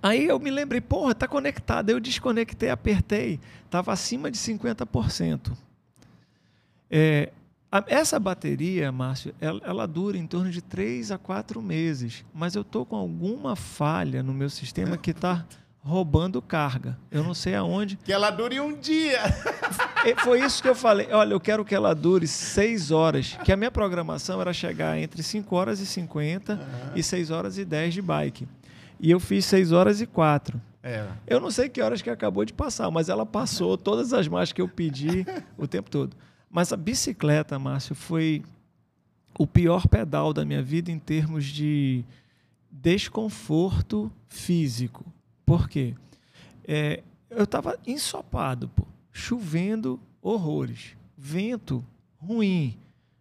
Aí 0.02 0.26
eu 0.26 0.40
me 0.40 0.52
lembrei, 0.52 0.80
porra, 0.80 1.16
tá 1.16 1.28
conectado. 1.28 1.90
Eu 1.90 2.00
desconectei, 2.00 2.70
apertei, 2.70 3.40
tava 3.70 3.92
acima 3.92 4.30
de 4.30 4.38
50%. 4.38 5.52
É, 6.90 7.32
a- 7.72 7.84
essa 7.88 8.20
bateria, 8.20 8.92
Márcio, 8.92 9.34
ela, 9.42 9.60
ela 9.64 9.88
dura 9.88 10.18
em 10.18 10.26
torno 10.28 10.50
de 10.52 10.62
3 10.62 11.12
a 11.12 11.18
4 11.18 11.62
meses, 11.62 12.24
mas 12.34 12.56
eu 12.56 12.64
tô 12.64 12.86
com 12.86 12.96
alguma 12.96 13.56
falha 13.56 14.22
no 14.24 14.34
meu 14.34 14.50
sistema 14.50 14.98
que 14.98 15.14
tá 15.14 15.46
roubando 15.88 16.42
carga. 16.42 16.98
Eu 17.10 17.24
não 17.24 17.34
sei 17.34 17.56
aonde. 17.56 17.98
Que 18.04 18.12
ela 18.12 18.30
dure 18.30 18.60
um 18.60 18.78
dia. 18.78 19.22
E 20.06 20.14
foi 20.16 20.44
isso 20.44 20.62
que 20.62 20.68
eu 20.68 20.76
falei. 20.76 21.08
Olha, 21.12 21.34
eu 21.34 21.40
quero 21.40 21.64
que 21.64 21.74
ela 21.74 21.96
dure 21.96 22.28
6 22.28 22.92
horas, 22.92 23.38
que 23.44 23.52
a 23.52 23.58
minha 23.58 23.72
programação 23.72 24.42
era 24.42 24.52
chegar 24.52 25.00
entre 25.00 25.24
5 25.24 25.56
horas 25.56 25.80
e 25.80 25.86
50 25.86 26.60
e 26.94 27.02
6 27.02 27.32
horas 27.32 27.58
e 27.58 27.64
10 27.64 27.94
de 27.94 28.02
bike. 28.02 28.48
E 29.00 29.10
eu 29.10 29.20
fiz 29.20 29.46
6 29.46 29.72
horas 29.72 30.02
e 30.02 30.06
4. 30.06 30.62
É. 30.84 31.08
Eu 31.26 31.40
não 31.40 31.50
sei 31.50 31.70
que 31.70 31.82
horas 31.82 32.02
que 32.02 32.10
acabou 32.10 32.44
de 32.44 32.54
passar, 32.54 32.92
mas 32.92 33.08
ela 33.08 33.26
passou 33.26 33.78
todas 33.78 34.12
as 34.12 34.28
marchas 34.28 34.52
que 34.52 34.62
eu 34.62 34.68
pedi 34.68 35.26
o 35.58 35.68
tempo 35.68 35.90
todo. 35.90 36.16
Mas 36.50 36.74
a 36.74 36.78
bicicleta, 36.78 37.58
Márcio, 37.58 37.96
foi 37.96 38.44
o 39.40 39.48
pior 39.48 39.88
pedal 39.88 40.34
da 40.34 40.44
minha 40.44 40.62
vida 40.62 40.92
em 40.92 41.00
termos 41.00 41.46
de 41.46 42.04
desconforto 42.70 44.12
físico. 44.28 45.06
Por 45.48 45.70
quê? 45.70 45.96
É, 46.68 47.02
eu 47.30 47.46
estava 47.46 47.80
ensopado, 47.88 48.68
pô, 48.68 48.86
chovendo 49.14 49.98
horrores, 50.22 50.98
vento 51.18 51.82
ruim, 52.18 52.78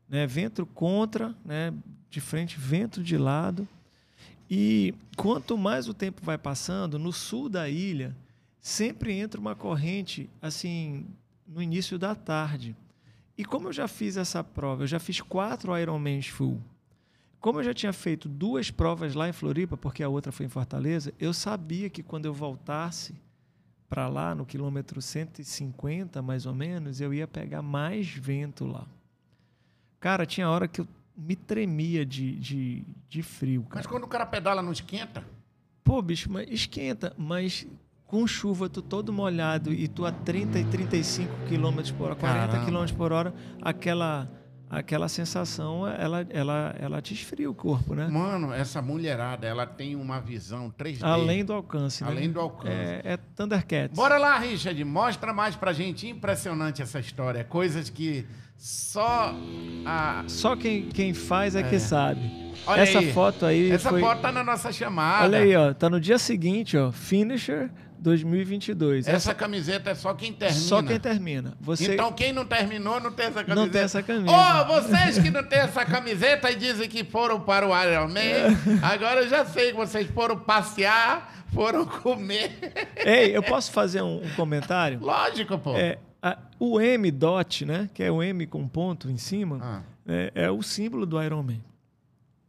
né? 0.09 0.27
vento 0.27 0.67
contra, 0.67 1.37
né? 1.45 1.73
de 2.11 2.21
frente, 2.21 2.59
vento 2.59 3.01
de 3.01 3.17
lado. 3.17 3.67
E 4.51 4.93
quanto 5.17 5.57
mais 5.57 5.89
o 5.89 5.95
tempo 5.95 6.21
vai 6.25 6.37
passando, 6.37 6.99
no 6.99 7.13
sul 7.13 7.49
da 7.49 7.69
ilha, 7.69 8.17
sempre 8.61 9.13
entra 9.13 9.41
uma 9.41 9.55
corrente 9.55 10.29
assim 10.43 11.07
no 11.47 11.63
início 11.63 11.97
da 11.97 12.17
tarde. 12.17 12.75
E 13.39 13.45
como 13.45 13.69
eu 13.69 13.73
já 13.73 13.87
fiz 13.87 14.17
essa 14.17 14.43
prova, 14.43 14.83
eu 14.83 14.89
já 14.89 14.99
fiz 14.99 15.21
quatro 15.21 15.79
Ironmans 15.79 16.27
full. 16.27 16.61
Como 17.41 17.61
eu 17.61 17.65
já 17.65 17.75
tinha 17.75 17.93
feito 17.93 18.29
duas 18.29 18.71
provas 18.71 19.15
lá 19.15 19.29
em 19.29 19.33
Floripa, 19.33 19.77
porque 19.77 20.03
a 20.03 20.09
outra 20.09 20.33
foi 20.33 20.47
em 20.47 20.49
Fortaleza, 20.49 21.13
eu 21.19 21.33
sabia 21.33 21.89
que 21.89 22.03
quando 22.03 22.27
eu 22.27 22.35
voltasse 22.35 23.15
para 23.89 24.09
lá, 24.09 24.35
no 24.35 24.45
quilômetro 24.45 25.01
150 25.01 26.21
mais 26.23 26.45
ou 26.45 26.55
menos, 26.55 27.01
eu 27.01 27.15
ia 27.15 27.27
pegar 27.27 27.63
mais 27.63 28.09
vento 28.09 28.67
lá. 28.67 28.87
Cara, 30.01 30.27
tinha 30.27 30.49
hora 30.51 30.67
que 30.67 30.81
eu 30.81 30.89
me 31.17 31.35
tremia 31.35 32.05
de, 32.05 32.37
de, 32.37 32.85
de 33.09 33.23
frio, 33.23 33.63
cara. 33.63 33.77
Mas 33.77 33.87
quando 33.87 34.05
o 34.05 34.09
cara 34.09 34.27
pedala, 34.27 34.61
não 34.61 34.73
esquenta? 34.73 35.25
Pô, 35.83 36.03
bicho, 36.03 36.31
mas 36.31 36.49
esquenta, 36.51 37.15
mas 37.17 37.67
com 38.07 38.27
chuva, 38.27 38.69
tu 38.69 38.83
todo 38.83 39.13
molhado 39.13 39.73
e 39.73 39.89
tu 39.89 40.05
a 40.05 40.13
30 40.13 40.59
e 40.59 40.65
35 40.65 41.33
km 41.49 41.93
por 41.97 42.07
hora, 42.07 42.17
40 42.17 42.49
Caramba. 42.49 42.87
km 42.87 42.97
por 42.97 43.13
hora, 43.13 43.35
aquela, 43.63 44.31
aquela 44.69 45.09
sensação, 45.09 45.87
ela, 45.87 46.27
ela, 46.31 46.75
ela 46.79 47.03
te 47.03 47.15
esfria 47.15 47.51
o 47.51 47.55
corpo, 47.55 47.95
né? 47.95 48.09
Mano, 48.09 48.53
essa 48.53 48.83
mulherada, 48.83 49.47
ela 49.47 49.67
tem 49.67 49.95
uma 49.97 50.21
visão 50.21 50.73
3D. 50.77 51.03
Além 51.03 51.45
do 51.45 51.53
alcance, 51.53 52.03
né? 52.03 52.11
Além 52.11 52.31
do 52.31 52.41
alcance. 52.41 52.73
É, 52.73 53.03
é 53.05 53.17
Thundercats. 53.17 53.97
Bora 53.97 54.19
lá, 54.19 54.39
Richard, 54.39 54.83
mostra 54.85 55.33
mais 55.33 55.55
pra 55.57 55.73
gente. 55.73 56.09
Impressionante 56.09 56.83
essa 56.83 56.99
história. 56.99 57.45
Coisas 57.45 57.91
que 57.91 58.27
só 58.57 59.35
a. 59.85 60.25
Só 60.27 60.57
quem, 60.57 60.89
quem 60.89 61.13
faz 61.13 61.55
é, 61.55 61.63
que 61.63 61.79
sabe. 61.79 62.47
Olha 62.67 62.81
Essa 62.81 62.99
aí. 62.99 63.13
foto 63.13 63.47
aí 63.47 63.71
Essa 63.71 63.91
foi... 63.91 64.01
foto 64.01 64.23
tá 64.23 64.33
na 64.33 64.43
nossa 64.43 64.73
chamada. 64.73 65.25
Olha 65.25 65.39
aí, 65.39 65.55
ó, 65.55 65.75
tá 65.75 65.91
no 65.91 66.01
dia 66.01 66.19
seguinte, 66.19 66.77
ó, 66.77 66.91
finisher, 66.91 67.71
2022. 67.99 69.07
Essa, 69.07 69.17
essa 69.17 69.35
camiseta 69.35 69.91
é 69.91 69.95
só 69.95 70.15
quem 70.15 70.33
termina. 70.33 70.61
Só 70.61 70.83
quem 70.83 71.01
termina. 71.01 71.57
Você... 71.61 71.95
Então 71.95 72.13
quem 72.13 72.33
não 72.33 72.45
terminou 72.45 73.01
não 73.01 73.13
tem 73.13 73.27
essa 73.27 73.45
camiseta. 73.45 73.55
Não 73.55 73.69
tem 73.69 73.81
essa 73.83 74.03
camisa. 74.03 74.33
Ô, 74.33 74.35
oh, 74.35 74.65
vocês 74.67 75.19
que 75.19 75.31
não 75.31 75.43
têm 75.43 75.59
essa 75.61 75.85
camiseta 75.85 76.51
e 76.51 76.57
dizem 76.57 76.89
que 76.89 77.05
foram 77.05 77.41
para 77.41 77.67
o 77.67 77.83
Ironman, 77.83 78.23
é. 78.23 78.49
agora 78.83 79.23
eu 79.23 79.29
já 79.29 79.45
sei 79.45 79.71
que 79.71 79.77
vocês 79.77 80.09
foram 80.11 80.39
passear, 80.39 81.45
foram 81.53 81.85
comer. 81.87 82.59
Ei, 82.97 83.37
eu 83.37 83.43
posso 83.43 83.73
fazer 83.73 84.03
um, 84.03 84.25
um 84.25 84.31
comentário? 84.37 84.99
Lógico, 85.01 85.59
pô. 85.59 85.75
É, 85.77 85.99
a, 86.23 86.39
o 86.59 86.81
M 86.81 87.11
dot, 87.11 87.65
né, 87.65 87.89
que 87.93 88.03
é 88.03 88.11
o 88.11 88.23
M 88.23 88.47
com 88.47 88.67
ponto 88.67 89.11
em 89.11 89.17
cima, 89.17 89.59
ah. 89.63 89.83
é, 90.07 90.33
é, 90.35 90.51
o 90.51 90.63
símbolo 90.63 91.07
do 91.07 91.23
Ironman. 91.23 91.63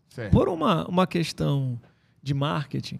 Certo. 0.09 0.31
Por 0.31 0.49
uma, 0.49 0.87
uma 0.87 1.05
questão 1.05 1.79
de 2.23 2.33
marketing, 2.33 2.99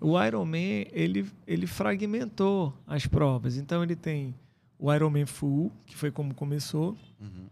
o 0.00 0.22
Ironman 0.22 0.86
ele, 0.92 1.26
ele 1.46 1.66
fragmentou 1.66 2.74
as 2.86 3.06
provas. 3.06 3.56
Então 3.56 3.82
ele 3.82 3.96
tem 3.96 4.34
o 4.78 4.92
Ironman 4.92 5.26
Full, 5.26 5.72
que 5.86 5.96
foi 5.96 6.10
como 6.10 6.34
começou. 6.34 6.96
Uhum. 7.20 7.46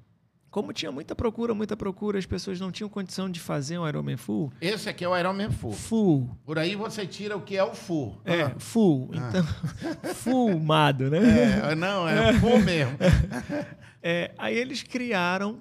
Como 0.51 0.73
tinha 0.73 0.93
muita 0.93 1.17
procura, 1.17 1.53
muita 1.53 1.77
procura, 1.77 2.17
as 2.17 2.27
pessoas 2.27 2.61
não 2.61 2.71
tinham 2.71 2.89
condição 2.89 3.29
de 3.29 3.41
fazer 3.41 3.77
um 3.77 3.89
Ironman 3.89 4.17
Full. 4.17 4.53
Esse 4.61 4.89
aqui 4.89 5.05
é 5.05 5.09
o 5.09 5.17
Ironman 5.19 5.51
Full. 5.51 5.73
Full. 5.73 6.31
Por 6.45 6.59
aí 6.61 6.77
você 6.77 7.05
tira 7.05 7.37
o 7.37 7.41
que 7.41 7.57
é 7.57 7.65
o 7.65 7.75
Full. 7.75 8.21
É, 8.25 8.43
ah. 8.43 8.55
Full. 8.57 9.11
Ah. 9.15 9.17
Então, 9.17 9.45
fumado, 10.15 11.11
né? 11.11 11.73
É, 11.73 11.75
não, 11.75 12.09
é 12.09 12.33
Full 12.39 12.61
mesmo. 12.61 12.97
É, 14.01 14.33
aí 14.39 14.57
eles 14.57 14.85
criaram 14.85 15.59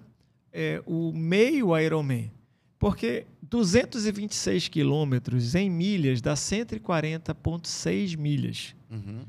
é, 0.52 0.80
o 0.86 1.12
meio 1.12 1.76
Ironman. 1.76 2.32
Porque 2.78 3.26
226 3.54 4.68
quilômetros 4.68 5.54
em 5.54 5.70
milhas 5.70 6.24
dá 6.24 6.34
140,6 6.34 8.18
milhas. 8.18 8.76
Uhum. 8.90 9.22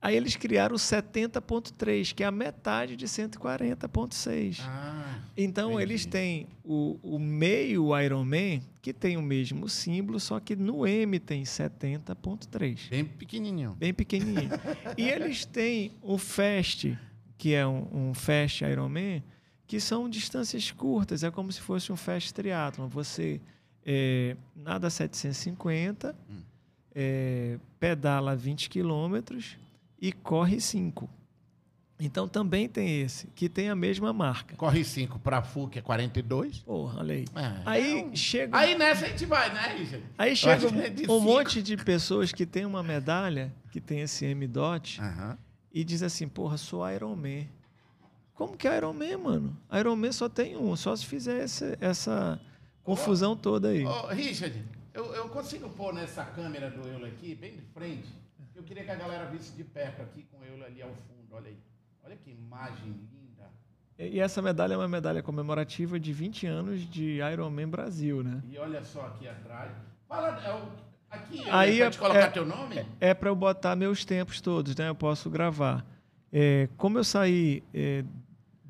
Aí 0.00 0.16
eles 0.16 0.36
criaram 0.36 0.76
o 0.76 0.78
70,3, 0.78 2.14
que 2.14 2.22
é 2.22 2.26
a 2.26 2.30
metade 2.30 2.94
de 2.94 3.04
140,6. 3.06 4.60
Ah, 4.60 5.18
então 5.36 5.72
entendi. 5.72 5.82
eles 5.82 6.06
têm 6.06 6.46
o, 6.62 7.00
o 7.02 7.18
meio 7.18 7.98
Ironman, 8.00 8.62
que 8.80 8.92
tem 8.92 9.16
o 9.16 9.22
mesmo 9.22 9.68
símbolo, 9.68 10.20
só 10.20 10.38
que 10.38 10.54
no 10.54 10.86
M 10.86 11.18
tem 11.18 11.42
70,3. 11.42 12.88
Bem 12.90 13.04
pequenininho. 13.04 13.72
Bem 13.72 13.92
pequenininho. 13.92 14.50
e 14.96 15.08
eles 15.08 15.44
têm 15.44 15.90
o 16.00 16.16
Fast, 16.16 16.96
que 17.36 17.54
é 17.54 17.66
um, 17.66 18.10
um 18.10 18.14
Fast 18.14 18.62
Ironman, 18.62 19.20
que 19.66 19.80
são 19.80 20.08
distâncias 20.08 20.70
curtas, 20.70 21.24
é 21.24 21.30
como 21.32 21.50
se 21.50 21.60
fosse 21.60 21.90
um 21.90 21.96
fast 21.96 22.32
triatlon. 22.32 22.86
Você 22.86 23.40
é, 23.84 24.36
nada 24.56 24.88
750, 24.88 26.14
hum. 26.28 26.36
é, 26.94 27.58
pedala 27.78 28.34
20 28.34 28.70
quilômetros 28.70 29.58
e 30.00 30.12
corre 30.12 30.60
5. 30.60 31.08
Então 32.00 32.26
também 32.26 32.68
tem 32.68 33.02
esse, 33.02 33.28
que 33.28 33.48
tem 33.48 33.68
a 33.68 33.74
mesma 33.74 34.12
marca. 34.12 34.56
Corre 34.56 34.84
5 34.84 35.18
para 35.20 35.42
FU, 35.42 35.68
que 35.68 35.78
é 35.78 35.82
42. 35.82 36.58
Porra, 36.58 36.98
olha 36.98 37.14
aí. 37.14 37.24
É, 37.34 37.62
aí 37.64 38.00
é 38.00 38.04
um... 38.04 38.16
chega. 38.16 38.56
Aí 38.56 38.76
nessa 38.76 39.06
a 39.06 39.08
gente 39.08 39.24
vai, 39.26 39.52
né, 39.52 39.76
Richard? 39.78 40.04
Aí 40.18 40.36
chega 40.36 40.66
um, 40.66 41.16
um 41.16 41.20
monte 41.20 41.62
de 41.62 41.76
pessoas 41.76 42.32
que 42.32 42.44
tem 42.44 42.66
uma 42.66 42.82
medalha, 42.82 43.54
que 43.70 43.80
tem 43.80 44.00
esse 44.00 44.24
M-DOT, 44.24 45.00
e 45.72 45.84
diz 45.84 46.02
assim: 46.02 46.26
porra, 46.26 46.56
sou 46.56 46.88
Ironman. 46.90 47.48
Como 48.34 48.56
que 48.56 48.66
é 48.66 48.76
Iron 48.76 48.92
Man, 48.92 49.18
mano? 49.18 49.56
Iron 49.72 49.94
Man 49.94 50.10
só 50.10 50.28
tem 50.28 50.56
um, 50.56 50.74
só 50.74 50.96
se 50.96 51.06
fizer 51.06 51.40
essa, 51.40 51.78
essa 51.80 52.40
confusão 52.84 53.32
oh, 53.32 53.36
toda 53.36 53.68
aí. 53.68 53.84
Oh, 53.84 54.06
Richard, 54.08 54.62
eu, 54.92 55.12
eu 55.14 55.28
consigo 55.28 55.68
pôr 55.70 55.92
nessa 55.92 56.24
câmera 56.24 56.70
do 56.70 56.86
Euler 56.86 57.12
aqui, 57.12 57.34
bem 57.34 57.56
de 57.56 57.62
frente? 57.62 58.08
Eu 58.54 58.62
queria 58.62 58.84
que 58.84 58.90
a 58.90 58.94
galera 58.94 59.24
visse 59.26 59.52
de 59.56 59.64
perto 59.64 60.02
aqui 60.02 60.24
com 60.30 60.38
o 60.38 60.44
Euler 60.44 60.66
ali 60.66 60.80
ao 60.82 60.90
fundo, 60.90 61.32
olha 61.32 61.48
aí. 61.48 61.58
Olha 62.04 62.16
que 62.16 62.30
imagem 62.30 62.92
linda. 63.10 63.50
E 63.98 64.20
essa 64.20 64.42
medalha 64.42 64.74
é 64.74 64.76
uma 64.76 64.86
medalha 64.86 65.22
comemorativa 65.22 65.98
de 65.98 66.12
20 66.12 66.46
anos 66.46 66.80
de 66.88 67.18
Ironman 67.32 67.68
Brasil, 67.68 68.22
né? 68.22 68.42
E 68.48 68.58
olha 68.58 68.84
só 68.84 69.06
aqui 69.06 69.26
atrás. 69.26 69.72
Fala, 70.06 70.38
é 70.44 70.54
o, 70.54 70.68
aqui, 71.10 71.42
aí 71.50 71.80
é, 71.80 71.90
colocar 71.90 72.18
é, 72.18 72.30
teu 72.30 72.44
nome? 72.44 72.78
É, 72.78 72.86
é 73.10 73.14
para 73.14 73.30
eu 73.30 73.34
botar 73.34 73.74
meus 73.74 74.04
tempos 74.04 74.40
todos, 74.40 74.76
né? 74.76 74.88
Eu 74.88 74.94
posso 74.94 75.30
gravar. 75.30 75.84
É, 76.32 76.68
como 76.76 76.98
eu 76.98 77.04
saí 77.04 77.62
é, 77.72 78.04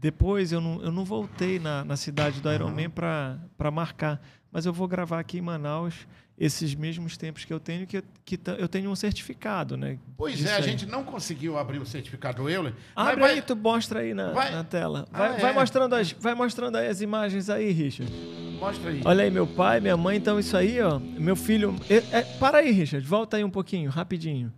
depois, 0.05 0.53
eu 0.53 0.61
não, 0.61 0.83
eu 0.83 0.93
não 0.93 1.03
voltei 1.03 1.59
na, 1.59 1.83
na 1.83 1.97
cidade 1.97 2.39
do 2.39 2.53
Ironman 2.53 2.89
uhum. 2.89 3.39
para 3.57 3.71
marcar, 3.71 4.21
mas 4.53 4.67
eu 4.67 4.73
vou 4.73 4.87
gravar 4.87 5.19
aqui 5.19 5.39
em 5.39 5.41
Manaus 5.41 6.07
esses 6.37 6.75
mesmos 6.75 7.17
tempos 7.17 7.47
que 7.47 7.51
eu 7.55 7.59
tenho, 7.59 7.87
que, 7.87 8.05
que 8.23 8.39
eu 8.59 8.69
tenho 8.69 8.91
um 8.91 8.95
certificado, 8.95 9.79
né? 9.79 9.99
Pois 10.15 10.45
é, 10.45 10.53
a 10.53 10.57
aí. 10.57 10.63
gente 10.63 10.85
não 10.85 11.05
conseguiu 11.05 11.57
abrir 11.57 11.79
o 11.79 11.87
certificado 11.87 12.43
do 12.43 12.51
Euler. 12.51 12.75
Abre 12.95 13.19
vai, 13.19 13.33
aí, 13.33 13.41
tu 13.41 13.57
mostra 13.57 14.01
aí 14.01 14.13
na, 14.13 14.31
vai, 14.33 14.53
na 14.53 14.63
tela. 14.63 15.09
Vai, 15.11 15.37
ah, 15.37 15.37
vai 15.41 15.51
é. 15.53 15.55
mostrando 15.55 15.95
as, 15.95 16.13
vai 16.13 16.35
mostrando 16.35 16.77
aí 16.77 16.87
as 16.87 17.01
imagens 17.01 17.49
aí, 17.49 17.73
Richard. 17.73 18.13
Mostra 18.61 18.91
aí. 18.91 19.01
Olha 19.07 19.25
aí, 19.25 19.31
meu 19.31 19.47
pai, 19.47 19.81
minha 19.81 19.97
mãe, 19.97 20.19
então 20.19 20.39
isso 20.39 20.55
aí, 20.55 20.83
ó. 20.83 20.99
Meu 20.99 21.35
filho. 21.35 21.75
É, 21.89 22.19
é, 22.19 22.23
para 22.39 22.59
aí, 22.59 22.71
Richard, 22.73 23.07
volta 23.07 23.39
aí 23.39 23.45
um 23.45 23.49
pouquinho, 23.49 23.89
rapidinho. 23.89 24.53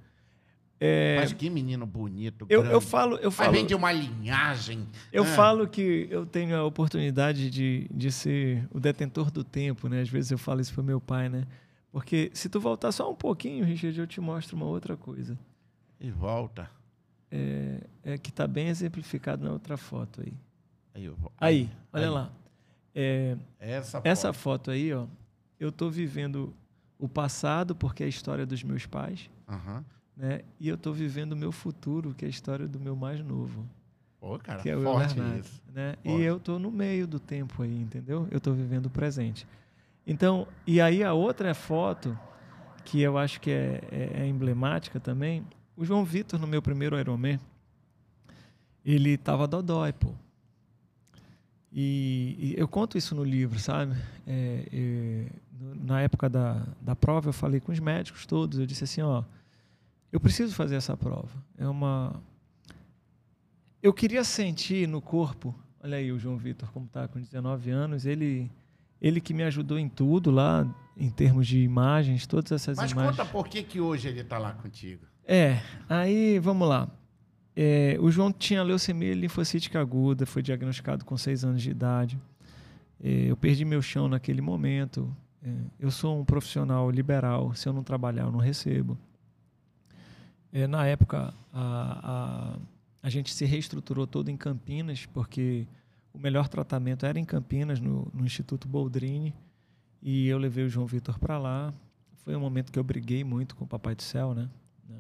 É, 0.79 1.17
Mas 1.19 1.33
que 1.33 1.49
menino 1.49 1.87
bonito. 1.87 2.47
Eu, 2.51 2.65
eu 2.65 2.81
falo, 2.81 3.17
eu 3.17 3.31
falo. 3.31 3.51
Mas 3.51 3.59
vem 3.59 3.67
de 3.67 3.75
uma 3.75 3.91
linhagem. 3.93 4.87
Eu 5.11 5.23
ah. 5.23 5.27
falo 5.27 5.67
que 5.67 6.07
eu 6.11 6.27
tenho 6.27 6.55
a 6.55 6.65
oportunidade 6.65 7.49
de, 7.49 7.89
de 7.91 8.13
ser 8.13 8.69
o 8.71 8.79
detentor 8.79 9.31
do 9.31 9.43
tempo, 9.43 9.89
né? 9.89 10.03
Às 10.03 10.09
vezes 10.09 10.31
eu 10.31 10.39
falo 10.39 10.61
isso 10.61 10.75
para 10.75 10.83
meu 10.83 11.01
pai, 11.01 11.29
né? 11.29 11.47
Porque 11.91 12.31
se 12.35 12.51
tu 12.51 12.61
voltar 12.61 12.93
só 12.93 13.11
um 13.11 13.15
pouquinho, 13.15 13.65
Richard, 13.65 13.99
eu 13.99 14.07
te 14.07 14.21
mostro 14.21 14.55
uma 14.55 14.67
outra 14.67 14.99
coisa. 14.99 15.39
E 15.99 16.11
volta. 16.11 16.71
É, 17.31 17.81
é 18.05 18.19
que 18.19 18.29
está 18.29 18.47
bem 18.47 18.69
exemplificado 18.69 19.45
na 19.45 19.53
outra 19.53 19.79
foto 19.79 20.21
aí. 20.21 20.35
Aí, 20.95 21.07
aí, 21.07 21.15
aí 21.41 21.71
olha 21.93 22.05
aí. 22.05 22.11
lá. 22.11 22.33
É, 22.95 23.37
essa, 23.59 24.01
essa 24.05 24.33
foto. 24.33 24.71
aí, 24.71 24.93
ó. 24.93 25.07
Eu 25.59 25.71
estou 25.71 25.91
vivendo 25.91 26.55
o 26.99 27.09
passado 27.09 27.75
porque 27.75 28.03
é 28.03 28.07
a 28.07 28.09
história 28.11 28.45
dos 28.45 28.63
meus 28.63 28.85
pais. 28.85 29.31
Uhum. 29.49 29.83
Né? 30.17 30.41
E 30.59 30.69
eu 30.69 30.77
estou 30.77 30.95
vivendo 30.95 31.33
o 31.33 31.37
meu 31.37 31.53
futuro, 31.53 32.15
que 32.15 32.25
é 32.25 32.29
a 32.29 32.31
história 32.31 32.67
do 32.67 32.81
meu 32.81 32.97
mais 32.97 33.21
novo. 33.21 33.67
Pô, 34.19 34.39
cara, 34.39 34.63
que 34.63 34.71
é 34.71 34.77
o 34.77 34.83
forte 34.83 35.15
Bernardo, 35.15 35.41
isso. 35.41 35.63
Né? 35.73 35.97
E 36.03 36.23
eu 36.23 36.39
estou 36.39 36.59
no 36.59 36.71
meio 36.71 37.07
do 37.07 37.21
tempo 37.21 37.63
aí, 37.63 37.81
entendeu? 37.81 38.27
Eu 38.31 38.39
estou 38.39 38.55
vivendo 38.55 38.87
o 38.87 38.91
presente. 38.91 39.47
Então, 40.07 40.49
e 40.67 40.81
aí 40.81 41.05
a 41.05 41.13
outra 41.13 41.55
foto, 41.55 42.19
que 42.85 43.01
eu 43.01 43.19
acho 43.19 43.41
que 43.41 43.51
é, 43.51 43.83
é, 43.91 44.23
é 44.23 44.27
emblemática 44.27 44.99
também, 44.99 45.45
o 45.77 45.85
João 45.85 46.05
Vitor, 46.05 46.41
no 46.41 46.47
meu 46.47 46.63
primeiro 46.63 46.99
Ironman, 46.99 47.39
ele 48.85 49.11
estava 49.11 49.47
dodói, 49.47 49.93
pô. 49.93 50.15
E, 51.71 52.37
e, 52.39 52.55
eu 52.59 52.67
conto 52.67 52.97
isso 52.97 53.15
no 53.15 53.23
livro, 53.23 53.59
sabe? 53.59 53.95
É, 54.27 54.67
é, 54.73 55.27
na 55.75 56.01
época 56.01 56.31
da, 56.31 56.67
da 56.81 56.97
prova, 56.97 57.29
eu 57.29 57.33
falei 57.35 57.61
com 57.61 57.71
os 57.71 57.81
médicos 57.81 58.25
todos, 58.25 58.59
eu 58.59 58.65
disse 58.65 58.85
assim, 58.85 59.03
ó, 59.03 59.25
eu 60.17 60.21
preciso 60.21 60.55
fazer 60.55 60.77
essa 60.77 60.97
prova. 60.97 61.29
É 61.59 61.69
uma. 61.69 62.23
Eu 63.83 63.93
queria 63.93 64.25
sentir 64.25 64.89
no 64.89 65.03
corpo. 65.03 65.55
Olha 65.79 65.99
aí 65.99 66.11
o 66.11 66.19
João 66.19 66.39
Vitor, 66.39 66.73
como 66.73 66.87
está 66.87 67.07
com 67.07 67.21
19 67.21 67.71
anos. 67.71 68.07
Ele, 68.07 68.51
ele 68.99 69.21
que 69.21 69.35
me 69.35 69.43
ajudou 69.43 69.79
em 69.79 69.91
tudo 69.91 70.31
lá, 70.31 70.67
em 70.97 71.11
termos 71.11 71.47
de 71.47 71.59
imagens, 71.61 72.27
todas 72.27 72.51
essas 72.51 72.79
Mas 72.79 72.93
imagens. 72.93 73.15
Mas 73.19 73.27
conta 73.27 73.31
por 73.31 73.47
que, 73.47 73.63
que 73.63 73.79
hoje 73.79 74.09
ele 74.09 74.23
está 74.23 74.39
lá 74.39 74.55
contigo. 74.55 75.05
É, 75.23 75.61
aí 75.87 76.39
vamos 76.39 76.67
lá. 76.67 76.89
É, 77.55 77.99
o 78.01 78.11
João 78.11 78.33
tinha 78.33 78.63
leucemia 78.63 79.13
linfocítica 79.15 79.79
aguda, 79.79 80.25
foi 80.25 80.41
diagnosticado 80.41 81.05
com 81.05 81.15
6 81.19 81.45
anos 81.45 81.63
de 81.63 81.71
idade. 81.71 82.19
É, 83.05 83.31
eu 83.31 83.37
perdi 83.37 83.67
meu 83.67 83.83
chão 83.83 84.09
naquele 84.09 84.41
momento. 84.41 85.15
É, 85.43 85.51
eu 85.79 85.91
sou 85.91 86.19
um 86.19 86.25
profissional 86.25 86.91
liberal, 86.91 87.55
se 87.55 87.69
eu 87.69 87.75
não 87.75 87.83
trabalhar, 87.83 88.23
eu 88.23 88.33
não 88.33 88.41
recebo. 88.41 88.99
É, 90.57 90.67
na 90.67 90.87
época, 90.87 91.35
a, 91.53 92.01
a, 92.03 92.59
a 93.03 93.11
gente 93.11 93.35
se 93.35 93.45
reestruturou 93.45 94.07
todo 94.07 94.31
em 94.31 94.39
Campinas, 94.39 95.05
porque 95.05 95.69
o 96.15 96.19
melhor 96.19 96.49
tratamento 96.49 97.05
era 97.05 97.19
em 97.19 97.27
Campinas, 97.27 97.79
no, 97.79 98.11
no 98.11 98.25
Instituto 98.25 98.67
Boldrini, 98.67 99.35
e 100.01 100.27
eu 100.27 100.39
levei 100.39 100.65
o 100.65 100.69
João 100.71 100.87
Vitor 100.87 101.19
para 101.19 101.37
lá. 101.37 101.75
Foi 102.25 102.35
um 102.35 102.41
momento 102.41 102.73
que 102.73 102.79
eu 102.79 102.83
briguei 102.83 103.23
muito 103.23 103.55
com 103.55 103.65
o 103.65 103.69
Papai 103.69 103.95
do 103.95 104.01
Céu, 104.01 104.33
né? 104.33 104.49
né? 104.89 104.97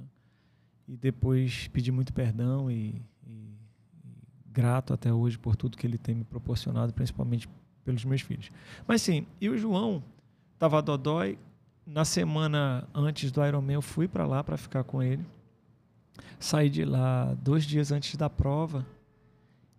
E 0.86 0.94
depois 0.94 1.68
pedi 1.68 1.90
muito 1.90 2.12
perdão 2.12 2.70
e, 2.70 3.02
e, 3.26 3.57
e 4.04 4.50
grato 4.52 4.92
até 4.92 5.11
hoje 5.11 5.38
por 5.38 5.57
tudo 5.57 5.78
que 5.78 5.86
ele 5.86 5.96
tem 5.96 6.14
me 6.14 6.24
proporcionado, 6.24 6.92
principalmente 6.92 7.48
pelos 7.82 8.04
meus 8.04 8.20
filhos. 8.20 8.50
Mas 8.86 9.00
sim, 9.00 9.26
e 9.40 9.48
o 9.48 9.57
João 9.57 10.04
estava 10.52 10.82
dodói. 10.82 11.38
Na 11.86 12.04
semana 12.04 12.86
antes 12.92 13.32
do 13.32 13.42
Ironman, 13.42 13.76
eu 13.76 13.80
fui 13.80 14.07
para 14.07 14.26
lá 14.26 14.44
para 14.44 14.59
ficar 14.59 14.84
com 14.84 15.02
ele. 15.02 15.24
Saí 16.38 16.68
de 16.70 16.84
lá 16.84 17.34
dois 17.42 17.64
dias 17.64 17.92
antes 17.92 18.16
da 18.16 18.28
prova 18.28 18.86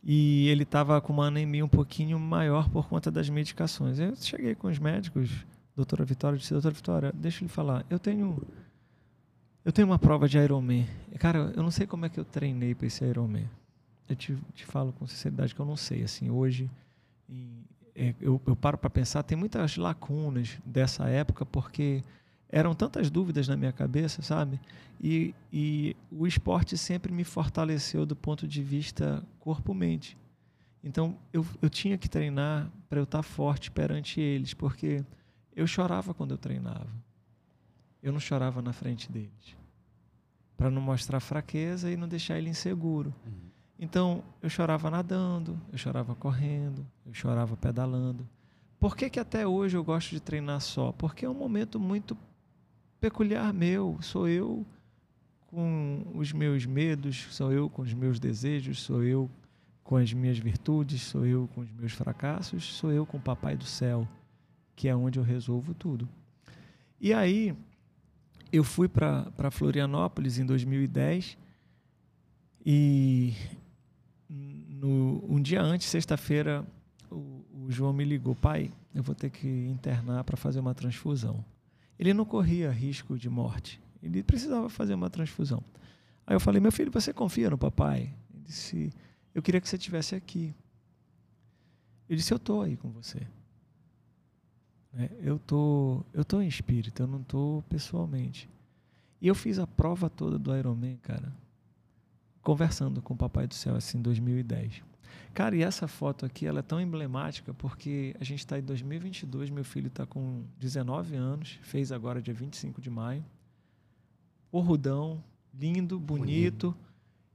e 0.04 0.48
ele 0.48 0.64
estava 0.64 1.00
com 1.02 1.12
uma 1.14 1.28
anemia 1.28 1.66
um 1.66 1.70
pouquinho 1.70 2.20
maior 2.20 2.70
por 2.70 2.88
conta 2.88 3.12
das 3.12 3.30
medicações. 3.30 4.00
Eu 4.00 4.16
cheguei 4.16 4.56
com 4.56 4.68
os 4.68 4.80
médicos, 4.80 5.46
doutora 5.76 6.06
Vitória, 6.06 6.38
disse, 6.38 6.54
doutora 6.54 6.74
Vitória, 6.74 7.12
deixa 7.14 7.44
ele 7.44 7.50
falar, 7.50 7.86
eu 7.90 8.00
tenho 8.00 8.42
Eu 9.66 9.72
tenho 9.74 9.88
uma 9.88 10.00
prova 10.00 10.30
de 10.30 10.38
Ironman. 10.38 10.88
Cara, 11.20 11.52
eu 11.56 11.62
não 11.62 11.72
sei 11.72 11.86
como 11.86 12.06
é 12.06 12.10
que 12.10 12.18
eu 12.18 12.24
treinei 12.24 12.74
para 12.74 12.88
esse 12.88 13.04
Ironman. 13.04 13.50
Eu 14.08 14.16
te, 14.16 14.38
te 14.54 14.66
falo 14.66 14.94
com 14.94 15.06
sinceridade 15.06 15.54
que 15.54 15.60
eu 15.60 15.66
não 15.66 15.76
sei. 15.76 16.04
Assim, 16.04 16.30
hoje, 16.30 16.70
em, 17.30 17.66
é, 17.94 18.16
eu, 18.22 18.40
eu 18.48 18.56
paro 18.56 18.78
para 18.78 18.90
pensar, 18.90 19.24
tem 19.24 19.38
muitas 19.38 19.76
lacunas 19.76 20.58
dessa 20.66 21.10
época, 21.10 21.46
porque 21.46 22.02
eram 22.50 22.74
tantas 22.74 23.10
dúvidas 23.10 23.48
na 23.48 23.58
minha 23.58 23.72
cabeça, 23.72 24.22
sabe? 24.22 24.60
E, 25.02 25.34
e 25.52 25.96
o 26.12 26.26
esporte 26.26 26.78
sempre 26.78 27.12
me 27.12 27.24
fortaleceu 27.24 28.06
do 28.06 28.16
ponto 28.16 28.48
de 28.48 28.64
vista 28.64 29.24
corpo-mente. 29.40 30.18
Então, 30.84 31.18
eu, 31.34 31.46
eu 31.62 31.70
tinha 31.70 31.98
que 31.98 32.10
treinar 32.10 32.72
para 32.90 33.00
eu 33.00 33.04
estar 33.04 33.22
forte 33.22 33.70
perante 33.70 34.22
eles, 34.22 34.54
porque 34.54 35.04
eu 35.56 35.68
chorava 35.68 36.14
quando 36.14 36.32
eu 36.32 36.38
treinava. 36.38 36.88
Eu 38.02 38.12
não 38.12 38.20
chorava 38.20 38.62
na 38.62 38.72
frente 38.72 39.12
deles. 39.12 39.58
Para 40.56 40.72
não 40.72 40.82
mostrar 40.82 41.20
fraqueza 41.20 41.92
e 41.92 41.98
não 41.98 42.08
deixar 42.08 42.38
ele 42.38 42.50
inseguro. 42.50 43.14
Uhum. 43.26 43.48
Então, 43.80 44.24
eu 44.42 44.50
chorava 44.50 44.90
nadando, 44.90 45.60
eu 45.72 45.78
chorava 45.78 46.16
correndo, 46.16 46.86
eu 47.06 47.14
chorava 47.14 47.56
pedalando. 47.56 48.28
Por 48.80 48.96
que, 48.96 49.10
que 49.10 49.20
até 49.20 49.46
hoje 49.46 49.76
eu 49.76 49.84
gosto 49.84 50.12
de 50.12 50.20
treinar 50.20 50.62
só? 50.62 50.92
Porque 50.92 51.26
é 51.26 51.30
um 51.30 51.34
momento 51.34 51.80
muito 51.80 52.18
peculiar 53.00 53.54
meu. 53.54 53.98
Sou 54.02 54.28
eu 54.28 54.66
com 55.48 56.06
os 56.16 56.32
meus 56.32 56.66
medos, 56.66 57.28
sou 57.32 57.52
eu 57.52 57.70
com 57.70 57.82
os 57.82 57.94
meus 57.94 58.20
desejos, 58.20 58.82
sou 58.82 59.04
eu 59.04 59.30
com 59.84 59.96
as 59.96 60.12
minhas 60.12 60.38
virtudes, 60.38 61.02
sou 61.02 61.26
eu 61.26 61.50
com 61.56 61.62
os 61.62 61.72
meus 61.72 61.94
fracassos, 61.94 62.64
sou 62.74 62.92
eu 62.92 63.06
com 63.06 63.18
o 63.18 63.22
Papai 63.22 63.56
do 63.56 63.64
Céu, 63.64 64.08
que 64.76 64.88
é 64.88 64.96
onde 64.96 65.18
eu 65.18 65.24
resolvo 65.24 65.74
tudo. 65.74 66.08
E 67.00 67.14
aí, 67.14 67.56
eu 68.52 68.64
fui 68.64 68.88
para 68.88 69.50
Florianópolis 69.52 70.38
em 70.38 70.46
2010 70.46 71.38
e 72.66 73.34
no, 74.30 75.24
um 75.28 75.42
dia 75.42 75.62
antes, 75.62 75.88
sexta-feira, 75.88 76.66
o, 77.10 77.46
o, 77.54 77.66
João 77.70 77.94
me 77.94 78.04
ligou, 78.04 78.36
pai, 78.36 78.72
eu 78.94 79.02
vou 79.02 79.16
ter 79.16 79.30
que 79.30 79.48
internar 79.48 80.24
para 80.24 80.38
fazer 80.38 80.60
uma 80.60 80.76
transfusão. 80.76 81.44
Ele 82.00 82.14
não 82.14 82.26
corria 82.26 82.72
risco 82.72 83.18
de 83.18 83.30
morte, 83.30 83.82
ele 84.02 84.24
precisava 84.24 84.70
fazer 84.70 84.94
uma 84.94 85.10
transfusão. 85.10 85.64
Aí 86.26 86.36
eu 86.36 86.40
falei, 86.40 86.62
meu 86.62 86.72
filho, 86.72 86.92
você 86.92 87.14
confia 87.14 87.50
no 87.50 87.58
papai? 87.58 88.14
Ele 88.34 88.44
disse, 88.44 88.94
eu 89.34 89.42
queria 89.42 89.62
que 89.62 89.68
você 89.68 89.78
estivesse 89.78 90.14
aqui. 90.14 90.54
Ele 92.10 92.18
disse, 92.18 92.34
eu 92.34 92.38
estou 92.38 92.62
aí 92.62 92.78
com 92.78 92.90
você. 92.90 93.26
É, 94.94 95.10
eu 95.22 95.40
tô, 95.40 96.04
eu 96.14 96.26
tô 96.26 96.42
em 96.42 96.48
espírito, 96.48 97.02
eu 97.02 97.08
não 97.08 97.22
estou 97.22 97.62
pessoalmente. 97.64 98.50
E 99.22 99.28
eu 99.28 99.36
fiz 99.36 99.58
a 99.58 99.66
prova 99.66 100.10
toda 100.10 100.38
do 100.38 100.56
Ironman, 100.56 100.98
cara 100.98 101.34
conversando 102.48 103.02
com 103.02 103.14
o 103.14 103.18
Papai 103.18 103.46
do 103.46 103.54
Céu, 103.54 103.76
assim, 103.76 103.98
em 103.98 104.02
2010. 104.02 104.82
Cara, 105.34 105.56
e 105.56 105.62
essa 105.62 105.88
foto 105.88 106.26
aqui, 106.26 106.46
ela 106.46 106.60
é 106.60 106.64
tão 106.64 106.80
emblemática 106.82 107.54
porque 107.54 108.16
a 108.20 108.24
gente 108.24 108.40
está 108.40 108.58
em 108.58 108.64
2022, 108.64 109.50
meu 109.50 109.64
filho 109.64 109.88
está 109.88 110.06
com 110.06 110.44
19 110.58 111.16
anos, 111.16 111.60
fez 111.62 111.92
agora 111.92 112.22
dia 112.22 112.34
25 112.34 112.82
de 112.82 112.90
maio. 112.90 113.24
Porrudão, 114.50 115.24
lindo, 115.54 116.00
bonito. 116.00 116.72
bonito. 116.72 116.88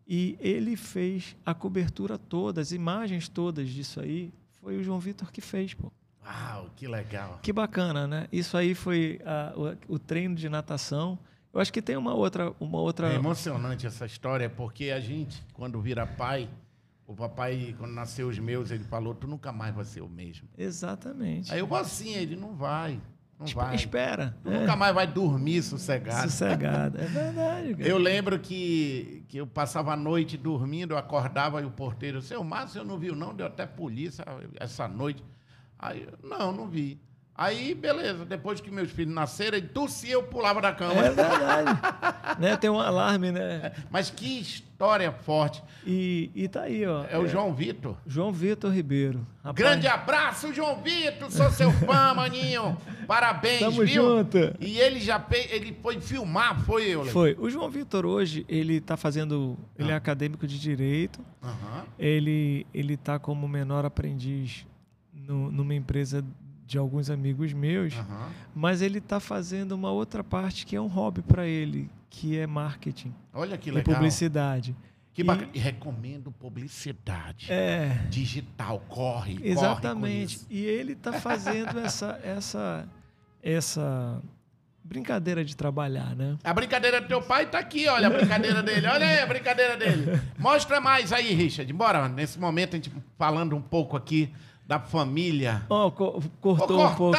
E 0.06 0.36
ele 0.40 0.76
fez 0.76 1.36
a 1.46 1.54
cobertura 1.54 2.18
toda, 2.18 2.60
as 2.60 2.72
imagens 2.72 3.28
todas 3.28 3.68
disso 3.68 4.00
aí, 4.00 4.32
foi 4.60 4.76
o 4.76 4.82
João 4.82 5.00
Vitor 5.00 5.30
que 5.30 5.40
fez, 5.40 5.74
pô. 5.74 5.92
Uau, 6.24 6.70
que 6.76 6.86
legal. 6.86 7.40
Que 7.42 7.52
bacana, 7.52 8.06
né? 8.06 8.28
Isso 8.30 8.56
aí 8.56 8.74
foi 8.74 9.20
a, 9.24 9.52
o, 9.88 9.94
o 9.94 9.98
treino 9.98 10.34
de 10.34 10.48
natação. 10.48 11.18
Eu 11.52 11.60
acho 11.60 11.72
que 11.72 11.82
tem 11.82 11.96
uma 11.96 12.14
outra, 12.14 12.54
uma 12.58 12.78
outra. 12.78 13.12
É 13.12 13.16
emocionante 13.16 13.86
essa 13.86 14.06
história, 14.06 14.48
porque 14.48 14.90
a 14.90 15.00
gente, 15.00 15.44
quando 15.52 15.80
vira 15.80 16.06
pai, 16.06 16.48
o 17.12 17.16
papai, 17.16 17.74
quando 17.78 17.92
nasceu 17.92 18.28
os 18.28 18.38
meus, 18.38 18.70
ele 18.70 18.84
falou: 18.84 19.14
Tu 19.14 19.26
nunca 19.26 19.52
mais 19.52 19.74
vai 19.74 19.84
ser 19.84 20.00
o 20.00 20.08
mesmo. 20.08 20.48
Exatamente. 20.56 21.52
Aí 21.52 21.60
eu 21.60 21.74
assim, 21.74 22.14
ele 22.14 22.36
não 22.36 22.54
vai. 22.54 23.00
Não 23.38 23.46
vai. 23.48 23.74
Espera. 23.74 24.36
Tu 24.42 24.50
é. 24.50 24.60
nunca 24.60 24.76
mais 24.76 24.94
vai 24.94 25.06
dormir 25.06 25.62
sossegado. 25.62 26.30
Sossegado, 26.30 26.98
é 26.98 27.04
verdade. 27.04 27.74
Cara. 27.76 27.88
Eu 27.88 27.98
lembro 27.98 28.38
que, 28.38 29.24
que 29.28 29.36
eu 29.36 29.46
passava 29.46 29.92
a 29.92 29.96
noite 29.96 30.38
dormindo, 30.38 30.94
eu 30.94 30.98
acordava 30.98 31.60
e 31.60 31.64
o 31.64 31.70
porteiro, 31.70 32.22
seu 32.22 32.42
Márcio, 32.42 32.80
eu 32.80 32.84
não 32.84 32.98
viu, 32.98 33.14
não, 33.14 33.34
deu 33.34 33.46
até 33.46 33.66
polícia 33.66 34.24
essa 34.58 34.88
noite. 34.88 35.22
Aí, 35.78 36.08
não, 36.22 36.52
não 36.52 36.68
vi. 36.68 36.98
Aí, 37.34 37.74
beleza, 37.74 38.26
depois 38.26 38.60
que 38.60 38.70
meus 38.70 38.90
filhos 38.90 39.14
nasceram, 39.14 39.56
ele 39.56 39.68
tossia, 39.68 40.12
eu 40.12 40.22
pulava 40.22 40.60
da 40.60 40.70
cama. 40.70 41.00
É 41.00 41.10
verdade. 41.10 41.80
né? 42.38 42.56
Tem 42.58 42.68
um 42.68 42.78
alarme, 42.78 43.32
né? 43.32 43.72
Mas 43.90 44.10
que 44.10 44.38
história 44.40 45.10
forte. 45.10 45.62
E, 45.86 46.30
e 46.34 46.46
tá 46.46 46.62
aí, 46.64 46.86
ó. 46.86 47.04
É 47.10 47.18
o 47.18 47.24
é, 47.24 47.28
João 47.28 47.54
Vitor. 47.54 47.96
João 48.06 48.32
Vitor 48.32 48.70
Ribeiro. 48.70 49.26
Rapaz. 49.42 49.56
Grande 49.56 49.86
abraço, 49.86 50.52
João 50.52 50.82
Vitor. 50.82 51.30
Sou 51.30 51.50
seu 51.50 51.72
fã, 51.72 52.12
maninho. 52.14 52.76
Parabéns, 53.06 53.60
Tamo 53.60 53.82
viu? 53.82 54.02
junto. 54.02 54.38
E 54.60 54.78
ele 54.78 55.00
já 55.00 55.24
ele 55.50 55.74
foi 55.80 56.00
filmar, 56.02 56.60
foi 56.60 56.84
eu, 56.90 57.06
Foi. 57.06 57.34
O 57.38 57.48
João 57.48 57.70
Vitor 57.70 58.04
hoje, 58.04 58.44
ele 58.46 58.78
tá 58.78 58.96
fazendo. 58.96 59.56
Ele 59.78 59.88
é 59.88 59.92
ah. 59.92 59.94
é 59.94 59.96
acadêmico 59.96 60.46
de 60.46 60.60
direito. 60.60 61.18
Uhum. 61.42 61.82
Ele, 61.98 62.66
ele 62.74 62.96
tá 62.98 63.18
como 63.18 63.48
menor 63.48 63.86
aprendiz 63.86 64.66
no, 65.14 65.50
numa 65.50 65.74
empresa 65.74 66.24
de 66.72 66.78
alguns 66.78 67.10
amigos 67.10 67.52
meus, 67.52 67.94
uhum. 67.94 68.30
mas 68.54 68.80
ele 68.80 68.96
está 68.96 69.20
fazendo 69.20 69.72
uma 69.72 69.90
outra 69.90 70.24
parte 70.24 70.64
que 70.64 70.74
é 70.74 70.80
um 70.80 70.86
hobby 70.86 71.20
para 71.20 71.46
ele, 71.46 71.90
que 72.08 72.38
é 72.38 72.46
marketing. 72.46 73.14
Olha 73.30 73.58
que 73.58 73.70
legal. 73.70 73.92
E 73.92 73.94
publicidade. 73.94 74.74
Que 75.12 75.22
bacana. 75.22 75.50
E, 75.52 75.58
recomendo 75.58 76.32
publicidade. 76.32 77.52
É. 77.52 77.88
Digital, 78.08 78.82
corre, 78.88 79.38
Exatamente. 79.42 80.38
Corre 80.38 80.48
e 80.48 80.64
ele 80.64 80.94
está 80.94 81.12
fazendo 81.12 81.78
essa, 81.78 82.18
essa, 82.24 82.88
essa 83.42 84.22
brincadeira 84.82 85.44
de 85.44 85.54
trabalhar, 85.54 86.16
né? 86.16 86.38
A 86.42 86.54
brincadeira 86.54 87.02
do 87.02 87.06
teu 87.06 87.20
pai 87.20 87.44
está 87.44 87.58
aqui, 87.58 87.86
olha 87.86 88.06
a 88.06 88.10
brincadeira 88.10 88.62
dele. 88.62 88.86
Olha 88.86 89.06
aí 89.06 89.18
a 89.18 89.26
brincadeira 89.26 89.76
dele. 89.76 90.18
Mostra 90.40 90.80
mais 90.80 91.12
aí, 91.12 91.34
Richard. 91.34 91.70
Bora, 91.74 92.08
nesse 92.08 92.38
momento, 92.38 92.76
a 92.76 92.76
gente 92.76 92.90
falando 93.18 93.54
um 93.54 93.60
pouco 93.60 93.94
aqui 93.94 94.32
da 94.72 94.80
família. 94.80 95.66
Oh, 95.68 95.90
co 95.90 96.22
cortou 96.40 96.78
oh, 96.80 96.86
um 96.86 96.94
pouco. 96.94 97.18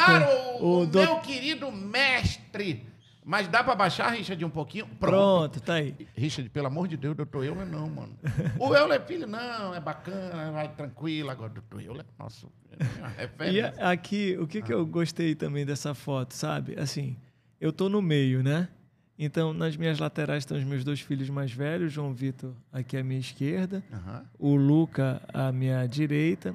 o, 0.60 0.80
o 0.80 0.86
do... 0.86 0.98
meu 0.98 1.20
querido 1.20 1.70
mestre. 1.70 2.84
Mas 3.24 3.46
dá 3.46 3.62
para 3.62 3.76
baixar, 3.76 4.10
Richard, 4.10 4.44
um 4.44 4.50
pouquinho? 4.50 4.86
Pronto. 4.98 4.98
Pronto, 4.98 5.60
tá 5.60 5.74
aí. 5.74 5.94
Richard, 6.16 6.50
pelo 6.50 6.66
amor 6.66 6.88
de 6.88 6.96
Deus, 6.96 7.16
doutor 7.16 7.44
Euler 7.44 7.64
não, 7.64 7.88
mano. 7.88 8.12
o 8.58 8.74
Euler 8.74 9.00
é 9.00 9.04
filho, 9.04 9.26
não, 9.28 9.72
é 9.72 9.80
bacana, 9.80 10.50
vai 10.50 10.68
tranquilo. 10.68 11.30
Agora, 11.30 11.48
doutor 11.48 11.80
Euler, 11.80 12.04
nosso, 12.18 12.50
é. 13.16 13.30
E 13.50 13.60
aqui, 13.80 14.36
o 14.38 14.48
que, 14.48 14.58
ah. 14.58 14.62
que 14.62 14.74
eu 14.74 14.84
gostei 14.84 15.36
também 15.36 15.64
dessa 15.64 15.94
foto, 15.94 16.34
sabe? 16.34 16.78
Assim, 16.78 17.16
eu 17.60 17.72
tô 17.72 17.88
no 17.88 18.02
meio, 18.02 18.42
né? 18.42 18.68
Então, 19.16 19.54
nas 19.54 19.76
minhas 19.76 20.00
laterais 20.00 20.42
estão 20.42 20.58
os 20.58 20.64
meus 20.64 20.82
dois 20.82 21.00
filhos 21.00 21.30
mais 21.30 21.52
velhos, 21.52 21.92
João 21.92 22.12
Vitor 22.12 22.52
aqui 22.72 22.96
à 22.96 23.04
minha 23.04 23.20
esquerda, 23.20 23.82
uhum. 23.92 24.22
o 24.40 24.56
Luca 24.56 25.22
à 25.32 25.52
minha 25.52 25.86
direita. 25.86 26.54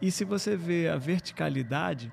E 0.00 0.10
se 0.10 0.24
você 0.24 0.56
vê 0.56 0.88
a 0.88 0.96
verticalidade, 0.96 2.12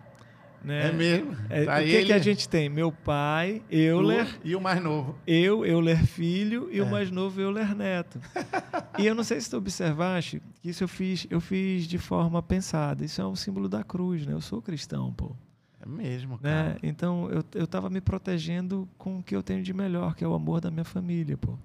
né? 0.65 0.89
É 0.89 0.91
mesmo. 0.91 1.37
É, 1.47 1.63
tá 1.63 1.75
o 1.75 1.83
que, 1.83 1.89
ele... 1.91 2.05
que 2.07 2.13
a 2.13 2.17
gente 2.17 2.49
tem? 2.49 2.67
Meu 2.67 2.91
pai, 2.91 3.61
Euler. 3.69 4.27
E 4.43 4.55
o 4.55 4.61
mais 4.61 4.81
novo. 4.81 5.15
Eu, 5.27 5.63
Euler 5.63 6.03
filho, 6.05 6.67
e 6.71 6.79
é. 6.79 6.83
o 6.83 6.89
mais 6.89 7.11
novo, 7.11 7.39
Euler 7.39 7.75
neto. 7.75 8.19
e 8.97 9.05
eu 9.05 9.13
não 9.13 9.23
sei 9.23 9.39
se 9.39 9.47
tu 9.47 9.57
observaste 9.57 10.41
que 10.59 10.69
isso 10.69 10.83
eu 10.83 10.87
fiz, 10.87 11.27
eu 11.29 11.39
fiz 11.39 11.85
de 11.85 11.99
forma 11.99 12.41
pensada. 12.41 13.05
Isso 13.05 13.21
é 13.21 13.27
um 13.27 13.35
símbolo 13.35 13.69
da 13.69 13.83
cruz, 13.83 14.25
né? 14.25 14.33
Eu 14.33 14.41
sou 14.41 14.59
cristão, 14.59 15.13
pô. 15.13 15.35
É 15.79 15.87
mesmo, 15.87 16.39
né? 16.41 16.51
cara. 16.51 16.69
Né? 16.69 16.77
Então, 16.81 17.29
eu, 17.29 17.43
eu 17.53 17.67
tava 17.67 17.87
me 17.87 18.01
protegendo 18.01 18.89
com 18.97 19.19
o 19.19 19.23
que 19.23 19.35
eu 19.35 19.43
tenho 19.43 19.61
de 19.61 19.71
melhor, 19.71 20.15
que 20.15 20.23
é 20.23 20.27
o 20.27 20.33
amor 20.33 20.59
da 20.61 20.71
minha 20.71 20.83
família, 20.83 21.37
pô. 21.37 21.59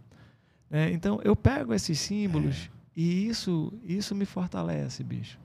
É, 0.71 0.91
então, 0.91 1.19
eu 1.25 1.35
pego 1.35 1.73
esses 1.73 1.99
símbolos 1.99 2.67
é. 2.67 3.01
e 3.01 3.27
isso, 3.29 3.73
isso 3.83 4.15
me 4.15 4.27
fortalece, 4.27 5.03
bicho. 5.03 5.39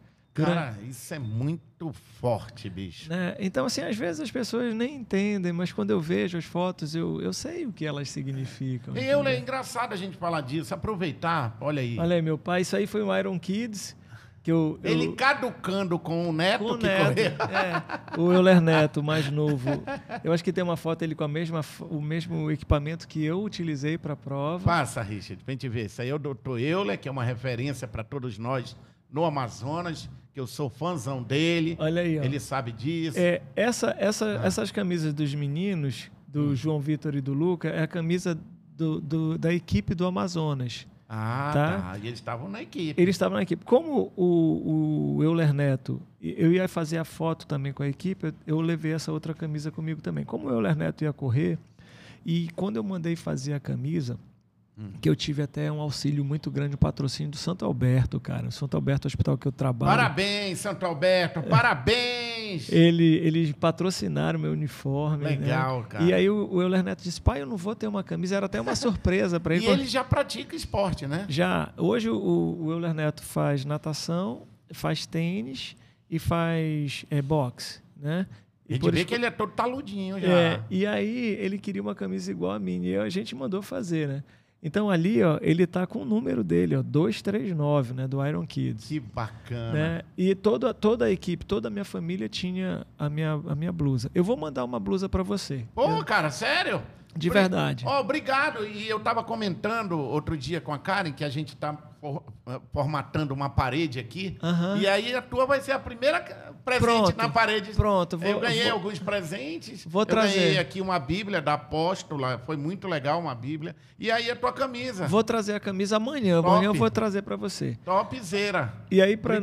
Cara, 0.43 0.75
isso 0.83 1.13
é 1.13 1.19
muito 1.19 1.93
forte, 2.19 2.69
bicho. 2.69 3.09
Né? 3.09 3.35
Então, 3.39 3.65
assim, 3.65 3.81
às 3.81 3.95
vezes 3.95 4.19
as 4.19 4.29
pessoas 4.29 4.75
nem 4.75 4.95
entendem, 4.95 5.53
mas 5.53 5.71
quando 5.71 5.91
eu 5.91 6.01
vejo 6.01 6.37
as 6.37 6.43
fotos, 6.43 6.93
eu, 6.93 7.21
eu 7.21 7.31
sei 7.31 7.65
o 7.65 7.71
que 7.71 7.85
elas 7.85 8.09
significam. 8.09 8.97
E 8.97 9.05
eu, 9.05 9.25
é 9.25 9.39
engraçado 9.39 9.93
a 9.93 9.95
gente 9.95 10.17
falar 10.17 10.41
disso, 10.41 10.73
aproveitar, 10.73 11.55
olha 11.61 11.81
aí. 11.81 11.97
Olha 11.97 12.15
aí, 12.17 12.21
meu 12.21 12.37
pai, 12.37 12.61
isso 12.61 12.75
aí 12.75 12.85
foi 12.85 13.01
o 13.01 13.17
Iron 13.17 13.39
Kids. 13.39 13.95
Que 14.43 14.51
eu, 14.51 14.77
eu... 14.83 14.91
Ele 14.91 15.13
caducando 15.13 15.97
com 15.97 16.29
o 16.29 16.33
neto 16.33 16.65
com 16.65 16.71
o 16.73 16.77
que 16.77 16.85
neto, 16.85 17.41
é, 17.41 18.19
o 18.19 18.31
Euler 18.31 18.61
Neto, 18.61 19.01
mais 19.01 19.31
novo. 19.31 19.83
Eu 20.23 20.31
acho 20.31 20.43
que 20.43 20.53
tem 20.53 20.63
uma 20.63 20.77
foto 20.77 21.01
ele 21.01 21.15
com 21.15 21.23
a 21.23 21.27
mesma, 21.27 21.61
o 21.79 21.99
mesmo 21.99 22.51
equipamento 22.51 23.07
que 23.07 23.25
eu 23.25 23.41
utilizei 23.41 23.97
para 23.97 24.13
a 24.13 24.15
prova. 24.15 24.63
Passa, 24.63 25.01
Richard, 25.01 25.43
pra 25.43 25.53
gente 25.53 25.67
ver. 25.67 25.85
Isso 25.85 25.99
aí 25.99 26.09
é 26.09 26.13
o 26.13 26.19
doutor 26.19 26.59
Euler, 26.59 26.99
que 26.99 27.07
é 27.07 27.11
uma 27.11 27.23
referência 27.23 27.87
para 27.87 28.03
todos 28.03 28.37
nós 28.37 28.77
no 29.09 29.25
Amazonas 29.25 30.07
que 30.35 30.39
eu 30.41 30.45
sou 30.45 30.69
fãzão 30.69 31.23
dele. 31.23 31.77
Olha 31.79 32.01
aí, 32.01 32.19
ó. 32.19 32.23
Ele 32.23 32.41
sabe 32.41 32.73
disso. 32.73 33.17
É, 33.17 33.41
essa, 33.55 33.95
essa, 33.97 34.41
ah. 34.41 34.45
Essas 34.45 34.69
camisas 34.69 35.13
dos 35.13 35.33
meninos, 35.33 36.11
do 36.27 36.47
hum. 36.49 36.55
João 36.55 36.77
Vitor 36.77 37.15
e 37.15 37.21
do 37.21 37.33
Luca, 37.33 37.69
é 37.69 37.81
a 37.83 37.87
camisa 37.87 38.37
do, 38.77 38.99
do, 38.99 39.37
da 39.37 39.53
equipe 39.53 39.95
do 39.95 40.05
Amazonas. 40.05 40.85
Ah, 41.07 41.51
Tá. 41.53 41.77
tá. 41.93 41.97
E 41.99 42.07
eles 42.07 42.19
estavam 42.19 42.49
na 42.49 42.61
equipe. 42.61 43.01
Eles 43.01 43.15
estavam 43.15 43.37
na 43.37 43.43
equipe. 43.43 43.63
Como 43.63 44.11
o, 44.17 45.15
o 45.19 45.23
Euler 45.23 45.53
Neto, 45.53 46.01
eu 46.21 46.51
ia 46.51 46.67
fazer 46.67 46.97
a 46.97 47.05
foto 47.05 47.47
também 47.47 47.71
com 47.71 47.83
a 47.83 47.87
equipe, 47.87 48.27
eu- 48.27 48.33
eu 48.45 48.59
levei 48.61 48.91
essa 48.91 49.13
outra 49.13 49.33
camisa 49.33 49.71
comigo 49.71 50.01
também. 50.01 50.25
Como 50.25 50.49
o 50.49 50.51
Euler 50.51 50.75
Neto 50.75 51.05
ia 51.05 51.13
correr, 51.13 51.57
e 52.25 52.49
quando 52.57 52.75
eu 52.75 52.83
mandei 52.83 53.15
fazer 53.15 53.53
a 53.53 53.59
camisa, 53.59 54.19
Hum. 54.77 54.91
que 55.01 55.07
eu 55.09 55.15
tive 55.15 55.41
até 55.41 55.71
um 55.71 55.79
auxílio 55.79 56.25
muito 56.25 56.51
grande, 56.51 56.75
um 56.75 56.77
patrocínio 56.77 57.31
do 57.31 57.37
Santo 57.37 57.63
Alberto, 57.63 58.19
cara. 58.19 58.47
O 58.47 58.51
Santo 58.51 58.75
Alberto 58.75 59.07
Hospital 59.07 59.37
que 59.37 59.47
eu 59.47 59.51
trabalho. 59.51 59.89
Parabéns, 59.97 60.59
Santo 60.59 60.85
Alberto. 60.85 61.41
Parabéns. 61.43 62.69
Ele, 62.71 63.15
eles 63.19 63.51
patrocinaram 63.53 64.39
meu 64.39 64.51
uniforme. 64.51 65.23
né? 65.23 65.29
Legal, 65.31 65.83
cara. 65.85 66.03
E 66.03 66.13
aí 66.13 66.29
o, 66.29 66.49
o 66.51 66.61
Euler 66.61 66.83
Neto 66.83 67.03
disse: 67.03 67.21
pai, 67.21 67.41
eu 67.41 67.45
não 67.45 67.57
vou 67.57 67.75
ter 67.75 67.87
uma 67.87 68.03
camisa. 68.03 68.35
Era 68.35 68.45
até 68.47 68.59
uma 68.59 68.75
surpresa 68.75 69.39
para 69.39 69.55
ele. 69.55 69.65
E 69.65 69.69
ele 69.69 69.85
já 69.85 70.03
pratica 70.03 70.55
esporte, 70.55 71.07
né? 71.07 71.25
Já, 71.29 71.71
hoje 71.77 72.09
o, 72.09 72.57
o 72.61 72.71
Euler 72.71 72.93
Neto 72.93 73.23
faz 73.23 73.65
natação, 73.65 74.43
faz 74.73 75.05
tênis 75.05 75.75
e 76.09 76.19
faz 76.19 77.05
é, 77.09 77.21
boxe, 77.21 77.79
né? 77.97 78.27
Gente 78.67 78.79
por 78.81 78.91
vê 78.91 78.99
isso- 78.99 79.07
que 79.07 79.13
ele 79.13 79.25
é 79.25 79.31
todo 79.31 79.51
taludinho 79.51 80.19
já. 80.19 80.27
é, 80.27 80.61
e 80.71 80.85
aí 80.87 81.37
ele 81.39 81.57
queria 81.59 81.81
uma 81.81 81.93
camisa 81.93 82.31
igual 82.31 82.51
a 82.53 82.59
minha 82.59 82.89
e 82.89 82.97
a 82.97 83.09
gente 83.09 83.35
mandou 83.35 83.61
fazer, 83.61 84.07
né? 84.07 84.23
Então 84.61 84.89
ali, 84.89 85.21
ó, 85.21 85.37
ele 85.41 85.67
tá 85.67 85.85
com 85.85 86.01
o 86.01 86.05
número 86.05 86.43
dele, 86.43 86.75
ó, 86.75 86.81
239, 86.81 87.93
né, 87.93 88.07
do 88.07 88.25
Iron 88.25 88.45
Kids. 88.47 88.87
Que 88.87 88.99
bacana. 88.99 89.73
Né? 89.73 90.01
E 90.17 90.33
toda, 90.33 90.73
toda 90.73 91.05
a 91.05 91.11
equipe, 91.11 91.45
toda 91.45 91.67
a 91.67 91.71
minha 91.71 91.85
família 91.85 92.27
tinha 92.27 92.85
a 92.97 93.09
minha, 93.09 93.33
a 93.47 93.53
minha 93.53 93.71
blusa. 93.71 94.09
Eu 94.13 94.23
vou 94.23 94.35
mandar 94.35 94.63
uma 94.63 94.79
blusa 94.79 95.07
para 95.07 95.21
você. 95.21 95.65
Pô, 95.75 96.03
cara, 96.03 96.31
sério? 96.31 96.81
De 97.15 97.29
verdade. 97.29 97.85
Ó, 97.87 98.01
obrigado. 98.01 98.65
E 98.65 98.89
eu 98.89 98.99
tava 98.99 99.23
comentando 99.23 99.97
outro 99.97 100.37
dia 100.37 100.59
com 100.59 100.73
a 100.73 100.77
Karen 100.77 101.13
que 101.13 101.23
a 101.23 101.29
gente 101.29 101.55
tá 101.55 101.77
formatando 102.71 103.33
uma 103.33 103.49
parede 103.49 103.99
aqui. 103.99 104.37
Aham. 104.41 104.77
E 104.77 104.87
aí 104.87 105.15
a 105.15 105.21
tua 105.21 105.45
vai 105.45 105.61
ser 105.61 105.71
a 105.71 105.79
primeira 105.79 106.19
presente 106.63 106.83
Pronto. 106.85 107.17
na 107.17 107.29
parede. 107.29 107.71
Pronto, 107.71 108.17
vou- 108.17 108.29
eu 108.29 108.39
ganhei 108.39 108.63
vou- 108.65 108.73
alguns 108.73 108.99
presentes. 108.99 109.85
Vou 109.85 110.01
eu 110.01 110.05
trazer. 110.05 110.33
ganhei 110.39 110.57
aqui 110.57 110.81
uma 110.81 110.99
Bíblia 110.99 111.41
da 111.41 111.53
Apóstola. 111.53 112.41
Foi 112.45 112.57
muito 112.57 112.87
legal 112.87 113.19
uma 113.19 113.33
Bíblia. 113.35 113.75
E 113.97 114.11
aí 114.11 114.29
a 114.29 114.35
tua 114.35 114.51
camisa. 114.53 115.07
Vou 115.07 115.23
trazer 115.23 115.55
a 115.55 115.59
camisa 115.59 115.97
amanhã. 115.97 116.41
Top. 116.41 116.49
Amanhã 116.49 116.67
eu 116.67 116.73
vou 116.73 116.89
trazer 116.91 117.21
para 117.21 117.35
você. 117.35 117.77
Topzera. 117.85 118.73
E 118.91 119.01
aí, 119.01 119.15
para. 119.17 119.39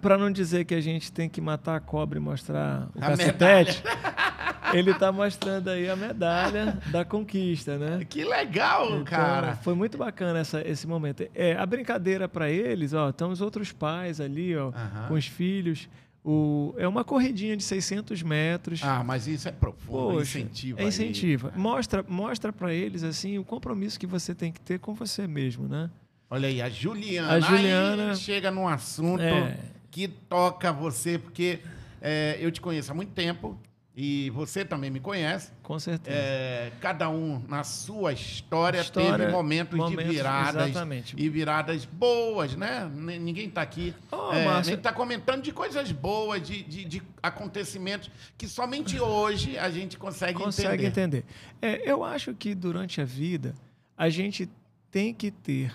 Para 0.00 0.16
não 0.18 0.30
dizer 0.30 0.64
que 0.64 0.74
a 0.74 0.80
gente 0.80 1.10
tem 1.12 1.28
que 1.28 1.40
matar 1.40 1.76
a 1.76 1.80
cobra 1.80 2.18
e 2.18 2.20
mostrar 2.20 2.88
o 2.94 2.98
A 3.04 3.08
cacetete, 3.08 3.82
ele 4.74 4.94
tá 4.94 5.10
mostrando 5.12 5.68
aí 5.68 5.88
a 5.88 5.96
medalha 5.96 6.78
da 6.90 7.04
conquista, 7.04 7.78
né? 7.78 8.04
Que 8.08 8.24
legal, 8.24 8.86
Então, 8.86 9.04
cara. 9.04 9.56
foi 9.56 9.74
muito 9.74 9.96
bacana 9.98 10.38
essa, 10.38 10.60
esse 10.66 10.86
momento. 10.86 11.26
É, 11.34 11.54
a 11.56 11.64
brincadeira 11.66 12.28
para 12.28 12.50
eles, 12.50 12.92
ó, 12.92 13.10
estão 13.10 13.30
os 13.30 13.40
outros 13.40 13.72
pais 13.72 14.20
ali, 14.20 14.56
ó, 14.56 14.68
Aham. 14.68 15.08
com 15.08 15.14
os 15.14 15.26
filhos. 15.26 15.88
O, 16.24 16.74
é 16.76 16.86
uma 16.86 17.04
corridinha 17.04 17.56
de 17.56 17.62
600 17.62 18.22
metros. 18.22 18.80
Ah, 18.82 19.02
mas 19.02 19.26
isso 19.26 19.48
é 19.48 19.52
profundo. 19.52 20.14
Poxa, 20.16 20.38
incentiva. 20.40 20.80
é 20.80 20.82
aí, 20.82 20.88
incentiva. 20.88 21.48
cara. 21.50 21.60
Mostra, 21.60 22.04
mostra 22.06 22.52
para 22.52 22.72
eles 22.74 23.02
assim 23.02 23.38
o 23.38 23.44
compromisso 23.44 23.98
que 23.98 24.06
você 24.06 24.34
tem 24.34 24.52
que 24.52 24.60
ter 24.60 24.78
com 24.78 24.92
você 24.92 25.26
mesmo, 25.26 25.66
né? 25.66 25.88
Olha 26.28 26.48
aí, 26.48 26.60
a 26.60 26.68
Juliana. 26.68 27.32
A 27.34 27.40
Juliana- 27.40 28.10
Aí 28.10 28.16
chega 28.16 28.50
num 28.50 28.68
assunto 28.68 29.22
É. 29.22 29.56
que 29.90 30.06
toca 30.08 30.70
você, 30.70 31.18
porque 31.18 31.60
é, 32.02 32.36
eu 32.40 32.50
te 32.50 32.60
conheço 32.60 32.92
há 32.92 32.94
muito 32.94 33.12
tempo 33.12 33.58
e 34.00 34.30
você 34.30 34.64
também 34.64 34.90
me 34.90 35.00
conhece. 35.00 35.50
Com 35.60 35.76
certeza. 35.76 36.16
É, 36.16 36.70
cada 36.80 37.10
um 37.10 37.42
na 37.48 37.64
sua 37.64 38.12
história, 38.12 38.80
História, 38.80 39.18
teve 39.18 39.32
momentos, 39.32 39.72
de 39.72 39.76
momentos, 39.90 40.06
viradas 40.14 40.68
exatamente. 40.68 41.14
e 41.18 41.28
viradas 41.28 41.84
boas, 41.84 42.54
né? 42.54 42.88
Ninguém 42.94 43.48
está 43.48 43.60
aqui 43.60 43.92
Oh, 44.12 44.30
é, 44.32 44.44
Márcio. 44.44 44.74
está 44.74 44.92
comentando 44.92 45.42
de 45.42 45.50
coisas 45.50 45.90
boas, 45.90 46.46
de, 46.46 46.62
de- 46.62 46.84
de 46.84 47.02
acontecimentos 47.20 48.08
que 48.36 48.46
somente 48.46 49.00
hoje 49.00 49.58
a 49.58 49.68
gente 49.68 49.98
consegue, 49.98 50.38
consegue 50.38 50.86
entender. 50.86 51.24
entender. 51.60 51.80
É, 51.82 51.90
eu 51.90 52.04
acho 52.04 52.32
que 52.34 52.54
durante 52.54 53.00
a 53.00 53.04
vida 53.04 53.52
a 53.96 54.08
gente 54.08 54.48
tem 54.92 55.12
que 55.12 55.32
ter 55.32 55.74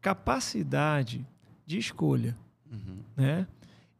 capacidade 0.00 1.24
de 1.64 1.78
escolha, 1.78 2.36
Uhum. 2.72 2.98
né? 3.16 3.46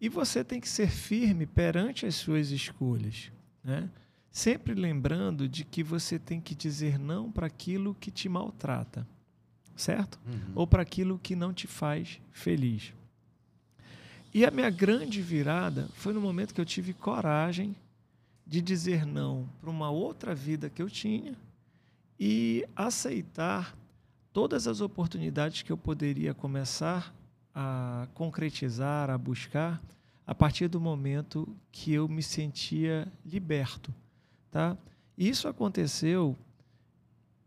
E 0.01 0.09
você 0.09 0.45
tem 0.45 0.61
que 0.61 0.69
ser 0.69 0.89
firme 0.91 1.47
perante 1.47 2.05
as 2.07 2.15
suas 2.17 2.51
escolhas, 2.51 3.31
né? 3.67 3.91
Sempre 4.31 4.75
lembrando 4.75 5.49
de 5.49 5.65
que 5.65 5.83
você 5.83 6.19
tem 6.19 6.41
que 6.41 6.55
dizer 6.55 6.99
não 6.99 7.33
para 7.33 7.49
aquilo 7.49 7.95
que 7.95 8.11
te 8.11 8.29
maltrata, 8.29 9.07
certo? 9.75 10.21
Uhum. 10.25 10.53
Ou 10.55 10.67
para 10.67 10.83
aquilo 10.83 11.19
que 11.19 11.35
não 11.35 11.53
te 11.53 11.67
faz 11.67 12.21
feliz. 12.31 12.95
E 14.33 14.45
a 14.45 14.51
minha 14.51 14.71
grande 14.71 15.21
virada 15.21 15.89
foi 15.95 16.13
no 16.13 16.21
momento 16.21 16.55
que 16.55 16.61
eu 16.61 16.65
tive 16.65 16.93
coragem 16.93 17.75
de 18.47 18.63
dizer 18.63 19.05
não 19.05 19.49
para 19.61 19.71
uma 19.71 19.91
outra 19.91 20.35
vida 20.35 20.71
que 20.71 20.81
eu 20.81 20.89
tinha 20.89 21.35
e 22.21 22.65
aceitar 22.77 23.77
todas 24.33 24.69
as 24.69 24.81
oportunidades 24.81 25.63
que 25.63 25.73
eu 25.73 25.77
poderia 25.77 26.33
começar 26.33 27.13
a 27.55 28.07
concretizar, 28.13 29.09
a 29.09 29.17
buscar, 29.17 29.83
a 30.27 30.35
partir 30.35 30.69
do 30.69 30.81
momento 30.81 31.49
que 31.71 31.93
eu 31.93 32.09
me 32.09 32.23
sentia 32.23 33.07
liberto, 33.25 33.95
tá? 34.51 34.77
Isso 35.17 35.47
aconteceu 35.49 36.37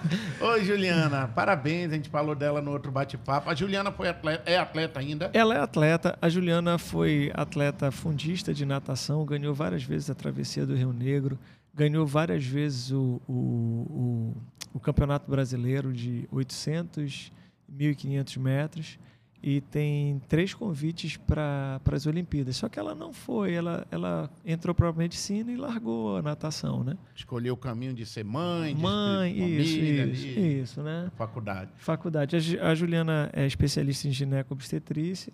Oi, 0.40 0.64
Juliana. 0.64 1.28
Parabéns, 1.28 1.92
a 1.92 1.96
gente 1.96 2.08
falou 2.08 2.34
dela 2.34 2.62
no 2.62 2.72
outro 2.72 2.90
bate-papo. 2.90 3.50
A 3.50 3.54
Juliana 3.54 3.92
foi 3.92 4.08
atleta, 4.08 4.50
é 4.50 4.56
atleta 4.56 5.00
ainda. 5.00 5.30
Ela 5.34 5.54
é 5.54 5.60
atleta. 5.60 6.16
A 6.22 6.30
Juliana 6.30 6.78
foi 6.78 7.30
atleta 7.34 7.90
fundista 7.90 8.54
de 8.54 8.64
natação, 8.64 9.24
ganhou 9.26 9.52
várias 9.52 9.82
vezes 9.82 10.08
a 10.08 10.14
travessia 10.14 10.64
do 10.64 10.74
Rio 10.74 10.94
Negro, 10.94 11.38
ganhou 11.78 12.04
várias 12.04 12.44
vezes 12.44 12.90
o, 12.90 13.22
o, 13.28 13.32
o, 13.32 14.36
o 14.74 14.80
Campeonato 14.80 15.30
Brasileiro 15.30 15.92
de 15.92 16.28
800 16.32 17.30
1.500 17.72 18.38
metros 18.38 18.98
e 19.42 19.60
tem 19.60 20.20
três 20.26 20.52
convites 20.54 21.16
para 21.18 21.80
as 21.92 22.06
Olimpíadas. 22.06 22.56
Só 22.56 22.68
que 22.68 22.78
ela 22.78 22.94
não 22.94 23.12
foi, 23.12 23.52
ela, 23.52 23.86
ela 23.90 24.28
entrou 24.44 24.74
para 24.74 24.88
a 24.88 24.92
medicina 24.92 25.52
e 25.52 25.56
largou 25.56 26.16
a 26.16 26.22
natação, 26.22 26.82
né? 26.82 26.96
Escolheu 27.14 27.54
o 27.54 27.56
caminho 27.56 27.92
de 27.94 28.04
ser 28.06 28.24
mãe, 28.24 28.74
de 28.74 28.82
Mãe, 28.82 29.30
isso, 29.32 29.74
família, 29.76 30.06
isso, 30.06 30.26
ali, 30.26 30.60
isso, 30.62 30.82
né? 30.82 31.12
faculdade. 31.14 31.70
Faculdade. 31.76 32.34
A, 32.36 32.38
Ju- 32.40 32.60
a 32.60 32.74
Juliana 32.74 33.30
é 33.32 33.46
especialista 33.46 34.08
em 34.08 34.12
gineco-obstetrícia 34.12 35.32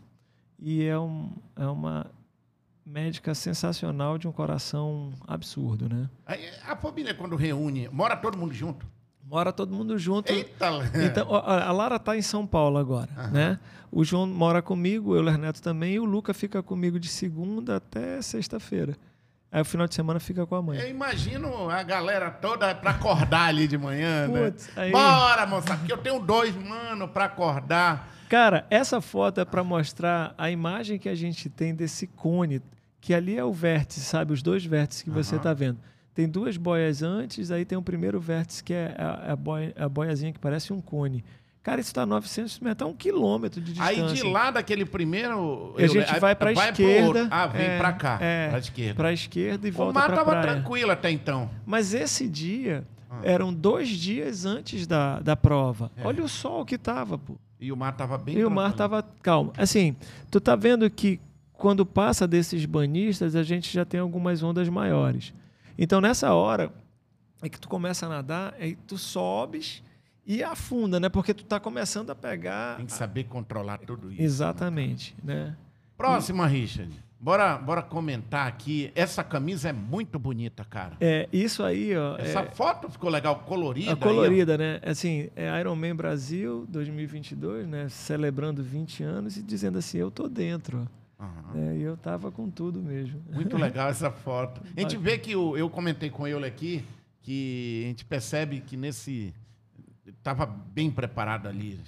e 0.59 0.83
é, 0.85 0.99
um, 0.99 1.31
é 1.57 1.67
uma 1.67 2.11
médica 2.85 3.35
sensacional 3.35 4.19
de 4.19 4.29
um 4.29 4.33
coração 4.33 5.13
absurdo, 5.27 5.89
né? 5.89 6.09
A 6.67 6.77
família, 6.77 7.15
quando 7.15 7.37
reúne, 7.37 7.89
mora 7.91 8.17
todo 8.17 8.37
mundo 8.37 8.53
junto? 8.53 8.87
Mora 9.27 9.53
todo 9.53 9.75
mundo 9.75 9.99
junto. 9.99 10.31
Eita! 10.31 10.69
Então, 11.03 11.35
a 11.35 11.73
Lara 11.73 11.97
está 11.97 12.15
em 12.17 12.21
São 12.23 12.47
Paulo 12.47 12.77
agora, 12.77 13.09
Aham. 13.17 13.31
né? 13.31 13.59
O 13.91 14.05
João 14.05 14.27
mora 14.27 14.61
comigo, 14.61 15.13
o 15.13 15.17
Euler 15.17 15.39
Neto 15.39 15.63
também, 15.63 15.95
e 15.95 16.01
o 16.01 16.05
Luca 16.05 16.35
fica 16.35 16.63
comigo 16.63 16.99
de 17.01 17.09
segunda 17.09 17.77
até 17.77 18.21
sexta-feira. 18.21 18.97
Aí 19.51 19.63
o 19.63 19.65
final 19.65 19.87
de 19.87 19.95
semana 19.95 20.19
fica 20.19 20.45
com 20.45 20.57
a 20.57 20.61
mãe. 20.63 20.79
Eu 20.81 20.91
imagino 20.91 21.71
a 21.71 21.83
galera 21.85 22.29
toda 22.31 22.75
pra 22.75 22.91
acordar 22.91 23.47
ali 23.49 23.69
de 23.69 23.79
manhã, 23.79 24.27
né? 24.29 24.53
aí- 24.77 24.91
Bora, 24.91 25.47
moça, 25.47 25.77
porque 25.77 25.93
eu 25.93 25.99
tenho 25.99 26.19
dois, 26.19 26.55
mano, 26.57 27.07
pra 27.09 27.27
acordar. 27.27 28.13
Cara, 28.35 28.67
essa 28.69 29.01
foto 29.01 29.41
é 29.41 29.45
para 29.45 29.63
mostrar 29.63 30.35
a 30.37 30.51
imagem 30.51 30.99
que 30.99 31.09
a 31.09 31.15
gente 31.15 31.49
tem 31.49 31.73
desse 31.73 32.09
cone, 32.09 32.61
que 33.01 33.15
ali 33.15 33.39
é 33.39 33.45
o 33.45 33.53
vértice, 33.53 34.01
sabe? 34.01 34.33
Os 34.33 34.43
dois 34.43 34.65
vértices 34.67 35.05
que 35.05 35.11
você 35.11 35.37
Aham. 35.37 35.43
tá 35.45 35.55
vendo. 35.55 35.79
Tem 36.13 36.29
duas 36.29 36.57
boias 36.57 37.01
antes, 37.01 37.53
aí 37.53 37.65
tem 37.65 37.79
o 37.79 37.83
primeiro 37.83 38.19
vértice 38.19 38.65
que 38.65 38.75
é 38.75 38.93
a, 38.99 39.35
a, 39.35 39.37
boia, 39.37 39.73
a 39.79 39.89
boiazinha 39.89 40.33
que 40.33 40.41
parece 40.41 40.73
um 40.73 40.81
cone. 40.81 41.25
Cara, 41.63 41.81
isso 41.81 41.91
está 41.91 42.03
a 42.03 42.07
900 42.07 42.59
metros, 42.59 42.89
a 42.89 42.91
um 42.91 42.97
quilômetro 42.97 43.61
de 43.61 43.73
distância. 43.73 44.05
Aí 44.05 44.13
de 44.13 44.25
lá 44.25 44.51
daquele 44.51 44.85
primeiro. 44.85 45.73
A 45.79 45.87
gente 45.87 46.19
vai 46.19 46.35
para 46.35 46.51
a 46.51 46.55
pro 46.55 46.63
esquerda. 46.65 47.07
outro. 47.07 47.29
Ah, 47.31 47.47
vem 47.47 47.67
é, 47.67 47.79
pra 47.79 47.93
cá. 47.93 48.19
É, 48.21 48.49
pra 48.49 48.59
esquerda. 48.59 48.95
Pra 48.97 49.13
esquerda 49.13 49.69
e 49.69 49.71
o 49.71 49.75
volta 49.75 49.93
mar 49.93 50.07
pra 50.07 50.17
tava 50.17 50.31
praia. 50.33 50.47
tranquilo 50.55 50.91
até 50.91 51.09
então. 51.09 51.49
Mas 51.65 51.95
esse 51.95 52.29
dia 52.29 52.85
Ah. 53.09 53.21
eram 53.23 53.55
dois 53.55 53.91
dias 53.91 54.45
antes 54.45 54.89
da, 54.89 55.21
da 55.21 55.37
prova. 55.37 55.93
É. 55.97 56.05
Olha 56.05 56.25
o 56.25 56.29
sol 56.29 56.65
que 56.65 56.77
tava, 56.77 57.17
pô. 57.17 57.37
E 57.61 57.73
o 57.73 57.77
mar 57.77 57.97
tava 57.97 58.19
bem 58.19 58.37
E 58.37 58.45
o 58.45 58.51
mar 58.51 58.73
tranquilo. 58.73 59.03
tava 59.03 59.03
calmo. 59.23 59.53
Assim, 59.57 59.97
tu 60.31 60.41
tá 60.41 60.55
vendo 60.57 60.89
que 60.91 61.21
quando 61.53 61.87
passa 61.87 62.27
desses 62.27 62.65
banhistas, 62.67 63.35
a 63.37 63.43
gente 63.43 63.73
já 63.73 63.85
tem 63.85 64.01
algumas 64.01 64.43
ondas 64.43 64.69
maiores. 64.69 65.33
Então, 65.79 66.01
nessa 66.01 66.33
hora, 66.35 66.73
é 67.43 67.49
que 67.49 67.59
tu 67.59 67.69
começa 67.69 68.07
a 68.07 68.09
nadar, 68.09 68.55
aí 68.59 68.77
tu 68.87 68.99
sobes 68.99 69.83
e 70.27 70.43
afunda, 70.43 70.99
né? 70.99 71.09
Porque 71.09 71.35
tu 71.35 71.45
tá 71.45 71.61
começando 71.61 72.11
a 72.11 72.15
pegar... 72.15 72.77
Tem 72.77 72.87
que 72.87 72.93
saber 72.93 73.25
controlar 73.25 73.79
tudo 73.79 74.13
isso. 74.13 74.23
Exatamente, 74.23 75.15
né? 75.23 75.57
Próxima, 75.97 76.47
Richard. 76.47 77.04
Bora, 77.25 77.57
bora 77.57 77.81
comentar 77.81 78.47
aqui. 78.47 78.93
Essa 78.95 79.25
camisa 79.25 79.71
é 79.71 79.73
muito 79.73 80.19
bonita, 80.19 80.63
cara. 80.63 80.95
É, 81.01 81.27
isso 81.33 81.63
aí, 81.63 81.97
ó... 81.97 82.19
Essa 82.19 82.41
é, 82.41 82.51
foto 82.51 82.91
ficou 82.91 83.09
legal, 83.09 83.37
colorida. 83.47 83.93
a 83.93 83.95
aí, 83.95 83.99
ó. 83.99 84.05
colorida, 84.05 84.59
né? 84.59 84.79
Assim, 84.85 85.31
é 85.35 85.59
Ironman 85.59 85.95
Brasil 85.95 86.67
2022, 86.69 87.67
né? 87.67 87.89
Celebrando 87.89 88.63
20 88.63 89.03
anos 89.05 89.39
e 89.39 89.43
dizendo 89.43 89.79
assim, 89.79 89.97
eu 89.97 90.11
tô 90.11 90.29
dentro. 90.29 90.87
Aham. 91.19 91.71
É, 91.71 91.79
e 91.79 91.83
eu 91.83 91.97
tava 91.97 92.31
com 92.31 92.51
tudo 92.51 92.83
mesmo. 92.83 93.19
Muito 93.33 93.57
legal 93.57 93.89
essa 93.89 94.11
foto. 94.11 94.61
A 94.77 94.81
gente 94.83 94.99
vê 94.99 95.17
que 95.17 95.35
o, 95.35 95.57
eu 95.57 95.71
comentei 95.71 96.11
com 96.11 96.29
ele 96.29 96.45
aqui 96.45 96.85
que 97.23 97.85
a 97.85 97.89
gente 97.89 98.05
percebe 98.05 98.61
que 98.61 98.77
nesse 98.77 99.33
estava 100.07 100.45
bem 100.45 100.91
preparado 100.91 101.49
ali. 101.49 101.81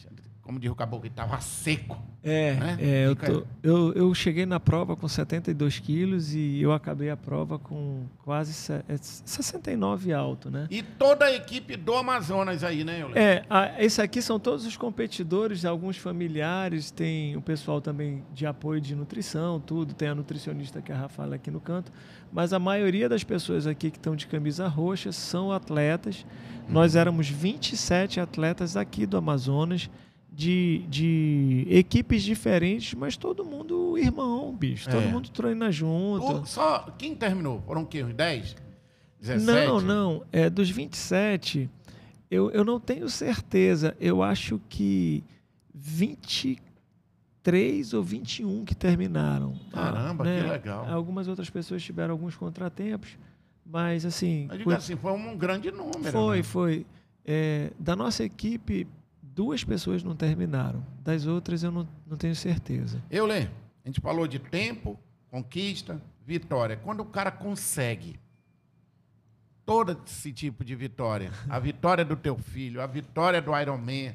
Como 0.46 0.60
diz 0.60 0.70
o 0.70 0.74
caboclo, 0.76 1.08
estava 1.08 1.40
seco. 1.40 2.00
É, 2.22 2.54
né? 2.54 2.76
é, 2.80 3.06
eu, 3.06 3.14
tô- 3.16 3.46
eu, 3.62 3.92
eu 3.94 4.14
cheguei 4.14 4.46
na 4.46 4.58
prova 4.60 4.96
com 4.96 5.06
72 5.08 5.78
quilos 5.80 6.32
e 6.34 6.60
eu 6.60 6.72
acabei 6.72 7.10
a 7.10 7.16
prova 7.16 7.58
com 7.58 8.04
quase 8.24 8.52
se- 8.52 8.72
é, 8.88 8.96
69 8.96 10.12
alto, 10.12 10.50
né? 10.50 10.66
E 10.70 10.82
toda 10.82 11.24
a 11.26 11.32
equipe 11.32 11.76
do 11.76 11.94
Amazonas 11.94 12.62
aí, 12.64 12.84
né, 12.84 13.00
Euler? 13.02 13.16
É, 13.16 13.44
a, 13.50 13.82
esse 13.82 14.00
aqui 14.00 14.22
são 14.22 14.38
todos 14.40 14.64
os 14.66 14.76
competidores, 14.76 15.64
alguns 15.64 15.96
familiares, 15.96 16.90
tem 16.90 17.36
o 17.36 17.40
pessoal 17.42 17.80
também 17.80 18.24
de 18.32 18.46
apoio 18.46 18.80
de 18.80 18.94
nutrição, 18.94 19.60
tudo, 19.60 19.94
tem 19.94 20.08
a 20.08 20.14
nutricionista 20.14 20.80
que 20.80 20.90
é 20.92 20.94
a 20.94 20.98
Rafaela 20.98 21.36
aqui 21.36 21.50
no 21.50 21.60
canto, 21.60 21.92
mas 22.32 22.52
a 22.52 22.58
maioria 22.58 23.08
das 23.08 23.22
pessoas 23.24 23.66
aqui 23.66 23.90
que 23.90 23.98
estão 23.98 24.14
de 24.16 24.26
camisa 24.26 24.66
roxa 24.68 25.10
são 25.12 25.50
atletas. 25.52 26.24
Nós 26.68 26.96
éramos 26.96 27.28
27 27.28 28.18
atletas 28.18 28.76
aqui 28.76 29.06
do 29.06 29.16
Amazonas, 29.16 29.88
de, 30.36 30.84
de 30.90 31.66
equipes 31.70 32.22
diferentes, 32.22 32.92
mas 32.92 33.16
todo 33.16 33.42
mundo 33.42 33.96
irmão, 33.96 34.54
bicho, 34.54 34.90
todo 34.90 35.00
É. 35.02 35.06
mundo 35.06 35.30
treina 35.30 35.72
junto. 35.72 36.42
O- 36.42 36.46
só 36.46 36.80
quem 36.98 37.14
terminou? 37.14 37.62
Foram 37.62 37.82
o 37.82 37.86
quê? 37.86 38.04
Uns 38.04 38.12
10? 38.14 38.54
17? 39.18 39.66
Não, 39.66 39.80
não. 39.80 40.22
É, 40.30 40.50
dos 40.50 40.68
27, 40.68 41.70
eu, 42.30 42.50
eu 42.50 42.64
não 42.66 42.78
tenho 42.78 43.08
certeza. 43.08 43.96
Eu 43.98 44.22
acho 44.22 44.60
que 44.68 45.24
23 45.74 47.94
ou 47.94 48.02
21 48.02 48.64
que 48.64 48.74
terminaram. 48.74 49.54
Caramba, 49.72 50.24
Ah, 50.24 50.26
né? 50.26 50.42
que 50.42 50.48
legal. 50.50 50.86
Algumas 50.92 51.28
outras 51.28 51.48
pessoas 51.48 51.82
tiveram 51.82 52.12
alguns 52.12 52.34
contratempos, 52.36 53.16
mas 53.64 54.04
assim. 54.04 54.48
Eu 54.50 54.58
digo 54.58 54.64
foi- 54.70 54.74
assim, 54.74 54.96
foi 54.96 55.12
um 55.12 55.36
grande 55.36 55.70
número. 55.70 56.12
foi, 56.12 56.36
né? 56.38 56.42
foi. 56.42 56.86
É, 57.24 57.72
da 57.78 57.96
nossa 57.96 58.22
equipe, 58.22 58.86
duas 59.36 59.62
pessoas 59.62 60.02
não 60.02 60.16
terminaram. 60.16 60.82
Das 61.04 61.26
outras, 61.26 61.62
eu 61.62 61.70
não, 61.70 61.86
não 62.06 62.16
tenho 62.16 62.34
certeza. 62.34 63.02
Euler, 63.10 63.50
a 63.84 63.88
gente 63.88 64.00
falou 64.00 64.26
de 64.26 64.38
tempo, 64.38 64.98
conquista, 65.30 66.00
vitória. 66.24 66.78
Quando 66.78 67.00
o 67.00 67.04
cara 67.04 67.30
consegue 67.30 68.18
todo 69.66 70.00
esse 70.06 70.32
tipo 70.32 70.64
de 70.64 70.74
vitória, 70.74 71.30
a 71.50 71.58
vitória 71.58 72.02
do 72.04 72.16
teu 72.16 72.38
filho, 72.38 72.80
a 72.80 72.86
vitória 72.86 73.42
do 73.42 73.56
Ironman, 73.56 74.14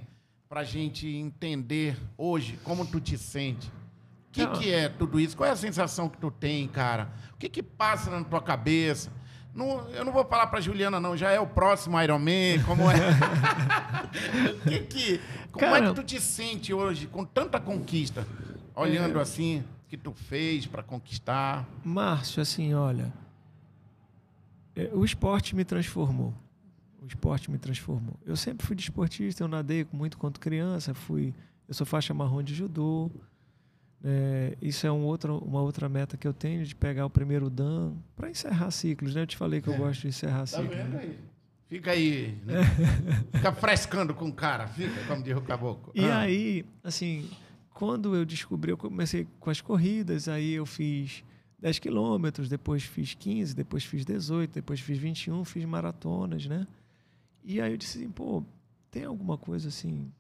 pra 0.50 0.64
gente 0.64 1.08
entender 1.08 1.96
hoje 2.18 2.58
como 2.64 2.84
tu 2.84 3.00
te 3.00 3.16
sente. 3.16 3.68
O 3.68 4.32
que, 4.32 4.48
que 4.48 4.72
é 4.72 4.90
tudo 4.90 5.20
isso? 5.20 5.38
Qual 5.38 5.48
é 5.48 5.52
a 5.52 5.56
sensação 5.56 6.10
que 6.10 6.18
tu 6.18 6.32
tem, 6.32 6.68
cara? 6.68 7.14
O 7.34 7.38
que, 7.38 7.48
que 7.48 7.62
passa 7.62 8.10
na 8.10 8.24
tua 8.24 8.42
cabeça? 8.42 9.12
Não, 9.54 9.90
eu 9.90 10.06
não 10.06 10.14
vou 10.14 10.24
falar 10.26 10.48
pra 10.48 10.62
Juliana, 10.62 11.00
não. 11.00 11.16
Já 11.18 11.30
é 11.32 11.40
o 11.40 11.46
próximo 11.48 12.00
Ironman, 12.02 12.64
como 12.64 12.84
é? 12.90 12.96
que 14.68 14.80
que, 14.82 15.22
como 15.52 15.66
é 15.66 15.70
Cara- 15.70 15.90
que 15.90 15.96
tu 15.96 16.04
te 16.04 16.22
sente 16.22 16.74
hoje 16.74 17.08
com 17.08 17.26
tanta 17.26 17.60
conquista? 17.60 18.26
Olhando 18.76 19.20
É. 19.20 19.22
assim, 19.22 19.60
o 19.60 19.90
que 19.90 19.98
tu 19.98 20.14
fez 20.14 20.66
pra 20.66 20.82
conquistar. 20.82 21.68
Márcio, 21.84 22.42
assim, 22.42 22.74
olha, 22.74 23.12
é, 24.76 24.90
o 24.94 25.04
esporte 25.04 25.56
me 25.56 25.66
transformou. 25.66 26.34
O 27.02 27.08
esporte 27.08 27.52
me 27.52 27.58
transformou. 27.58 28.16
Eu 28.26 28.36
sempre 28.38 28.66
fui 28.66 28.76
desportista, 28.76 29.44
eu 29.44 29.48
nadei 29.50 29.86
muito 29.92 30.18
quanto 30.18 30.40
criança, 30.40 30.94
fui, 30.94 31.34
eu 31.68 31.74
sou 31.74 31.86
faixa 31.86 32.14
marrom 32.14 32.42
de 32.42 32.54
judô. 32.56 33.12
É, 34.04 34.58
isso 34.62 34.88
é 34.88 34.92
um 34.92 35.04
outro, 35.04 35.38
uma 35.38 35.62
outra 35.62 35.88
meta 35.88 36.18
que 36.18 36.28
eu 36.28 36.34
tenho 36.34 36.66
de 36.66 36.74
pegar 36.76 37.06
o 37.06 37.10
primeiro 37.10 37.50
dan 37.50 37.94
para 38.16 38.30
encerrar 38.32 38.72
ciclos, 38.72 39.14
né? 39.14 39.22
Eu 39.22 39.28
te 39.28 39.38
falei 39.38 39.62
que 39.62 39.68
eu 39.68 39.74
É. 39.76 39.78
gosto 39.78 40.02
de 40.02 40.08
encerrar 40.08 40.40
Tá 40.40 40.48
ciclos. 40.48 40.70
vendo 40.76 40.90
né? 40.90 41.00
aí? 41.04 41.20
Fica 41.70 41.92
aí, 41.92 42.38
né? 42.46 42.56
Fica 43.32 43.54
frescando 43.54 44.14
com 44.14 44.28
o 44.28 44.34
cara, 44.34 44.68
fica, 44.68 45.04
como 45.06 45.24
diz 45.24 45.38
o 45.38 45.42
caboclo. 45.42 45.92
E 45.96 46.04
Ah, 46.04 46.20
aí, 46.22 46.66
assim, 46.84 47.30
quando 47.74 48.16
eu 48.16 48.26
descobri, 48.26 48.72
eu 48.72 48.78
comecei 48.78 49.26
com 49.40 49.50
as 49.50 49.62
corridas, 49.62 50.28
aí 50.28 50.52
eu 50.54 50.66
fiz 50.66 51.24
10 51.60 51.78
quilômetros, 51.80 52.50
depois 52.50 52.84
fiz 52.84 53.14
15, 53.14 53.56
depois 53.56 53.86
fiz 53.86 54.04
18, 54.04 54.52
depois 54.52 54.80
fiz 54.80 54.98
21, 54.98 55.46
fiz 55.46 55.64
maratonas, 55.64 56.46
né? 56.48 56.68
E 57.44 57.62
aí 57.62 57.72
eu 57.72 57.78
disse 57.78 58.00
assim, 58.00 58.10
pô, 58.10 58.44
tem 58.90 59.06
alguma 59.06 59.38
coisa 59.38 59.70
assim? 59.70 60.12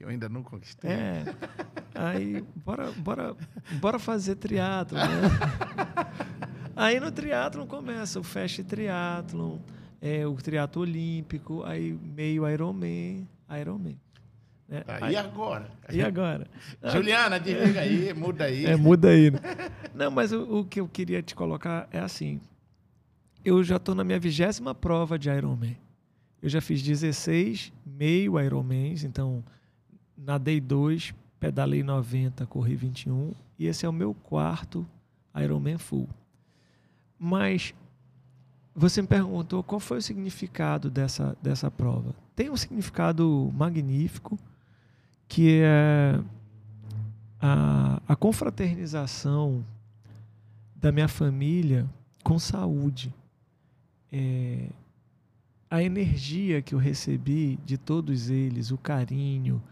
Que 0.00 0.04
eu 0.04 0.08
ainda 0.08 0.30
não 0.30 0.42
conquistei. 0.42 0.90
É. 0.90 1.24
Aí, 1.94 2.42
bora, 2.64 2.90
bora, 2.92 3.36
bora 3.78 3.98
fazer 3.98 4.34
triatlo, 4.36 4.96
né? 4.96 5.04
Aí 6.74 6.98
no 6.98 7.12
triatlon 7.12 7.66
começa 7.66 8.18
o 8.18 8.22
Fast 8.22 8.64
Triathlon, 8.64 9.58
é, 10.00 10.26
o 10.26 10.34
triatlo 10.36 10.80
olímpico, 10.80 11.62
aí 11.64 11.92
meio 11.92 12.48
Ironman, 12.48 13.28
Ironman. 13.60 14.00
Tá, 14.86 15.04
Aí- 15.04 15.12
e 15.12 15.16
agora? 15.18 15.70
e 15.92 16.00
agora? 16.00 16.46
Juliana, 16.90 17.38
desliga 17.38 17.80
aí, 17.80 18.14
muda 18.14 18.44
aí. 18.44 18.64
É, 18.64 18.76
muda 18.76 19.10
aí. 19.10 19.30
né? 19.30 19.38
Não, 19.94 20.10
mas 20.10 20.32
o, 20.32 20.60
o 20.60 20.64
que 20.64 20.80
eu 20.80 20.88
queria 20.88 21.20
te 21.20 21.34
colocar 21.34 21.86
é 21.92 21.98
assim. 21.98 22.40
Eu 23.44 23.62
já 23.62 23.76
estou 23.76 23.94
na 23.94 24.02
minha 24.02 24.18
vigésima 24.18 24.74
prova 24.74 25.18
de 25.18 25.28
Ironman. 25.28 25.76
Eu 26.40 26.48
já 26.48 26.62
fiz 26.62 26.80
16 26.82 27.70
meio 27.84 28.40
Ironmans, 28.40 29.04
então 29.04 29.44
nadei 30.24 30.60
2, 30.60 31.14
pedalei 31.38 31.82
90, 31.82 32.46
corri 32.46 32.76
21, 32.76 33.32
e 33.58 33.66
esse 33.66 33.86
é 33.86 33.88
o 33.88 33.92
meu 33.92 34.14
quarto 34.14 34.86
Ironman 35.34 35.78
full. 35.78 36.08
Mas 37.18 37.74
você 38.74 39.02
me 39.02 39.08
perguntou 39.08 39.62
qual 39.62 39.80
foi 39.80 39.98
o 39.98 40.02
significado 40.02 40.90
dessa, 40.90 41.36
dessa 41.42 41.70
prova. 41.70 42.14
Tem 42.36 42.50
um 42.50 42.56
significado 42.56 43.50
magnífico, 43.54 44.38
que 45.28 45.60
é 45.62 46.20
a, 47.40 48.00
a 48.06 48.16
confraternização 48.16 49.64
da 50.74 50.92
minha 50.92 51.08
família 51.08 51.86
com 52.22 52.38
saúde. 52.38 53.14
É, 54.12 54.68
a 55.70 55.82
energia 55.82 56.60
que 56.60 56.74
eu 56.74 56.78
recebi 56.78 57.58
de 57.64 57.78
todos 57.78 58.28
eles, 58.28 58.70
o 58.70 58.78
carinho, 58.78 59.62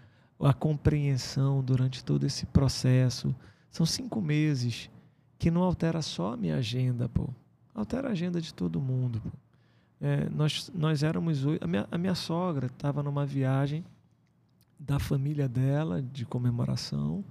a 0.46 0.52
compreensão 0.52 1.62
durante 1.62 2.04
todo 2.04 2.24
esse 2.24 2.46
processo. 2.46 3.34
São 3.70 3.84
cinco 3.84 4.20
meses 4.20 4.90
que 5.38 5.50
não 5.50 5.62
altera 5.62 6.02
só 6.02 6.34
a 6.34 6.36
minha 6.36 6.56
agenda, 6.56 7.08
pô. 7.08 7.28
Altera 7.74 8.08
a 8.08 8.12
agenda 8.12 8.40
de 8.40 8.52
todo 8.52 8.80
mundo. 8.80 9.20
Pô. 9.20 9.30
É, 10.00 10.28
nós, 10.30 10.70
nós 10.74 11.02
éramos 11.02 11.44
oito. 11.44 11.64
A 11.64 11.66
minha, 11.66 11.88
a 11.90 11.98
minha 11.98 12.14
sogra 12.14 12.66
estava 12.66 13.02
numa 13.02 13.26
viagem 13.26 13.84
da 14.78 14.98
família 14.98 15.48
dela, 15.48 16.00
de 16.00 16.24
comemoração. 16.24 17.24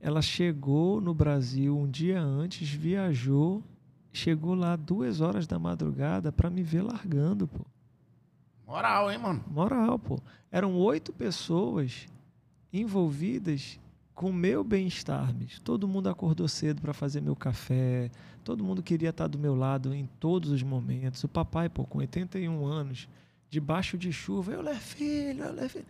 Ela 0.00 0.20
chegou 0.20 1.00
no 1.00 1.14
Brasil 1.14 1.78
um 1.78 1.88
dia 1.88 2.20
antes, 2.20 2.68
viajou, 2.68 3.62
chegou 4.12 4.54
lá 4.54 4.74
duas 4.74 5.20
horas 5.20 5.46
da 5.46 5.60
madrugada 5.60 6.32
para 6.32 6.50
me 6.50 6.62
ver 6.62 6.82
largando, 6.82 7.46
pô. 7.46 7.64
Moral, 8.66 9.12
hein, 9.12 9.18
mano? 9.18 9.44
Moral, 9.48 9.98
pô. 9.98 10.18
Eram 10.50 10.74
oito 10.76 11.12
pessoas 11.12 12.06
envolvidas 12.72 13.78
com 14.14 14.30
o 14.30 14.32
meu 14.32 14.62
bem-estar. 14.62 15.34
Todo 15.64 15.88
mundo 15.88 16.08
acordou 16.08 16.46
cedo 16.48 16.80
para 16.80 16.92
fazer 16.92 17.20
meu 17.20 17.34
café, 17.34 18.10
todo 18.44 18.64
mundo 18.64 18.82
queria 18.82 19.10
estar 19.10 19.26
do 19.26 19.38
meu 19.38 19.54
lado 19.54 19.94
em 19.94 20.08
todos 20.18 20.50
os 20.50 20.62
momentos. 20.62 21.22
O 21.24 21.28
papai, 21.28 21.68
pô, 21.68 21.84
com 21.84 21.98
81 21.98 22.64
anos, 22.64 23.08
debaixo 23.50 23.98
de 23.98 24.12
chuva, 24.12 24.52
eu, 24.52 24.64
filho, 24.76 25.44
eu, 25.44 25.68
filho. 25.68 25.86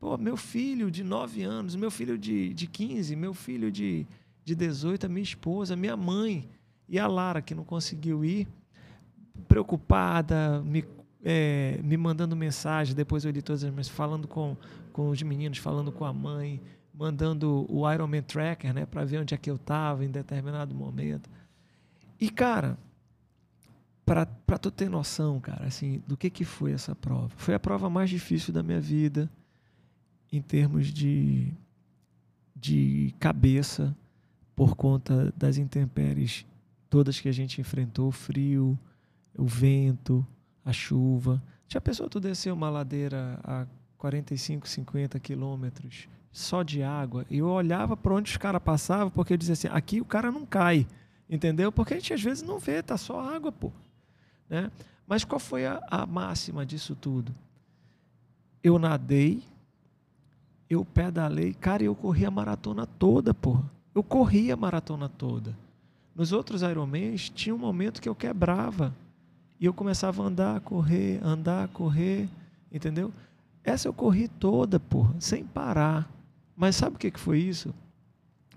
Pô, 0.00 0.18
meu 0.18 0.36
filho 0.36 0.90
de 0.90 1.02
9 1.02 1.42
anos, 1.42 1.76
meu 1.76 1.90
filho 1.90 2.18
de, 2.18 2.52
de 2.52 2.66
15, 2.66 3.16
meu 3.16 3.32
filho 3.32 3.70
de, 3.70 4.06
de 4.44 4.54
18, 4.54 5.06
a 5.06 5.08
minha 5.08 5.22
esposa, 5.22 5.74
minha 5.76 5.96
mãe 5.96 6.46
e 6.88 6.98
a 6.98 7.06
Lara, 7.06 7.40
que 7.40 7.54
não 7.54 7.64
conseguiu 7.64 8.24
ir, 8.24 8.46
preocupada, 9.48 10.62
me, 10.62 10.84
é, 11.24 11.80
me 11.82 11.96
mandando 11.96 12.36
mensagem, 12.36 12.94
depois 12.94 13.24
eu 13.24 13.30
li 13.30 13.40
todas 13.40 13.64
as 13.64 13.70
mensagens, 13.70 13.96
falando 13.96 14.28
com, 14.28 14.56
com 14.94 15.10
os 15.10 15.20
meninos, 15.20 15.58
falando 15.58 15.90
com 15.90 16.04
a 16.04 16.12
mãe, 16.12 16.62
mandando 16.94 17.66
o 17.68 17.92
Ironman 17.92 18.22
Tracker, 18.22 18.72
né, 18.72 18.86
para 18.86 19.04
ver 19.04 19.18
onde 19.18 19.34
é 19.34 19.36
que 19.36 19.50
eu 19.50 19.56
estava 19.56 20.04
em 20.04 20.10
determinado 20.10 20.72
momento. 20.72 21.28
E, 22.20 22.30
cara, 22.30 22.78
para 24.06 24.56
tu 24.56 24.70
ter 24.70 24.88
noção, 24.88 25.40
cara, 25.40 25.66
assim, 25.66 26.00
do 26.06 26.16
que, 26.16 26.30
que 26.30 26.44
foi 26.44 26.70
essa 26.70 26.94
prova. 26.94 27.30
Foi 27.36 27.54
a 27.54 27.58
prova 27.58 27.90
mais 27.90 28.08
difícil 28.08 28.54
da 28.54 28.62
minha 28.62 28.80
vida 28.80 29.28
em 30.30 30.40
termos 30.40 30.86
de, 30.86 31.52
de 32.54 33.12
cabeça, 33.18 33.96
por 34.54 34.76
conta 34.76 35.34
das 35.36 35.56
intempéries 35.56 36.46
todas 36.88 37.18
que 37.18 37.28
a 37.28 37.32
gente 37.32 37.60
enfrentou, 37.60 38.06
o 38.06 38.12
frio, 38.12 38.78
o 39.36 39.44
vento, 39.44 40.24
a 40.64 40.72
chuva. 40.72 41.42
Já 41.66 41.80
pensou 41.80 42.08
tu 42.08 42.20
descer 42.20 42.52
uma 42.52 42.70
ladeira 42.70 43.40
a 43.42 43.66
45, 44.04 44.68
50 44.68 45.18
quilômetros 45.18 46.08
só 46.30 46.62
de 46.62 46.82
água? 46.82 47.24
E 47.30 47.38
eu 47.38 47.48
olhava 47.48 47.96
para 47.96 48.12
onde 48.12 48.30
os 48.30 48.36
caras 48.36 48.62
passavam, 48.62 49.10
porque 49.10 49.32
eu 49.32 49.36
dizia 49.38 49.54
assim, 49.54 49.68
aqui 49.70 49.98
o 49.98 50.04
cara 50.04 50.30
não 50.30 50.44
cai, 50.44 50.86
entendeu? 51.28 51.72
Porque 51.72 51.94
a 51.94 51.96
gente 51.96 52.12
às 52.12 52.22
vezes 52.22 52.42
não 52.42 52.58
vê, 52.58 52.82
tá 52.82 52.98
só 52.98 53.18
água, 53.18 53.50
pô. 53.50 53.72
Né? 54.46 54.70
Mas 55.06 55.24
qual 55.24 55.38
foi 55.38 55.64
a, 55.64 55.82
a 55.90 56.04
máxima 56.04 56.66
disso 56.66 56.94
tudo? 56.94 57.34
Eu 58.62 58.78
nadei, 58.78 59.42
eu 60.68 60.84
pedalei, 60.84 61.54
cara, 61.54 61.82
eu 61.82 61.94
corri 61.94 62.26
a 62.26 62.30
maratona 62.30 62.86
toda, 62.86 63.32
porra. 63.32 63.64
Eu 63.94 64.02
corri 64.02 64.52
a 64.52 64.56
maratona 64.56 65.08
toda. 65.08 65.56
Nos 66.14 66.30
outros 66.30 66.60
Ironmans, 66.60 67.30
tinha 67.30 67.54
um 67.54 67.58
momento 67.58 68.02
que 68.02 68.08
eu 68.08 68.14
quebrava. 68.14 68.94
E 69.58 69.64
eu 69.64 69.72
começava 69.72 70.22
a 70.22 70.26
andar, 70.26 70.60
correr, 70.60 71.20
andar, 71.24 71.68
correr, 71.68 72.28
entendeu? 72.70 73.10
Essa 73.64 73.88
eu 73.88 73.94
corri 73.94 74.28
toda, 74.28 74.78
porra, 74.78 75.14
sem 75.18 75.42
parar. 75.42 76.08
Mas 76.54 76.76
sabe 76.76 76.96
o 76.96 76.98
que 76.98 77.10
foi 77.18 77.40
isso? 77.40 77.74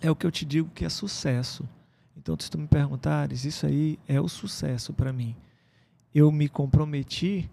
É 0.02 0.12
o 0.12 0.16
que 0.16 0.28
eu 0.28 0.32
te 0.32 0.46
digo 0.46 0.70
que 0.76 0.84
é 0.86 0.90
sucesso. 0.90 1.68
Então, 2.16 2.36
se 2.38 2.52
tu 2.52 2.58
me 2.58 2.68
perguntares, 2.68 3.46
isso 3.46 3.66
aí 3.66 3.98
é 4.08 4.20
o 4.20 4.28
sucesso 4.28 4.94
para 4.94 5.14
mim. 5.14 5.34
Eu 6.14 6.32
me 6.32 6.50
comprometi 6.50 7.50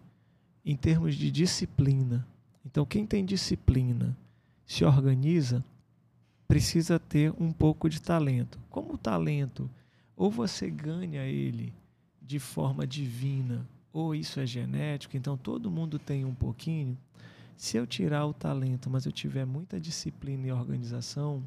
em 0.64 0.76
termos 0.76 1.14
de 1.14 1.30
disciplina. 1.30 2.26
Então, 2.66 2.84
quem 2.84 3.06
tem 3.06 3.24
disciplina, 3.24 4.16
se 4.66 4.84
organiza, 4.84 5.64
precisa 6.48 6.98
ter 6.98 7.32
um 7.38 7.52
pouco 7.52 7.88
de 7.88 8.02
talento. 8.02 8.58
Como 8.68 8.94
o 8.94 8.98
talento, 8.98 9.70
ou 10.16 10.30
você 10.30 10.68
ganha 10.68 11.22
ele 11.22 11.72
de 12.20 12.38
forma 12.38 12.86
divina, 12.86 13.68
ou 13.92 14.14
isso 14.14 14.40
é 14.40 14.46
genético, 14.46 15.16
então 15.16 15.36
todo 15.36 15.70
mundo 15.70 15.98
tem 15.98 16.24
um 16.24 16.34
pouquinho. 16.34 16.98
Se 17.56 17.76
eu 17.76 17.86
tirar 17.86 18.26
o 18.26 18.34
talento, 18.34 18.90
mas 18.90 19.06
eu 19.06 19.12
tiver 19.12 19.44
muita 19.44 19.80
disciplina 19.80 20.46
e 20.46 20.52
organização, 20.52 21.42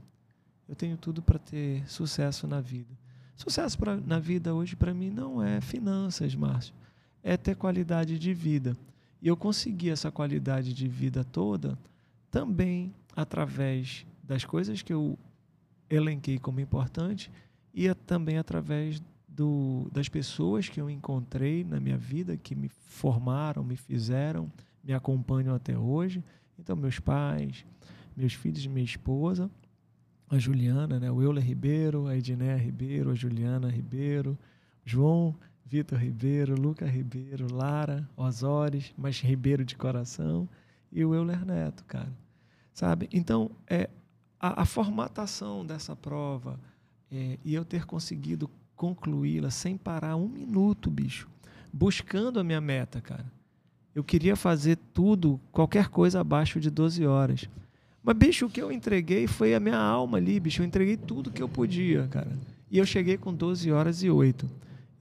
eu 0.68 0.76
tenho 0.76 0.98
tudo 0.98 1.22
para 1.22 1.40
ter 1.40 1.88
sucesso 1.90 2.48
na 2.48 2.62
vida. 2.62 2.98
Sucesso 3.36 3.78
pra, 3.78 3.96
na 3.96 4.20
vida 4.20 4.54
hoje 4.54 4.76
para 4.76 4.94
mim 4.94 5.10
não 5.10 5.42
é 5.44 5.62
finanças, 5.62 6.34
Márcio, 6.34 6.74
é 7.22 7.38
ter 7.38 7.56
qualidade 7.56 8.18
de 8.18 8.34
vida. 8.34 8.76
E 9.22 9.28
eu 9.28 9.38
consegui 9.38 9.90
essa 9.90 10.12
qualidade 10.12 10.74
de 10.74 10.88
vida 10.88 11.24
toda 11.24 11.78
também 12.32 12.94
através 13.16 14.06
das 14.24 14.44
coisas 14.44 14.82
que 14.82 14.94
eu 14.94 15.18
elenquei 15.90 16.38
como 16.38 16.60
importante 16.60 17.32
e 17.74 17.94
também 17.94 18.38
através 18.38 19.02
do, 19.28 19.88
das 19.92 20.10
pessoas 20.10 20.68
que 20.68 20.82
eu 20.82 20.90
encontrei 20.90 21.64
na 21.64 21.80
minha 21.80 21.98
vida, 21.98 22.36
que 22.36 22.56
me 22.56 22.70
formaram, 22.70 23.64
me 23.64 23.78
fizeram, 23.78 24.52
me 24.88 24.94
acompanham 24.94 25.54
até 25.54 25.78
hoje. 25.78 26.24
Então, 26.58 26.76
meus 26.76 26.98
pais, 26.98 27.66
meus 28.16 28.34
filhos 28.34 28.66
minha 28.68 28.86
esposa, 28.86 29.52
a 30.30 30.40
Juliana, 30.40 30.98
né, 30.98 31.12
o 31.12 31.22
Euler 31.22 31.44
Ribeiro, 31.44 32.08
a 32.08 32.16
Edneia 32.16 32.56
Ribeiro, 32.56 33.12
a 33.12 33.16
Juliana 33.16 33.70
Ribeiro, 33.70 34.38
João 34.86 35.36
Vitor 35.66 36.00
Ribeiro, 36.00 36.60
Luca 36.60 36.86
Ribeiro, 36.86 37.54
Lara 37.54 38.10
Osóris, 38.16 38.94
mas 38.98 39.20
Ribeiro 39.20 39.66
de 39.66 39.76
coração, 39.76 40.48
e 40.90 41.04
o 41.04 41.14
Euler 41.14 41.46
Neto, 41.46 41.84
cara. 41.84 42.12
Sabe? 42.74 43.10
Então, 43.12 43.52
é, 43.68 43.90
a, 44.40 44.62
a 44.62 44.66
formatação 44.66 45.66
dessa 45.66 45.96
prova 45.96 46.58
é, 47.12 47.38
e 47.44 47.54
eu 47.54 47.66
ter 47.66 47.86
conseguido 47.86 48.50
concluí-la 48.76 49.52
sem 49.52 49.76
parar 49.76 50.16
um 50.16 50.30
minuto, 50.30 50.90
bicho, 50.90 51.28
buscando 51.74 52.40
a 52.40 52.44
minha 52.44 52.62
meta, 52.62 53.02
cara. 53.02 53.26
Eu 53.98 54.04
queria 54.04 54.36
fazer 54.36 54.78
tudo, 54.94 55.42
qualquer 55.52 55.88
coisa 55.88 56.22
abaixo 56.22 56.60
de 56.60 56.70
12 56.70 57.08
horas. 57.08 57.50
Mas, 58.04 58.16
bicho, 58.16 58.46
o 58.46 58.50
que 58.50 58.62
eu 58.62 58.72
entreguei 58.72 59.26
foi 59.26 59.56
a 59.56 59.60
minha 59.60 59.80
alma 59.80 60.20
ali, 60.20 60.40
bicho. 60.40 60.62
Eu 60.62 60.68
entreguei 60.68 60.96
tudo 60.96 61.32
que 61.32 61.42
eu 61.42 61.50
podia, 61.50 62.08
cara. 62.08 62.30
E 62.70 62.78
eu 62.78 62.86
cheguei 62.86 63.18
com 63.18 63.34
12 63.34 63.72
horas 63.72 64.04
e 64.04 64.12
8. 64.12 64.48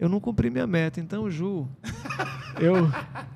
Eu 0.00 0.08
não 0.08 0.18
cumpri 0.18 0.48
minha 0.48 0.66
meta. 0.66 0.98
Então, 0.98 1.30
Ju, 1.30 1.68
eu, 2.58 2.90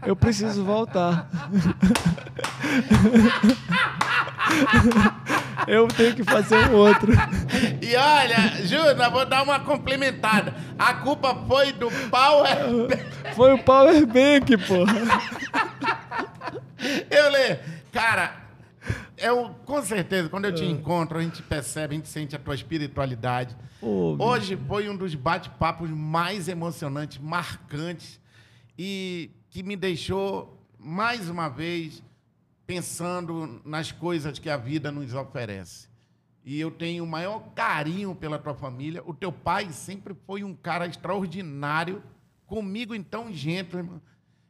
eu 0.06 0.16
preciso 0.16 0.64
voltar. 0.64 1.28
eu 5.68 5.86
tenho 5.88 6.14
que 6.14 6.24
fazer 6.24 6.70
um 6.70 6.74
outro. 6.74 7.12
E 7.82 7.94
olha, 7.96 8.64
Júnior, 8.64 9.10
vou 9.10 9.26
dar 9.26 9.42
uma 9.42 9.60
complementada. 9.60 10.54
A 10.78 10.94
culpa 10.94 11.34
foi 11.46 11.70
do 11.72 11.90
Power 12.08 12.48
Foi 13.34 13.52
o 13.52 13.58
Power 13.58 14.06
Bank, 14.06 14.56
porra. 14.66 14.94
Eu 17.10 17.30
lê, 17.30 17.56
cara, 17.92 18.40
eu, 19.16 19.50
com 19.66 19.82
certeza, 19.82 20.28
quando 20.28 20.46
eu 20.46 20.54
te 20.54 20.64
é. 20.64 20.66
encontro, 20.66 21.18
a 21.18 21.22
gente 21.22 21.42
percebe, 21.42 21.94
a 21.94 21.96
gente 21.98 22.08
sente 22.08 22.34
a 22.34 22.38
tua 22.38 22.54
espiritualidade. 22.54 23.56
Oh, 23.82 24.16
Hoje 24.18 24.56
foi 24.68 24.88
um 24.88 24.96
dos 24.96 25.14
bate-papos 25.14 25.90
mais 25.90 26.48
emocionantes, 26.48 27.18
marcantes 27.18 28.20
e 28.78 29.30
que 29.50 29.62
me 29.62 29.76
deixou, 29.76 30.58
mais 30.78 31.28
uma 31.28 31.48
vez, 31.48 32.02
pensando 32.66 33.60
nas 33.64 33.92
coisas 33.92 34.38
que 34.38 34.48
a 34.48 34.56
vida 34.56 34.90
nos 34.90 35.12
oferece. 35.12 35.88
E 36.44 36.58
eu 36.58 36.70
tenho 36.70 37.04
o 37.04 37.06
maior 37.06 37.40
carinho 37.54 38.14
pela 38.14 38.38
tua 38.38 38.54
família. 38.54 39.02
O 39.04 39.12
teu 39.12 39.30
pai 39.30 39.70
sempre 39.72 40.14
foi 40.26 40.42
um 40.42 40.54
cara 40.54 40.86
extraordinário, 40.86 42.02
comigo 42.46 42.94
então 42.94 43.32
gentleman. 43.32 44.00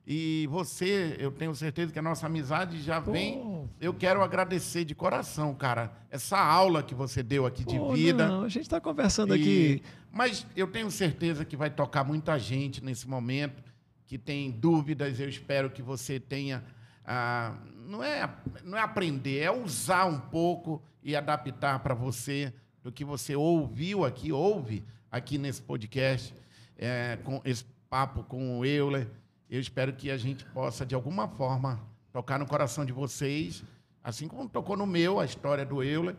E 0.06 0.46
você, 0.50 1.16
eu 1.18 1.30
tenho 1.30 1.54
certeza 1.54 1.92
que 1.92 1.98
a 1.98 2.02
nossa 2.02 2.26
amizade 2.26 2.80
já 2.82 3.00
Pô. 3.00 3.12
vem. 3.12 3.68
Eu 3.80 3.94
quero 3.94 4.22
agradecer 4.22 4.84
de 4.84 4.94
coração, 4.94 5.54
cara, 5.54 5.92
essa 6.10 6.38
aula 6.38 6.82
que 6.82 6.94
você 6.94 7.22
deu 7.22 7.46
aqui 7.46 7.64
de 7.64 7.78
Pô, 7.78 7.92
vida. 7.92 8.26
Não, 8.26 8.42
a 8.42 8.48
gente 8.48 8.64
está 8.64 8.80
conversando 8.80 9.36
e... 9.36 9.40
aqui. 9.40 9.82
Mas 10.10 10.46
eu 10.56 10.66
tenho 10.66 10.90
certeza 10.90 11.44
que 11.44 11.56
vai 11.56 11.70
tocar 11.70 12.02
muita 12.02 12.38
gente 12.38 12.82
nesse 12.82 13.08
momento 13.08 13.62
que 14.06 14.18
tem 14.18 14.50
dúvidas. 14.50 15.20
Eu 15.20 15.28
espero 15.28 15.70
que 15.70 15.82
você 15.82 16.18
tenha 16.18 16.64
ah, 17.12 17.56
não, 17.86 18.04
é, 18.04 18.28
não 18.62 18.78
é 18.78 18.80
aprender, 18.80 19.40
é 19.40 19.50
usar 19.50 20.04
um 20.04 20.20
pouco 20.20 20.82
e 21.02 21.16
adaptar 21.16 21.80
para 21.80 21.94
você 21.94 22.52
do 22.82 22.92
que 22.92 23.04
você 23.04 23.34
ouviu 23.34 24.04
aqui, 24.04 24.30
ouve 24.30 24.84
aqui 25.10 25.36
nesse 25.36 25.60
podcast, 25.60 26.32
é, 26.78 27.18
com 27.24 27.40
esse 27.44 27.64
papo 27.88 28.22
com 28.22 28.60
o 28.60 28.64
Euler. 28.64 29.08
Eu 29.50 29.58
espero 29.58 29.92
que 29.92 30.10
a 30.10 30.16
gente 30.16 30.44
possa, 30.46 30.86
de 30.86 30.94
alguma 30.94 31.26
forma, 31.26 31.80
tocar 32.12 32.38
no 32.38 32.46
coração 32.46 32.84
de 32.84 32.92
vocês, 32.92 33.64
assim 34.02 34.28
como 34.28 34.48
tocou 34.48 34.76
no 34.76 34.86
meu 34.86 35.18
a 35.18 35.24
história 35.24 35.66
do 35.66 35.82
Euler, 35.82 36.14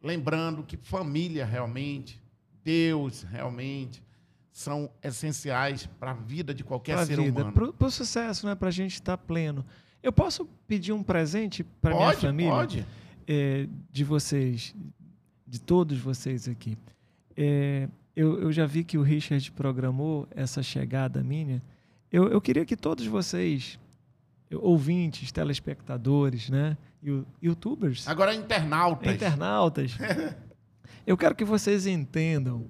lembrando 0.00 0.62
que 0.62 0.76
família 0.76 1.44
realmente, 1.44 2.22
Deus 2.62 3.24
realmente, 3.24 4.00
são 4.52 4.88
essenciais 5.02 5.86
para 5.98 6.12
a 6.12 6.14
vida 6.14 6.54
de 6.54 6.62
qualquer 6.62 6.94
pra 6.94 7.06
ser 7.06 7.16
vida, 7.16 7.42
humano. 7.42 7.72
Para 7.72 7.86
o 7.86 7.90
sucesso, 7.90 8.46
né? 8.46 8.54
para 8.54 8.68
a 8.68 8.72
gente 8.72 8.94
estar 8.94 9.16
tá 9.16 9.22
pleno. 9.22 9.64
Eu 10.00 10.12
posso 10.12 10.44
pedir 10.66 10.92
um 10.92 11.02
presente 11.02 11.64
para 11.64 11.96
minha 11.96 12.12
família? 12.12 12.52
Pode. 12.52 12.86
É, 13.26 13.68
de 13.90 14.04
vocês, 14.04 14.74
de 15.46 15.60
todos 15.60 15.98
vocês 15.98 16.48
aqui. 16.48 16.76
É, 17.36 17.88
eu, 18.14 18.40
eu 18.40 18.52
já 18.52 18.66
vi 18.66 18.84
que 18.84 18.98
o 18.98 19.02
Richard 19.02 19.50
programou 19.52 20.28
essa 20.30 20.62
chegada 20.62 21.24
minha. 21.24 21.62
Eu, 22.12 22.28
eu 22.28 22.42
queria 22.42 22.66
que 22.66 22.76
todos 22.76 23.06
vocês, 23.06 23.80
ouvintes, 24.52 25.32
telespectadores, 25.32 26.50
né? 26.50 26.76
Youtubers. 27.42 28.06
Agora 28.06 28.34
internautas. 28.34 29.14
Internautas. 29.14 29.96
eu 31.06 31.16
quero 31.16 31.34
que 31.34 31.44
vocês 31.44 31.86
entendam 31.86 32.66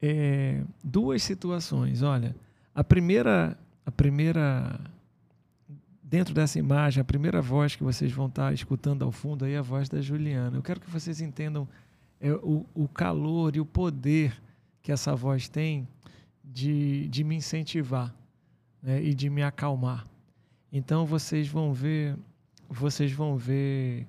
é, 0.00 0.62
duas 0.84 1.22
situações. 1.22 2.02
Olha, 2.02 2.36
a 2.74 2.84
primeira, 2.84 3.56
a 3.86 3.90
primeira 3.90 4.78
dentro 6.02 6.34
dessa 6.34 6.58
imagem, 6.58 7.00
a 7.00 7.04
primeira 7.04 7.40
voz 7.40 7.74
que 7.74 7.82
vocês 7.82 8.12
vão 8.12 8.26
estar 8.26 8.52
escutando 8.52 9.02
ao 9.02 9.10
fundo 9.10 9.46
aí 9.46 9.54
é 9.54 9.58
a 9.58 9.62
voz 9.62 9.88
da 9.88 10.02
Juliana. 10.02 10.58
Eu 10.58 10.62
quero 10.62 10.78
que 10.78 10.90
vocês 10.90 11.22
entendam 11.22 11.66
é, 12.20 12.30
o, 12.30 12.66
o 12.74 12.86
calor 12.86 13.56
e 13.56 13.60
o 13.60 13.64
poder 13.64 14.38
que 14.82 14.92
essa 14.92 15.16
voz 15.16 15.48
tem 15.48 15.88
de, 16.44 17.08
de 17.08 17.24
me 17.24 17.36
incentivar 17.36 18.14
né, 18.82 19.02
e 19.02 19.14
de 19.14 19.30
me 19.30 19.42
acalmar. 19.42 20.06
Então 20.72 21.06
vocês 21.06 21.48
vão 21.48 21.72
ver, 21.72 22.16
vocês 22.68 23.12
vão 23.12 23.36
ver 23.36 24.06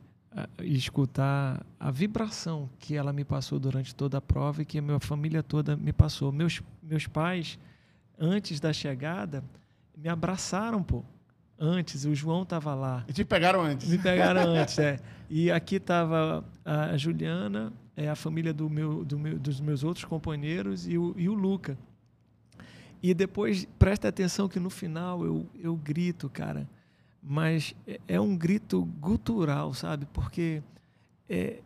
e 0.62 0.76
escutar 0.76 1.64
a 1.80 1.92
vibração 1.92 2.70
que 2.80 2.96
ela 2.96 3.14
me 3.14 3.24
passou 3.24 3.60
durante 3.60 3.94
toda 3.94 4.18
a 4.18 4.22
prova 4.22 4.62
e 4.62 4.66
que 4.66 4.80
a 4.80 4.82
minha 4.82 5.00
família 5.00 5.44
toda 5.44 5.76
me 5.76 5.94
passou. 5.94 6.32
Meus, 6.32 6.62
meus 6.82 7.06
pais, 7.06 7.60
antes 8.18 8.60
da 8.60 8.74
chegada, 8.74 9.44
me 9.96 10.10
abraçaram, 10.10 10.82
pô 10.82 11.04
antes, 11.64 12.06
o 12.06 12.14
João 12.14 12.44
estava 12.44 12.74
lá. 12.74 13.06
E 13.08 13.14
te 13.14 13.24
pegaram 13.24 13.62
antes. 13.62 13.88
Me 13.88 13.98
pegaram 13.98 14.42
antes, 14.54 14.78
é. 14.80 15.00
E 15.30 15.50
aqui 15.50 15.76
estava 15.76 16.44
a 16.66 16.98
Juliana, 16.98 17.72
é, 17.96 18.10
a 18.10 18.16
família 18.16 18.54
do 18.54 18.70
meu, 18.70 19.06
do 19.06 19.18
meu, 19.18 19.40
dos 19.40 19.62
meus 19.62 19.84
outros 19.84 20.06
companheiros 20.06 20.88
e 20.88 20.98
o, 20.98 21.14
e 21.18 21.30
o 21.30 21.34
Luca. 21.34 21.78
E 23.04 23.14
depois, 23.14 23.68
presta 23.78 24.08
atenção 24.08 24.48
que 24.48 24.62
no 24.62 24.70
final 24.70 25.26
eu, 25.26 25.46
eu 25.60 25.76
grito, 25.76 26.30
cara. 26.30 26.66
Mas 27.22 27.76
é, 27.86 28.00
é 28.08 28.22
um 28.22 28.38
grito 28.38 28.86
gutural, 29.02 29.74
sabe? 29.74 30.08
Porque 30.14 30.64
é, 31.30 31.60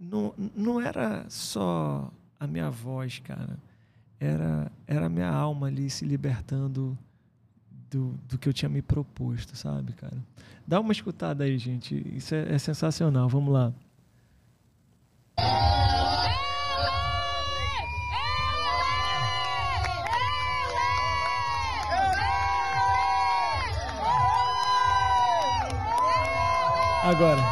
não, 0.00 0.32
não 0.54 0.80
era 0.80 1.26
só 1.28 2.08
a 2.38 2.46
minha 2.46 2.70
voz, 2.70 3.18
cara. 3.18 3.58
Era, 4.20 4.70
era 4.86 5.06
a 5.06 5.08
minha 5.08 5.28
alma 5.28 5.66
ali 5.66 5.90
se 5.90 6.04
libertando 6.04 6.96
do, 7.90 8.14
do 8.28 8.38
que 8.38 8.48
eu 8.48 8.52
tinha 8.52 8.68
me 8.68 8.80
proposto, 8.80 9.56
sabe, 9.56 9.94
cara? 9.94 10.16
Dá 10.64 10.78
uma 10.78 10.92
escutada 10.92 11.42
aí, 11.42 11.58
gente. 11.58 12.00
Isso 12.16 12.36
é, 12.36 12.54
é 12.54 12.58
sensacional. 12.58 13.28
Vamos 13.28 13.52
lá. 13.52 13.74
Agora. 27.04 27.42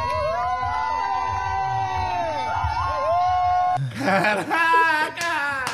Caraca! 3.98 5.64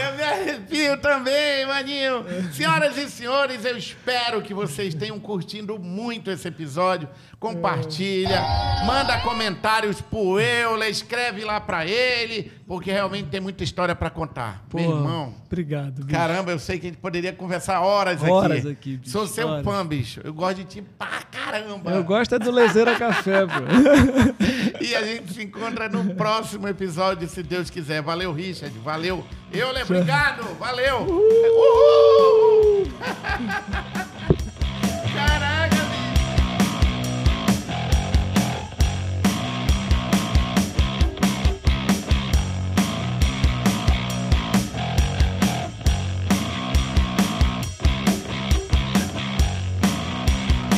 Eu 0.00 0.14
me 0.14 0.22
arrepio 0.22 1.00
também, 1.00 1.66
maninho. 1.66 2.24
Senhoras 2.52 2.96
e 2.96 3.10
senhores, 3.10 3.64
eu 3.64 3.76
espero 3.76 4.42
que 4.42 4.54
vocês 4.54 4.94
tenham 4.94 5.18
curtido 5.18 5.76
muito 5.76 6.30
esse 6.30 6.46
episódio. 6.46 7.08
Compartilha, 7.40 8.40
manda 8.86 9.18
comentários 9.22 10.00
pro 10.00 10.38
Euler, 10.38 10.88
escreve 10.88 11.44
lá 11.44 11.60
pra 11.60 11.84
ele, 11.84 12.52
porque 12.66 12.90
realmente 12.90 13.28
tem 13.28 13.40
muita 13.40 13.62
história 13.62 13.94
pra 13.94 14.10
contar. 14.10 14.64
Pô, 14.68 14.78
Meu 14.78 14.90
irmão. 14.90 15.34
Obrigado. 15.46 16.02
Bicho. 16.04 16.08
Caramba, 16.18 16.50
eu 16.50 16.58
sei 16.58 16.78
que 16.80 16.86
a 16.86 16.90
gente 16.90 16.98
poderia 16.98 17.32
conversar 17.32 17.80
horas, 17.80 18.20
Horas 18.22 18.58
aqui. 18.60 18.70
aqui, 18.72 18.96
bicho, 18.96 19.10
Sou 19.12 19.26
seu 19.26 19.46
horas. 19.48 19.64
fã, 19.64 19.86
bicho. 19.86 20.20
Eu 20.24 20.34
gosto 20.34 20.56
de 20.56 20.64
ti 20.64 20.82
pra 20.82 21.22
caramba. 21.30 21.92
Eu 21.92 22.02
gosto 22.02 22.34
é 22.34 22.38
do 22.38 22.50
Lezeira 22.50 22.96
Café, 22.96 23.46
pô. 23.46 23.52
E 24.80 24.94
a 24.94 25.02
gente 25.02 25.32
se 25.32 25.42
encontra 25.42 25.88
no 25.88 26.14
próximo 26.14 26.68
episódio, 26.68 27.26
se 27.28 27.42
Deus 27.42 27.70
quiser. 27.70 28.02
Valeu, 28.02 28.32
Richard. 28.32 28.76
Valeu. 28.80 29.24
Euler, 29.52 29.84
obrigado. 29.84 30.42
Valeu. 30.58 30.98
Uhul. 31.02 32.86
Caralho. 35.14 35.55